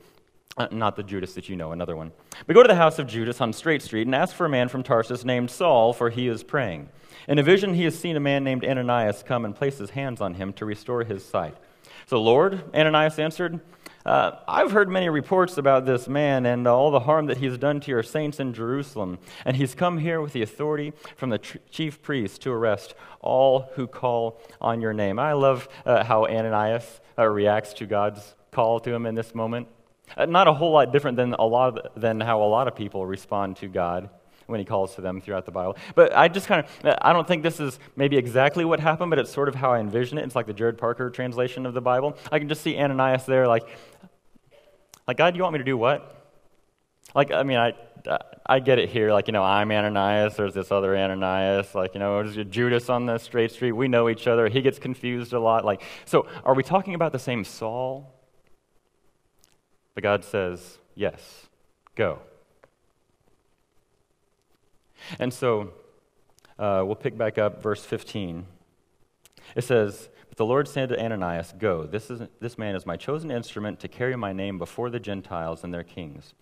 Uh, 0.57 0.67
not 0.71 0.95
the 0.95 1.03
Judas 1.03 1.35
that 1.35 1.47
you 1.47 1.55
know, 1.55 1.71
another 1.71 1.95
one. 1.95 2.11
But 2.45 2.53
go 2.53 2.63
to 2.63 2.67
the 2.67 2.75
house 2.75 2.99
of 2.99 3.07
Judas 3.07 3.39
on 3.39 3.53
Straight 3.53 3.81
Street 3.81 4.07
and 4.07 4.15
ask 4.15 4.35
for 4.35 4.45
a 4.45 4.49
man 4.49 4.67
from 4.67 4.83
Tarsus 4.83 5.23
named 5.23 5.51
Saul, 5.51 5.93
for 5.93 6.09
he 6.09 6.27
is 6.27 6.43
praying. 6.43 6.89
In 7.27 7.37
a 7.37 7.43
vision, 7.43 7.73
he 7.73 7.83
has 7.83 7.97
seen 7.97 8.15
a 8.15 8.19
man 8.19 8.43
named 8.43 8.65
Ananias 8.65 9.23
come 9.23 9.45
and 9.45 9.55
place 9.55 9.77
his 9.77 9.91
hands 9.91 10.21
on 10.21 10.35
him 10.35 10.53
to 10.53 10.65
restore 10.65 11.03
his 11.03 11.23
sight. 11.23 11.55
So, 12.07 12.21
Lord, 12.21 12.63
Ananias 12.73 13.19
answered, 13.19 13.59
uh, 14.05 14.39
I've 14.47 14.71
heard 14.71 14.89
many 14.89 15.09
reports 15.09 15.57
about 15.57 15.85
this 15.85 16.07
man 16.07 16.45
and 16.45 16.67
all 16.67 16.89
the 16.89 17.01
harm 17.01 17.27
that 17.27 17.37
he's 17.37 17.57
done 17.57 17.79
to 17.81 17.91
your 17.91 18.01
saints 18.01 18.39
in 18.39 18.53
Jerusalem. 18.53 19.19
And 19.45 19.57
he's 19.57 19.75
come 19.75 19.97
here 19.97 20.21
with 20.21 20.33
the 20.33 20.41
authority 20.41 20.93
from 21.15 21.29
the 21.29 21.37
tr- 21.37 21.57
chief 21.69 22.01
priest 22.01 22.41
to 22.43 22.51
arrest 22.51 22.95
all 23.19 23.69
who 23.75 23.85
call 23.85 24.41
on 24.61 24.81
your 24.81 24.93
name. 24.93 25.19
I 25.19 25.33
love 25.33 25.67
uh, 25.85 26.03
how 26.03 26.25
Ananias 26.25 27.01
uh, 27.17 27.27
reacts 27.27 27.73
to 27.73 27.85
God's 27.85 28.35
call 28.51 28.79
to 28.79 28.93
him 28.93 29.05
in 29.05 29.15
this 29.15 29.35
moment. 29.35 29.67
Uh, 30.17 30.25
not 30.25 30.47
a 30.47 30.53
whole 30.53 30.71
lot 30.71 30.91
different 30.91 31.17
than, 31.17 31.33
a 31.33 31.45
lot 31.45 31.77
of, 31.77 32.01
than 32.01 32.19
how 32.19 32.41
a 32.41 32.49
lot 32.49 32.67
of 32.67 32.75
people 32.75 33.05
respond 33.05 33.57
to 33.57 33.67
God 33.67 34.09
when 34.49 34.59
he 34.59 34.65
calls 34.65 34.95
to 34.95 35.01
them 35.01 35.21
throughout 35.21 35.45
the 35.45 35.51
Bible. 35.51 35.77
But 35.95 36.15
I 36.15 36.27
just 36.27 36.47
kind 36.47 36.65
of, 36.65 36.97
I 37.01 37.13
don't 37.13 37.27
think 37.27 37.43
this 37.43 37.59
is 37.59 37.79
maybe 37.95 38.17
exactly 38.17 38.65
what 38.65 38.79
happened, 38.79 39.09
but 39.11 39.19
it's 39.19 39.31
sort 39.31 39.47
of 39.47 39.55
how 39.55 39.71
I 39.71 39.79
envision 39.79 40.17
it. 40.17 40.25
It's 40.25 40.35
like 40.35 40.47
the 40.47 40.53
Jared 40.53 40.77
Parker 40.77 41.09
translation 41.09 41.65
of 41.65 41.73
the 41.73 41.81
Bible. 41.81 42.17
I 42.31 42.39
can 42.39 42.49
just 42.49 42.61
see 42.61 42.77
Ananias 42.77 43.25
there, 43.25 43.47
like, 43.47 43.63
like 45.07 45.17
God, 45.17 45.35
you 45.35 45.43
want 45.43 45.53
me 45.53 45.59
to 45.59 45.65
do 45.65 45.77
what? 45.77 46.15
Like, 47.15 47.31
I 47.31 47.43
mean, 47.43 47.57
I, 47.57 47.73
I 48.45 48.59
get 48.59 48.79
it 48.79 48.89
here. 48.89 49.11
Like, 49.11 49.27
you 49.27 49.33
know, 49.33 49.43
I'm 49.43 49.71
Ananias. 49.71 50.35
There's 50.35 50.53
this 50.53 50.71
other 50.71 50.95
Ananias. 50.95 51.73
Like, 51.75 51.93
you 51.93 51.99
know, 51.99 52.23
there's 52.23 52.47
Judas 52.47 52.89
on 52.89 53.05
the 53.05 53.17
straight 53.17 53.51
street. 53.51 53.71
We 53.71 53.87
know 53.87 54.09
each 54.09 54.27
other. 54.27 54.47
He 54.47 54.61
gets 54.61 54.79
confused 54.79 55.33
a 55.33 55.39
lot. 55.39 55.65
Like, 55.65 55.81
so 56.05 56.27
are 56.43 56.53
we 56.53 56.63
talking 56.63 56.93
about 56.95 57.11
the 57.11 57.19
same 57.19 57.43
Saul? 57.43 58.15
But 59.95 60.03
God 60.03 60.23
says, 60.23 60.77
yes, 60.95 61.47
go. 61.95 62.19
And 65.19 65.33
so 65.33 65.73
uh, 66.57 66.83
we'll 66.85 66.95
pick 66.95 67.17
back 67.17 67.37
up 67.37 67.61
verse 67.61 67.85
15. 67.85 68.45
It 69.55 69.63
says, 69.63 70.09
But 70.27 70.37
the 70.37 70.45
Lord 70.45 70.67
said 70.67 70.89
to 70.89 71.01
Ananias, 71.01 71.53
Go, 71.57 71.85
this, 71.85 72.11
is, 72.11 72.21
this 72.39 72.57
man 72.57 72.75
is 72.75 72.85
my 72.85 72.97
chosen 72.97 73.31
instrument 73.31 73.79
to 73.79 73.87
carry 73.87 74.15
my 74.15 74.33
name 74.33 74.57
before 74.57 74.89
the 74.89 74.99
Gentiles 74.99 75.63
and 75.63 75.73
their 75.73 75.83
kings, 75.83 76.33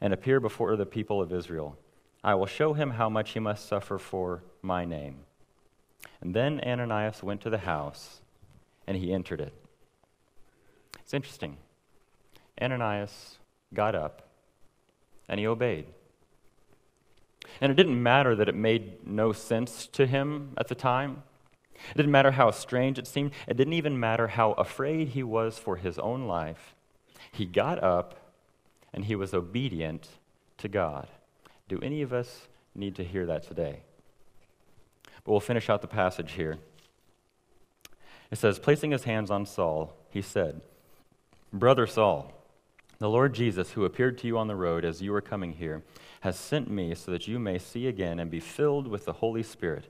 and 0.00 0.12
appear 0.12 0.40
before 0.40 0.76
the 0.76 0.86
people 0.86 1.20
of 1.20 1.32
Israel. 1.32 1.76
I 2.22 2.34
will 2.34 2.46
show 2.46 2.72
him 2.74 2.90
how 2.90 3.08
much 3.08 3.30
he 3.32 3.40
must 3.40 3.66
suffer 3.66 3.98
for 3.98 4.42
my 4.62 4.84
name. 4.84 5.20
And 6.20 6.34
then 6.34 6.60
Ananias 6.60 7.22
went 7.22 7.40
to 7.42 7.50
the 7.50 7.58
house, 7.58 8.20
and 8.86 8.96
he 8.96 9.12
entered 9.12 9.40
it. 9.40 9.54
It's 10.98 11.14
interesting. 11.14 11.56
Ananias 12.60 13.38
got 13.72 13.94
up, 13.94 14.28
and 15.28 15.40
he 15.40 15.46
obeyed. 15.46 15.86
And 17.60 17.70
it 17.70 17.74
didn't 17.74 18.02
matter 18.02 18.34
that 18.36 18.48
it 18.48 18.54
made 18.54 19.06
no 19.06 19.32
sense 19.32 19.86
to 19.88 20.06
him 20.06 20.54
at 20.56 20.68
the 20.68 20.74
time. 20.74 21.22
It 21.74 21.96
didn't 21.96 22.12
matter 22.12 22.32
how 22.32 22.50
strange 22.50 22.98
it 22.98 23.06
seemed. 23.06 23.32
It 23.46 23.56
didn't 23.56 23.72
even 23.72 23.98
matter 23.98 24.28
how 24.28 24.52
afraid 24.52 25.08
he 25.08 25.22
was 25.22 25.58
for 25.58 25.76
his 25.76 25.98
own 25.98 26.26
life. 26.26 26.74
He 27.32 27.46
got 27.46 27.82
up 27.82 28.16
and 28.92 29.04
he 29.04 29.14
was 29.14 29.32
obedient 29.32 30.08
to 30.58 30.68
God. 30.68 31.08
Do 31.68 31.78
any 31.80 32.02
of 32.02 32.12
us 32.12 32.48
need 32.74 32.96
to 32.96 33.04
hear 33.04 33.26
that 33.26 33.44
today? 33.44 33.80
But 35.24 35.32
we'll 35.32 35.40
finish 35.40 35.70
out 35.70 35.82
the 35.82 35.88
passage 35.88 36.32
here. 36.32 36.58
It 38.30 38.38
says, 38.38 38.58
Placing 38.58 38.90
his 38.90 39.04
hands 39.04 39.30
on 39.30 39.46
Saul, 39.46 39.94
he 40.10 40.22
said, 40.22 40.60
Brother 41.52 41.86
Saul, 41.86 42.32
the 43.00 43.08
Lord 43.08 43.34
Jesus, 43.34 43.72
who 43.72 43.84
appeared 43.86 44.18
to 44.18 44.26
you 44.26 44.38
on 44.38 44.46
the 44.46 44.54
road 44.54 44.84
as 44.84 45.00
you 45.00 45.10
were 45.10 45.22
coming 45.22 45.54
here, 45.54 45.82
has 46.20 46.38
sent 46.38 46.70
me 46.70 46.94
so 46.94 47.10
that 47.10 47.26
you 47.26 47.38
may 47.38 47.58
see 47.58 47.86
again 47.86 48.20
and 48.20 48.30
be 48.30 48.40
filled 48.40 48.86
with 48.86 49.06
the 49.06 49.14
Holy 49.14 49.42
Spirit. 49.42 49.86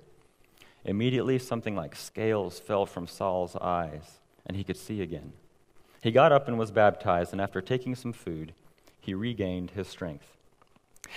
Immediately, 0.84 1.40
something 1.40 1.74
like 1.74 1.96
scales 1.96 2.60
fell 2.60 2.86
from 2.86 3.08
Saul's 3.08 3.56
eyes, 3.56 4.20
and 4.46 4.56
he 4.56 4.62
could 4.62 4.76
see 4.76 5.02
again. 5.02 5.32
He 6.02 6.12
got 6.12 6.30
up 6.30 6.46
and 6.46 6.56
was 6.56 6.70
baptized, 6.70 7.32
and 7.32 7.40
after 7.40 7.60
taking 7.60 7.96
some 7.96 8.12
food, 8.12 8.54
he 9.00 9.12
regained 9.12 9.72
his 9.72 9.88
strength. 9.88 10.36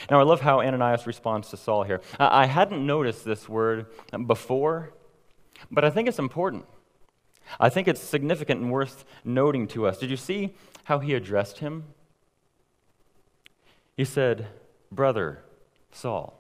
Now, 0.10 0.19
I 0.19 0.23
love 0.23 0.41
how 0.41 0.62
Ananias 0.62 1.06
responds 1.06 1.49
to 1.51 1.58
Saul 1.58 1.84
here. 1.84 2.01
I 2.19 2.47
hadn't 2.47 2.86
noticed 2.86 3.23
this 3.23 3.47
word 3.47 3.86
before, 4.25 4.91
but 5.69 5.86
I 5.86 5.91
think 5.91 6.08
it's 6.08 6.19
important. 6.19 6.65
I 7.60 7.69
think 7.69 7.88
it's 7.88 8.01
significant 8.01 8.62
and 8.62 8.71
worth 8.71 9.06
noting 9.23 9.67
to 9.67 9.86
us. 9.86 9.99
Did 9.99 10.10
you 10.10 10.17
see 10.17 10.56
how 10.84 11.00
he 11.00 11.13
addressed 11.13 11.60
him? 11.60 11.86
He 13.96 14.06
said, 14.06 14.48
Brother 14.91 15.43
Saul. 15.91 16.39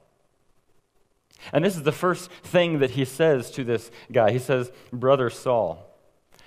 And 1.51 1.65
this 1.65 1.75
is 1.75 1.83
the 1.83 1.91
first 1.91 2.31
thing 2.31 2.79
that 2.79 2.91
he 2.91 3.05
says 3.05 3.51
to 3.51 3.63
this 3.63 3.91
guy. 4.11 4.31
He 4.31 4.39
says, 4.39 4.71
Brother 4.91 5.29
Saul. 5.29 5.89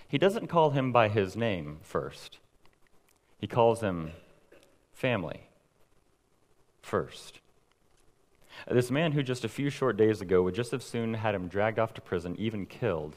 He 0.08 0.18
doesn't 0.18 0.46
call 0.46 0.70
him 0.70 0.92
by 0.92 1.08
his 1.08 1.36
name 1.36 1.78
first, 1.82 2.38
he 3.38 3.46
calls 3.46 3.80
him 3.80 4.12
family 4.92 5.48
first. 6.80 7.40
This 8.70 8.90
man 8.90 9.12
who 9.12 9.22
just 9.22 9.44
a 9.44 9.48
few 9.50 9.68
short 9.68 9.98
days 9.98 10.22
ago 10.22 10.42
would 10.42 10.54
just 10.54 10.70
have 10.70 10.82
soon 10.82 11.14
had 11.14 11.34
him 11.34 11.46
dragged 11.46 11.78
off 11.78 11.92
to 11.94 12.00
prison, 12.00 12.34
even 12.38 12.64
killed, 12.64 13.16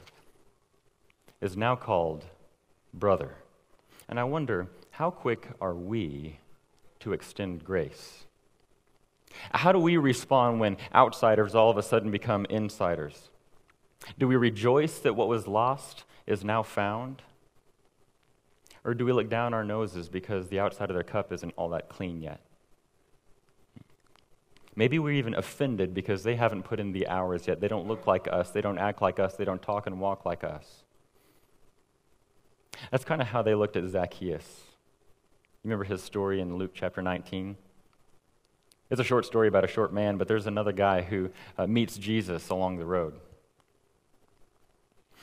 is 1.39 1.55
now 1.55 1.75
called 1.77 2.25
brother. 2.93 3.35
And 4.09 4.19
I 4.19 4.23
wonder, 4.23 4.67
how 4.89 5.11
quick 5.11 5.49
are 5.61 5.75
we 5.75 6.39
to 6.99 7.13
extend 7.13 7.63
grace? 7.63 8.25
How 9.51 9.71
do 9.71 9.79
we 9.79 9.97
respond 9.97 10.59
when 10.59 10.77
outsiders 10.93 11.53
all 11.53 11.69
of 11.69 11.77
a 11.77 11.83
sudden 11.83 12.09
become 12.09 12.45
insiders? 12.49 13.29
Do 14.17 14.27
we 14.27 14.35
rejoice 14.35 14.97
that 14.99 15.15
what 15.15 15.27
was 15.27 15.47
lost 15.47 16.05
is 16.25 16.43
now 16.43 16.63
found? 16.63 17.21
Or 18.83 18.95
do 18.95 19.05
we 19.05 19.13
look 19.13 19.29
down 19.29 19.53
our 19.53 19.63
noses 19.63 20.09
because 20.09 20.47
the 20.47 20.59
outside 20.59 20.89
of 20.89 20.95
their 20.95 21.03
cup 21.03 21.31
isn't 21.31 21.53
all 21.55 21.69
that 21.69 21.87
clean 21.87 22.21
yet? 22.21 22.41
Maybe 24.75 24.97
we're 24.97 25.13
even 25.13 25.35
offended 25.35 25.93
because 25.93 26.23
they 26.23 26.35
haven't 26.35 26.63
put 26.63 26.79
in 26.79 26.93
the 26.93 27.07
hours 27.07 27.47
yet. 27.47 27.59
They 27.59 27.67
don't 27.67 27.87
look 27.87 28.07
like 28.07 28.27
us, 28.27 28.49
they 28.49 28.61
don't 28.61 28.79
act 28.79 29.03
like 29.03 29.19
us, 29.19 29.35
they 29.35 29.45
don't 29.45 29.61
talk 29.61 29.85
and 29.85 29.99
walk 29.99 30.25
like 30.25 30.43
us. 30.43 30.83
That's 32.91 33.05
kind 33.05 33.21
of 33.21 33.27
how 33.27 33.41
they 33.41 33.55
looked 33.55 33.75
at 33.75 33.87
Zacchaeus. 33.87 34.45
You 35.63 35.69
remember 35.69 35.85
his 35.85 36.01
story 36.01 36.39
in 36.39 36.57
Luke 36.57 36.71
chapter 36.73 37.01
19? 37.01 37.57
It's 38.89 39.01
a 39.01 39.03
short 39.03 39.25
story 39.25 39.47
about 39.47 39.63
a 39.63 39.67
short 39.67 39.93
man, 39.93 40.17
but 40.17 40.27
there's 40.27 40.47
another 40.47 40.71
guy 40.71 41.01
who 41.01 41.29
uh, 41.57 41.67
meets 41.67 41.97
Jesus 41.97 42.49
along 42.49 42.77
the 42.77 42.85
road. 42.85 43.13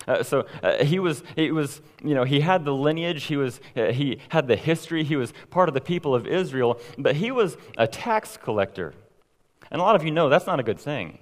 Uh, 0.07 0.23
so 0.23 0.47
uh, 0.63 0.85
he 0.85 0.99
was, 0.99 1.23
he 1.35 1.51
was, 1.51 1.81
you 2.03 2.15
know, 2.15 2.25
he 2.25 2.41
had 2.41 2.65
the 2.65 2.73
lineage, 2.73 3.25
he, 3.25 3.37
was, 3.37 3.61
uh, 3.77 3.87
he 3.87 4.21
had 4.29 4.47
the 4.47 4.55
history, 4.55 5.03
he 5.03 5.17
was 5.17 5.33
part 5.51 5.69
of 5.69 5.75
the 5.75 5.81
people 5.81 6.15
of 6.15 6.27
Israel, 6.27 6.79
but 6.97 7.17
he 7.17 7.33
was 7.33 7.57
a 7.77 7.87
tax 7.87 8.37
collector. 8.37 8.95
And 9.71 9.81
a 9.81 9.85
lot 9.85 9.97
of 9.97 10.05
you 10.05 10.13
know 10.13 10.29
that's 10.29 10.47
not 10.47 10.61
a 10.61 10.63
good 10.63 10.79
thing. 10.79 11.19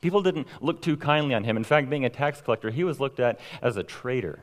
People 0.00 0.22
didn't 0.22 0.46
look 0.60 0.80
too 0.80 0.96
kindly 0.96 1.34
on 1.34 1.44
him. 1.44 1.56
In 1.56 1.64
fact, 1.64 1.90
being 1.90 2.04
a 2.04 2.10
tax 2.10 2.40
collector, 2.40 2.70
he 2.70 2.84
was 2.84 3.00
looked 3.00 3.20
at 3.20 3.40
as 3.60 3.76
a 3.76 3.82
traitor. 3.82 4.40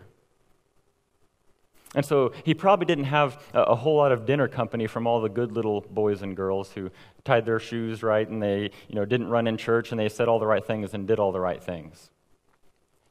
And 1.97 2.05
so 2.05 2.31
he 2.43 2.53
probably 2.53 2.85
didn't 2.85 3.05
have 3.05 3.41
a, 3.55 3.63
a, 3.63 3.75
whole 3.75 3.95
lot 3.95 4.11
of 4.11 4.27
dinner 4.27 4.47
company 4.47 4.85
from 4.85 5.07
all 5.07 5.19
the 5.19 5.29
good 5.29 5.51
little 5.51 5.81
boys 5.81 6.21
and 6.21 6.37
girls 6.37 6.71
who 6.71 6.91
tied 7.23 7.43
their 7.43 7.59
shoes 7.59 8.03
right 8.03 8.29
and 8.29 8.39
they 8.41 8.69
you 8.87 8.93
know, 8.93 9.03
didn't 9.03 9.29
run 9.29 9.47
in 9.47 9.57
church 9.57 9.89
and 9.89 9.99
they 9.99 10.07
said 10.07 10.27
all 10.27 10.37
the 10.37 10.45
right 10.45 10.63
things 10.63 10.93
and 10.93 11.07
did 11.07 11.17
all 11.17 11.31
the 11.31 11.39
right 11.39 11.61
things. 11.61 12.11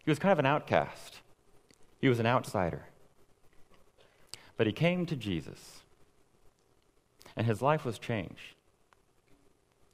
He 0.04 0.10
was 0.12 0.20
kind 0.20 0.30
of 0.30 0.38
an 0.38 0.46
outcast, 0.46 1.18
he 2.00 2.08
was 2.08 2.20
an 2.20 2.26
outsider. 2.26 2.86
But 4.56 4.68
he 4.68 4.72
came 4.72 5.04
to 5.06 5.16
Jesus, 5.16 5.80
and 7.34 7.44
his 7.44 7.60
life 7.60 7.84
was 7.84 7.98
changed. 7.98 8.54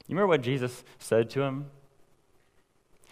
You 0.07 0.15
remember 0.15 0.27
what 0.27 0.43
Jesus 0.43 0.83
said 0.99 1.31
to 1.31 1.41
him? 1.41 1.71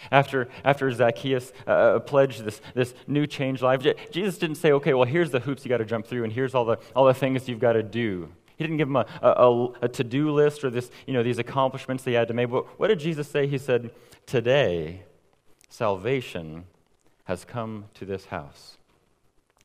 After, 0.09 0.47
after 0.63 0.91
Zacchaeus 0.91 1.51
uh, 1.67 1.69
uh, 1.69 1.99
pledged 1.99 2.43
this, 2.43 2.61
this 2.73 2.93
new 3.07 3.27
changed 3.27 3.61
life, 3.61 3.85
Jesus 4.11 4.37
didn't 4.37 4.55
say, 4.55 4.71
okay, 4.71 4.93
well, 4.93 5.05
here's 5.05 5.31
the 5.31 5.39
hoops 5.39 5.63
you 5.63 5.69
got 5.69 5.77
to 5.77 5.85
jump 5.85 6.07
through, 6.07 6.23
and 6.23 6.33
here's 6.33 6.55
all 6.55 6.65
the, 6.65 6.77
all 6.95 7.05
the 7.05 7.13
things 7.13 7.47
you've 7.47 7.59
got 7.59 7.73
to 7.73 7.83
do. 7.83 8.29
He 8.57 8.63
didn't 8.63 8.77
give 8.77 8.87
him 8.87 8.95
a, 8.95 9.05
a, 9.21 9.67
a 9.81 9.89
to 9.89 10.03
do 10.03 10.31
list 10.31 10.63
or 10.63 10.69
this, 10.69 10.91
you 11.07 11.13
know, 11.13 11.23
these 11.23 11.39
accomplishments 11.39 12.03
they 12.03 12.13
had 12.13 12.27
to 12.27 12.33
make. 12.33 12.49
But 12.49 12.79
what 12.79 12.87
did 12.87 12.99
Jesus 12.99 13.27
say? 13.27 13.47
He 13.47 13.57
said, 13.57 13.91
Today, 14.25 15.03
salvation 15.67 16.65
has 17.25 17.43
come 17.43 17.85
to 17.95 18.05
this 18.05 18.25
house. 18.25 18.77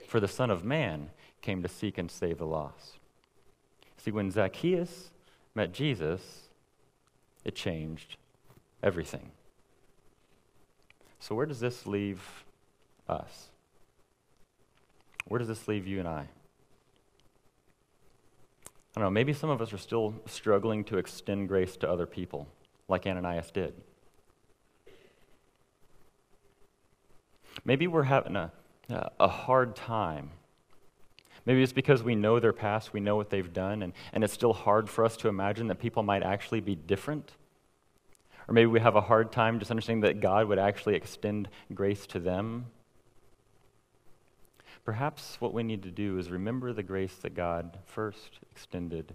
For 0.07 0.19
the 0.19 0.29
Son 0.29 0.51
of 0.51 0.65
Man 0.65 1.11
came 1.43 1.63
to 1.63 1.69
seek 1.69 1.99
and 1.99 2.11
save 2.11 2.39
the 2.39 2.47
lost. 2.47 2.99
See, 3.99 4.11
when 4.11 4.31
Zacchaeus 4.31 5.11
met 5.55 5.73
Jesus, 5.73 6.49
it 7.45 7.55
changed 7.55 8.17
everything. 8.83 9.31
So, 11.27 11.35
where 11.35 11.47
does 11.47 11.59
this 11.59 11.87
leave 11.89 12.23
us? 13.09 13.49
Where 15.27 15.41
does 15.41 15.49
this 15.49 15.67
leave 15.67 15.85
you 15.85 15.99
and 15.99 16.07
I? 16.07 16.29
I 18.61 19.01
don't 19.01 19.03
know, 19.03 19.11
maybe 19.11 19.33
some 19.33 19.51
of 19.51 19.61
us 19.61 19.73
are 19.73 19.79
still 19.79 20.15
struggling 20.27 20.85
to 20.85 20.99
extend 20.99 21.49
grace 21.49 21.77
to 21.79 21.91
other 21.91 22.07
people, 22.07 22.47
like 22.87 23.09
Ananias 23.09 23.51
did. 23.51 23.75
Maybe 27.65 27.89
we're 27.89 28.05
having 28.05 28.37
a, 28.37 28.53
a 29.19 29.27
hard 29.27 29.75
time. 29.75 30.31
Maybe 31.45 31.61
it's 31.61 31.73
because 31.73 32.05
we 32.05 32.15
know 32.15 32.39
their 32.39 32.53
past, 32.53 32.93
we 32.93 33.01
know 33.01 33.17
what 33.17 33.31
they've 33.31 33.53
done, 33.53 33.83
and, 33.83 33.95
and 34.13 34.23
it's 34.23 34.33
still 34.33 34.53
hard 34.53 34.89
for 34.89 35.05
us 35.05 35.17
to 35.17 35.29
imagine 35.29 35.67
that 35.67 35.81
people 35.81 36.05
might 36.05 36.23
actually 36.23 36.61
be 36.61 36.77
different. 36.77 37.33
Or 38.49 38.55
maybe 38.55 38.67
we 38.67 38.81
have 38.81 38.97
a 38.97 39.01
hard 39.01 39.33
time 39.33 39.59
just 39.59 39.71
understanding 39.71 40.03
that 40.03 40.21
God 40.21 40.47
would 40.49 40.59
actually 40.59 40.95
extend 40.95 41.49
grace 41.75 42.07
to 42.09 42.21
them. 42.21 42.67
Perhaps 44.85 45.41
what 45.41 45.53
we 45.53 45.65
need 45.65 45.83
to 45.83 45.91
do 45.91 46.19
is 46.19 46.31
remember 46.31 46.73
the 46.73 46.83
grace 46.83 47.17
that 47.17 47.35
God 47.35 47.79
first 47.87 48.39
extended 48.53 49.15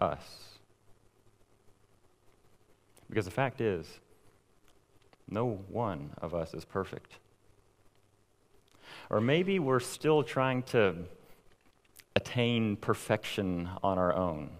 us. 0.00 0.58
Because 3.10 3.26
the 3.26 3.30
fact 3.30 3.60
is, 3.60 4.00
no 5.28 5.60
one 5.68 6.12
of 6.22 6.34
us 6.34 6.54
is 6.54 6.64
perfect. 6.64 7.18
Or 9.10 9.20
maybe 9.20 9.58
we're 9.58 9.80
still 9.80 10.22
trying 10.22 10.62
to 10.64 10.94
attain 12.16 12.76
perfection 12.76 13.68
on 13.82 13.98
our 13.98 14.14
own. 14.14 14.50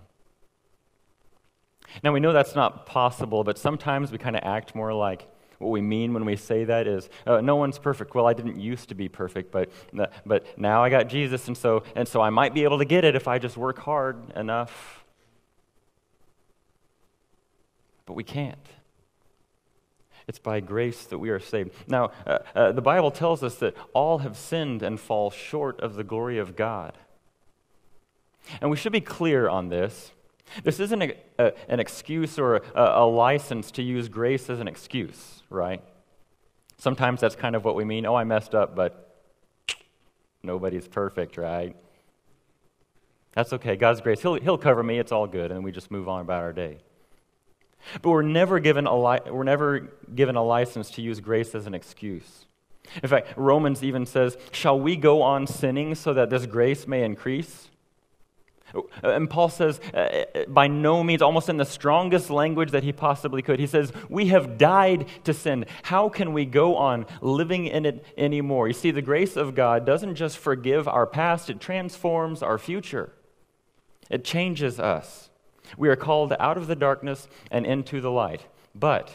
Now, 2.02 2.12
we 2.12 2.20
know 2.20 2.32
that's 2.32 2.54
not 2.54 2.86
possible, 2.86 3.44
but 3.44 3.58
sometimes 3.58 4.12
we 4.12 4.18
kind 4.18 4.36
of 4.36 4.42
act 4.44 4.74
more 4.74 4.92
like 4.92 5.28
what 5.58 5.70
we 5.70 5.80
mean 5.80 6.12
when 6.12 6.24
we 6.24 6.36
say 6.36 6.64
that 6.64 6.86
is, 6.86 7.08
oh, 7.26 7.40
no 7.40 7.56
one's 7.56 7.78
perfect. 7.78 8.14
Well, 8.14 8.26
I 8.26 8.32
didn't 8.32 8.60
used 8.60 8.88
to 8.88 8.94
be 8.94 9.08
perfect, 9.08 9.52
but, 9.52 9.70
but 10.26 10.58
now 10.58 10.82
I 10.82 10.90
got 10.90 11.08
Jesus, 11.08 11.46
and 11.48 11.56
so, 11.56 11.84
and 11.94 12.06
so 12.06 12.20
I 12.20 12.30
might 12.30 12.52
be 12.52 12.64
able 12.64 12.78
to 12.78 12.84
get 12.84 13.04
it 13.04 13.14
if 13.14 13.28
I 13.28 13.38
just 13.38 13.56
work 13.56 13.78
hard 13.78 14.32
enough. 14.36 15.04
But 18.06 18.14
we 18.14 18.24
can't. 18.24 18.58
It's 20.28 20.38
by 20.38 20.60
grace 20.60 21.04
that 21.06 21.18
we 21.18 21.30
are 21.30 21.40
saved. 21.40 21.72
Now, 21.88 22.10
uh, 22.26 22.38
uh, 22.54 22.72
the 22.72 22.82
Bible 22.82 23.10
tells 23.10 23.42
us 23.42 23.56
that 23.56 23.76
all 23.92 24.18
have 24.18 24.36
sinned 24.36 24.82
and 24.82 24.98
fall 24.98 25.30
short 25.30 25.80
of 25.80 25.94
the 25.94 26.04
glory 26.04 26.38
of 26.38 26.56
God. 26.56 26.96
And 28.60 28.70
we 28.70 28.76
should 28.76 28.92
be 28.92 29.00
clear 29.00 29.48
on 29.48 29.68
this. 29.68 30.12
This 30.64 30.80
isn't 30.80 31.02
a, 31.02 31.16
a, 31.38 31.52
an 31.68 31.80
excuse 31.80 32.38
or 32.38 32.56
a, 32.56 32.62
a 32.74 33.06
license 33.06 33.70
to 33.72 33.82
use 33.82 34.08
grace 34.08 34.50
as 34.50 34.60
an 34.60 34.68
excuse, 34.68 35.42
right? 35.50 35.82
Sometimes 36.78 37.20
that's 37.20 37.36
kind 37.36 37.54
of 37.54 37.64
what 37.64 37.76
we 37.76 37.84
mean. 37.84 38.06
Oh, 38.06 38.14
I 38.14 38.24
messed 38.24 38.54
up, 38.54 38.74
but 38.74 39.16
nobody's 40.42 40.88
perfect, 40.88 41.36
right? 41.36 41.76
That's 43.32 43.52
okay. 43.54 43.76
God's 43.76 44.00
grace, 44.00 44.20
He'll, 44.20 44.34
he'll 44.34 44.58
cover 44.58 44.82
me. 44.82 44.98
It's 44.98 45.12
all 45.12 45.26
good. 45.26 45.50
And 45.52 45.64
we 45.64 45.72
just 45.72 45.90
move 45.90 46.08
on 46.08 46.20
about 46.20 46.42
our 46.42 46.52
day. 46.52 46.78
But 48.00 48.10
we're 48.10 48.22
never, 48.22 48.60
given 48.60 48.86
a 48.86 48.96
li- 48.96 49.30
we're 49.30 49.44
never 49.44 49.92
given 50.14 50.36
a 50.36 50.42
license 50.42 50.90
to 50.92 51.02
use 51.02 51.20
grace 51.20 51.54
as 51.54 51.66
an 51.66 51.74
excuse. 51.74 52.46
In 53.02 53.08
fact, 53.08 53.28
Romans 53.36 53.82
even 53.82 54.06
says, 54.06 54.36
Shall 54.52 54.78
we 54.78 54.96
go 54.96 55.22
on 55.22 55.46
sinning 55.46 55.94
so 55.94 56.12
that 56.14 56.30
this 56.30 56.46
grace 56.46 56.86
may 56.86 57.04
increase? 57.04 57.68
And 59.02 59.28
Paul 59.28 59.48
says, 59.48 59.80
uh, 59.92 59.96
uh, 59.96 60.44
by 60.48 60.66
no 60.66 61.04
means, 61.04 61.22
almost 61.22 61.48
in 61.48 61.56
the 61.56 61.64
strongest 61.64 62.30
language 62.30 62.70
that 62.70 62.82
he 62.82 62.92
possibly 62.92 63.42
could, 63.42 63.60
he 63.60 63.66
says, 63.66 63.92
We 64.08 64.26
have 64.28 64.56
died 64.58 65.06
to 65.24 65.34
sin. 65.34 65.66
How 65.82 66.08
can 66.08 66.32
we 66.32 66.44
go 66.44 66.76
on 66.76 67.06
living 67.20 67.66
in 67.66 67.84
it 67.84 68.04
anymore? 68.16 68.68
You 68.68 68.74
see, 68.74 68.90
the 68.90 69.02
grace 69.02 69.36
of 69.36 69.54
God 69.54 69.84
doesn't 69.84 70.14
just 70.14 70.38
forgive 70.38 70.88
our 70.88 71.06
past, 71.06 71.50
it 71.50 71.60
transforms 71.60 72.42
our 72.42 72.58
future, 72.58 73.12
it 74.08 74.24
changes 74.24 74.80
us. 74.80 75.30
We 75.76 75.88
are 75.88 75.96
called 75.96 76.34
out 76.38 76.58
of 76.58 76.66
the 76.66 76.76
darkness 76.76 77.28
and 77.50 77.64
into 77.64 78.00
the 78.00 78.10
light. 78.10 78.44
But 78.74 79.12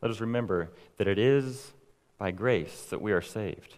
let 0.00 0.10
us 0.10 0.20
remember 0.20 0.70
that 0.96 1.08
it 1.08 1.18
is 1.18 1.72
by 2.18 2.30
grace 2.30 2.86
that 2.90 3.02
we 3.02 3.12
are 3.12 3.22
saved. 3.22 3.76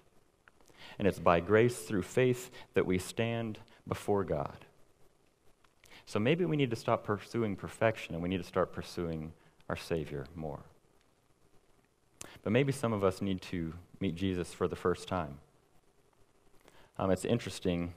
And 0.99 1.09
it's 1.09 1.19
by 1.19 1.41
grace 1.41 1.79
through 1.79 2.03
faith 2.03 2.51
that 2.75 2.87
we 2.87 2.99
stand 2.99 3.59
before 3.87 4.23
God. 4.23 4.65
So 6.07 6.19
maybe 6.19 6.45
we 6.45 6.57
need 6.57 6.71
to 6.71 6.77
stop 6.77 7.05
pursuing 7.05 7.57
perfection 7.57 8.15
and 8.15 8.23
we 8.23 8.29
need 8.29 8.39
to 8.39 8.45
start 8.45 8.73
pursuing 8.73 9.33
our 9.69 9.77
Savior 9.77 10.27
more. 10.35 10.61
But 12.43 12.53
maybe 12.53 12.73
some 12.73 12.93
of 12.93 13.03
us 13.03 13.23
need 13.23 13.41
to 13.43 13.73
meet 14.01 14.15
Jesus 14.15 14.53
for 14.53 14.69
the 14.69 14.77
first 14.77 15.09
time. 15.09 15.39
Um, 16.99 17.11
it's 17.11 17.25
interesting 17.25 17.95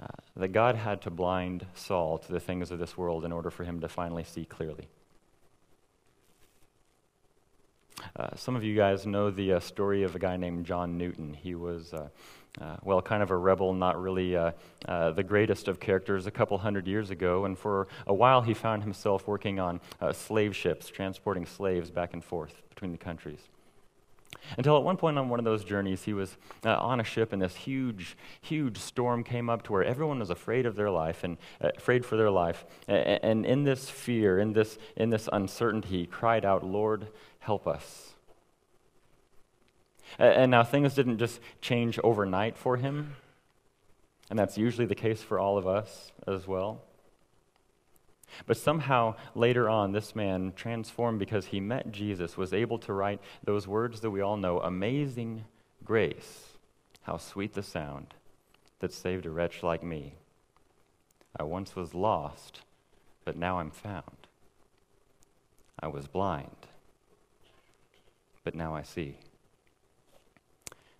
uh, 0.00 0.06
that 0.36 0.48
God 0.48 0.76
had 0.76 1.02
to 1.02 1.10
blind 1.10 1.66
Saul 1.74 2.18
to 2.18 2.32
the 2.32 2.40
things 2.40 2.70
of 2.70 2.78
this 2.78 2.96
world 2.96 3.24
in 3.24 3.32
order 3.32 3.50
for 3.50 3.64
him 3.64 3.80
to 3.80 3.88
finally 3.88 4.24
see 4.24 4.44
clearly. 4.44 4.88
Uh, 8.20 8.28
some 8.36 8.54
of 8.54 8.62
you 8.62 8.76
guys 8.76 9.06
know 9.06 9.30
the 9.30 9.54
uh, 9.54 9.60
story 9.60 10.02
of 10.02 10.14
a 10.14 10.18
guy 10.18 10.36
named 10.36 10.66
John 10.66 10.98
Newton. 10.98 11.32
He 11.32 11.54
was, 11.54 11.94
uh, 11.94 12.08
uh 12.60 12.76
well, 12.82 13.00
kind 13.00 13.22
of 13.22 13.30
a 13.30 13.36
rebel, 13.36 13.72
not 13.72 13.98
really 13.98 14.36
uh, 14.36 14.52
the 14.84 15.24
greatest 15.26 15.68
of 15.68 15.80
characters 15.80 16.26
a 16.26 16.30
couple 16.30 16.58
hundred 16.58 16.86
years 16.86 17.08
ago. 17.08 17.46
And 17.46 17.58
for 17.58 17.88
a 18.06 18.12
while, 18.12 18.42
he 18.42 18.52
found 18.52 18.82
himself 18.82 19.26
working 19.26 19.58
on 19.58 19.80
slave 20.12 20.54
ships, 20.54 20.88
transporting 20.88 21.46
slaves 21.46 21.90
back 21.90 22.12
and 22.12 22.22
forth 22.22 22.60
between 22.68 22.92
the 22.92 22.98
countries. 22.98 23.40
Until 24.56 24.76
at 24.76 24.82
one 24.82 24.96
point 24.96 25.18
on 25.18 25.28
one 25.28 25.38
of 25.38 25.44
those 25.44 25.64
journeys, 25.64 26.02
he 26.02 26.12
was 26.12 26.36
uh, 26.64 26.76
on 26.76 27.00
a 27.00 27.04
ship, 27.04 27.32
and 27.32 27.40
this 27.40 27.54
huge, 27.54 28.16
huge 28.40 28.78
storm 28.78 29.24
came 29.24 29.48
up 29.48 29.62
to 29.64 29.72
where 29.72 29.84
everyone 29.84 30.18
was 30.18 30.30
afraid 30.30 30.66
of 30.66 30.76
their 30.76 30.90
life 30.90 31.24
and 31.24 31.38
uh, 31.60 31.70
afraid 31.76 32.04
for 32.04 32.16
their 32.16 32.30
life. 32.30 32.64
And, 32.88 33.20
and 33.22 33.46
in 33.46 33.64
this 33.64 33.88
fear, 33.88 34.38
in 34.38 34.52
this, 34.52 34.78
in 34.96 35.10
this 35.10 35.28
uncertainty, 35.32 35.88
he 35.88 36.06
cried 36.06 36.44
out, 36.44 36.64
Lord, 36.64 37.08
help 37.40 37.66
us. 37.66 38.14
And 40.18 40.50
now 40.50 40.64
things 40.64 40.94
didn't 40.94 41.18
just 41.18 41.40
change 41.60 41.98
overnight 42.02 42.56
for 42.56 42.76
him, 42.76 43.16
and 44.28 44.38
that's 44.38 44.58
usually 44.58 44.86
the 44.86 44.94
case 44.94 45.22
for 45.22 45.38
all 45.38 45.58
of 45.58 45.66
us 45.66 46.12
as 46.26 46.46
well. 46.46 46.82
But 48.46 48.56
somehow 48.56 49.16
later 49.34 49.68
on, 49.68 49.92
this 49.92 50.14
man, 50.14 50.52
transformed 50.54 51.18
because 51.18 51.46
he 51.46 51.60
met 51.60 51.90
Jesus, 51.92 52.36
was 52.36 52.52
able 52.52 52.78
to 52.80 52.92
write 52.92 53.20
those 53.44 53.66
words 53.66 54.00
that 54.00 54.10
we 54.10 54.20
all 54.20 54.36
know 54.36 54.60
Amazing 54.60 55.44
grace, 55.84 56.50
how 57.02 57.16
sweet 57.16 57.54
the 57.54 57.62
sound 57.62 58.14
that 58.80 58.92
saved 58.92 59.26
a 59.26 59.30
wretch 59.30 59.62
like 59.62 59.82
me. 59.82 60.14
I 61.38 61.44
once 61.44 61.76
was 61.76 61.94
lost, 61.94 62.60
but 63.24 63.36
now 63.36 63.58
I'm 63.58 63.70
found. 63.70 64.26
I 65.78 65.88
was 65.88 66.06
blind, 66.06 66.68
but 68.44 68.54
now 68.54 68.74
I 68.74 68.82
see. 68.82 69.16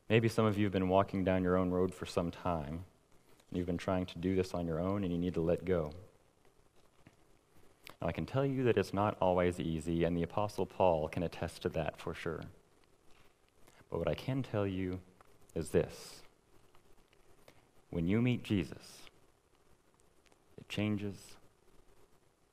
Maybe 0.09 0.29
some 0.29 0.45
of 0.45 0.59
you 0.59 0.65
have 0.65 0.73
been 0.73 0.89
walking 0.89 1.25
down 1.25 1.45
your 1.45 1.57
own 1.57 1.71
road 1.71 1.95
for 1.95 2.07
some 2.07 2.31
time, 2.31 2.85
and 3.49 3.59
you've 3.59 3.67
been 3.67 3.79
trying 3.79 4.07
to 4.07 4.19
do 4.19 4.35
this 4.35 4.55
on 4.55 4.67
your 4.67 4.81
own, 4.81 5.05
and 5.05 5.13
you 5.13 5.19
need 5.19 5.35
to 5.35 5.41
let 5.41 5.65
go. 5.65 5.93
Now, 8.01 8.09
I 8.09 8.13
can 8.13 8.27
tell 8.27 8.45
you 8.45 8.65
that 8.65 8.77
it's 8.77 8.95
not 8.95 9.17
always 9.21 9.61
easy, 9.61 10.05
and 10.05 10.17
the 10.17 10.23
Apostle 10.23 10.67
Paul 10.67 11.09
can 11.09 11.23
attest 11.23 11.63
to 11.63 11.69
that 11.71 12.01
for 12.01 12.15
sure. 12.15 12.43
But 13.91 13.99
what 13.99 14.09
I 14.09 14.15
can 14.15 14.43
tell 14.43 14.67
you 14.67 15.01
is 15.55 15.71
this 15.71 16.23
when 17.91 18.07
you 18.07 18.23
meet 18.23 18.43
Jesus, 18.45 19.03
it 20.57 20.69
changes 20.69 21.17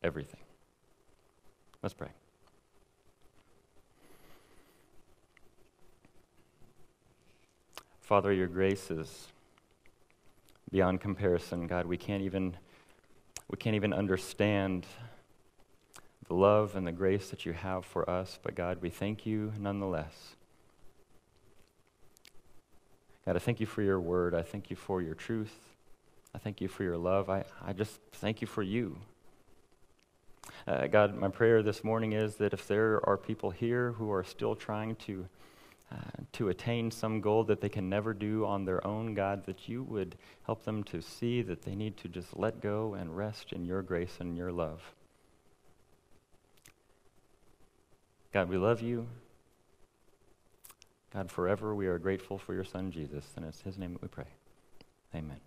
everything. 0.03 0.41
Let's 1.83 1.93
pray. 1.93 2.09
Father, 8.07 8.31
your 8.31 8.47
grace 8.47 8.89
is 8.89 9.27
beyond 10.71 11.01
comparison. 11.01 11.67
God, 11.67 11.85
we 11.85 11.97
can't 11.97 12.23
even 12.23 12.55
we 13.49 13.57
can't 13.57 13.75
even 13.75 13.91
understand 13.91 14.85
the 16.29 16.33
love 16.33 16.77
and 16.77 16.87
the 16.87 16.93
grace 16.93 17.29
that 17.31 17.45
you 17.45 17.51
have 17.51 17.83
for 17.83 18.09
us, 18.09 18.39
but 18.41 18.55
God, 18.55 18.81
we 18.81 18.89
thank 18.89 19.25
you 19.25 19.51
nonetheless. 19.59 20.37
God, 23.25 23.35
I 23.35 23.39
thank 23.39 23.59
you 23.59 23.65
for 23.65 23.81
your 23.81 23.99
word. 23.99 24.33
I 24.33 24.41
thank 24.41 24.69
you 24.69 24.77
for 24.77 25.01
your 25.01 25.13
truth. 25.13 25.59
I 26.33 26.37
thank 26.37 26.61
you 26.61 26.69
for 26.69 26.83
your 26.83 26.97
love. 26.97 27.29
I, 27.29 27.43
I 27.61 27.73
just 27.73 27.99
thank 28.13 28.39
you 28.39 28.47
for 28.47 28.63
you. 28.63 28.99
Uh, 30.65 30.87
God, 30.87 31.13
my 31.13 31.27
prayer 31.27 31.61
this 31.61 31.83
morning 31.83 32.13
is 32.13 32.35
that 32.35 32.53
if 32.53 32.69
there 32.69 33.05
are 33.05 33.17
people 33.17 33.49
here 33.49 33.91
who 33.91 34.09
are 34.09 34.23
still 34.23 34.55
trying 34.55 34.95
to, 34.95 35.27
uh, 35.91 35.95
to 36.33 36.49
attain 36.49 36.91
some 36.91 37.21
goal 37.21 37.43
that 37.45 37.61
they 37.61 37.69
can 37.69 37.89
never 37.89 38.13
do 38.13 38.45
on 38.45 38.65
their 38.65 38.85
own, 38.85 39.13
God, 39.13 39.45
that 39.45 39.69
you 39.69 39.83
would 39.83 40.17
help 40.45 40.65
them 40.65 40.83
to 40.85 41.01
see 41.01 41.41
that 41.43 41.61
they 41.61 41.75
need 41.75 41.95
to 41.97 42.09
just 42.09 42.37
let 42.37 42.61
go 42.61 42.93
and 42.93 43.15
rest 43.15 43.53
in 43.53 43.65
your 43.65 43.81
grace 43.81 44.17
and 44.19 44.37
your 44.37 44.51
love. 44.51 44.81
God, 48.33 48.49
we 48.49 48.57
love 48.57 48.81
you. 48.81 49.07
God, 51.13 51.31
forever 51.31 51.73
we 51.73 51.87
are 51.87 51.97
grateful 51.97 52.37
for 52.37 52.53
your 52.53 52.65
Son, 52.65 52.91
Jesus, 52.91 53.25
and 53.35 53.45
it's 53.45 53.61
his 53.61 53.77
name 53.77 53.93
that 53.93 54.01
we 54.01 54.09
pray. 54.09 54.27
Amen. 55.15 55.46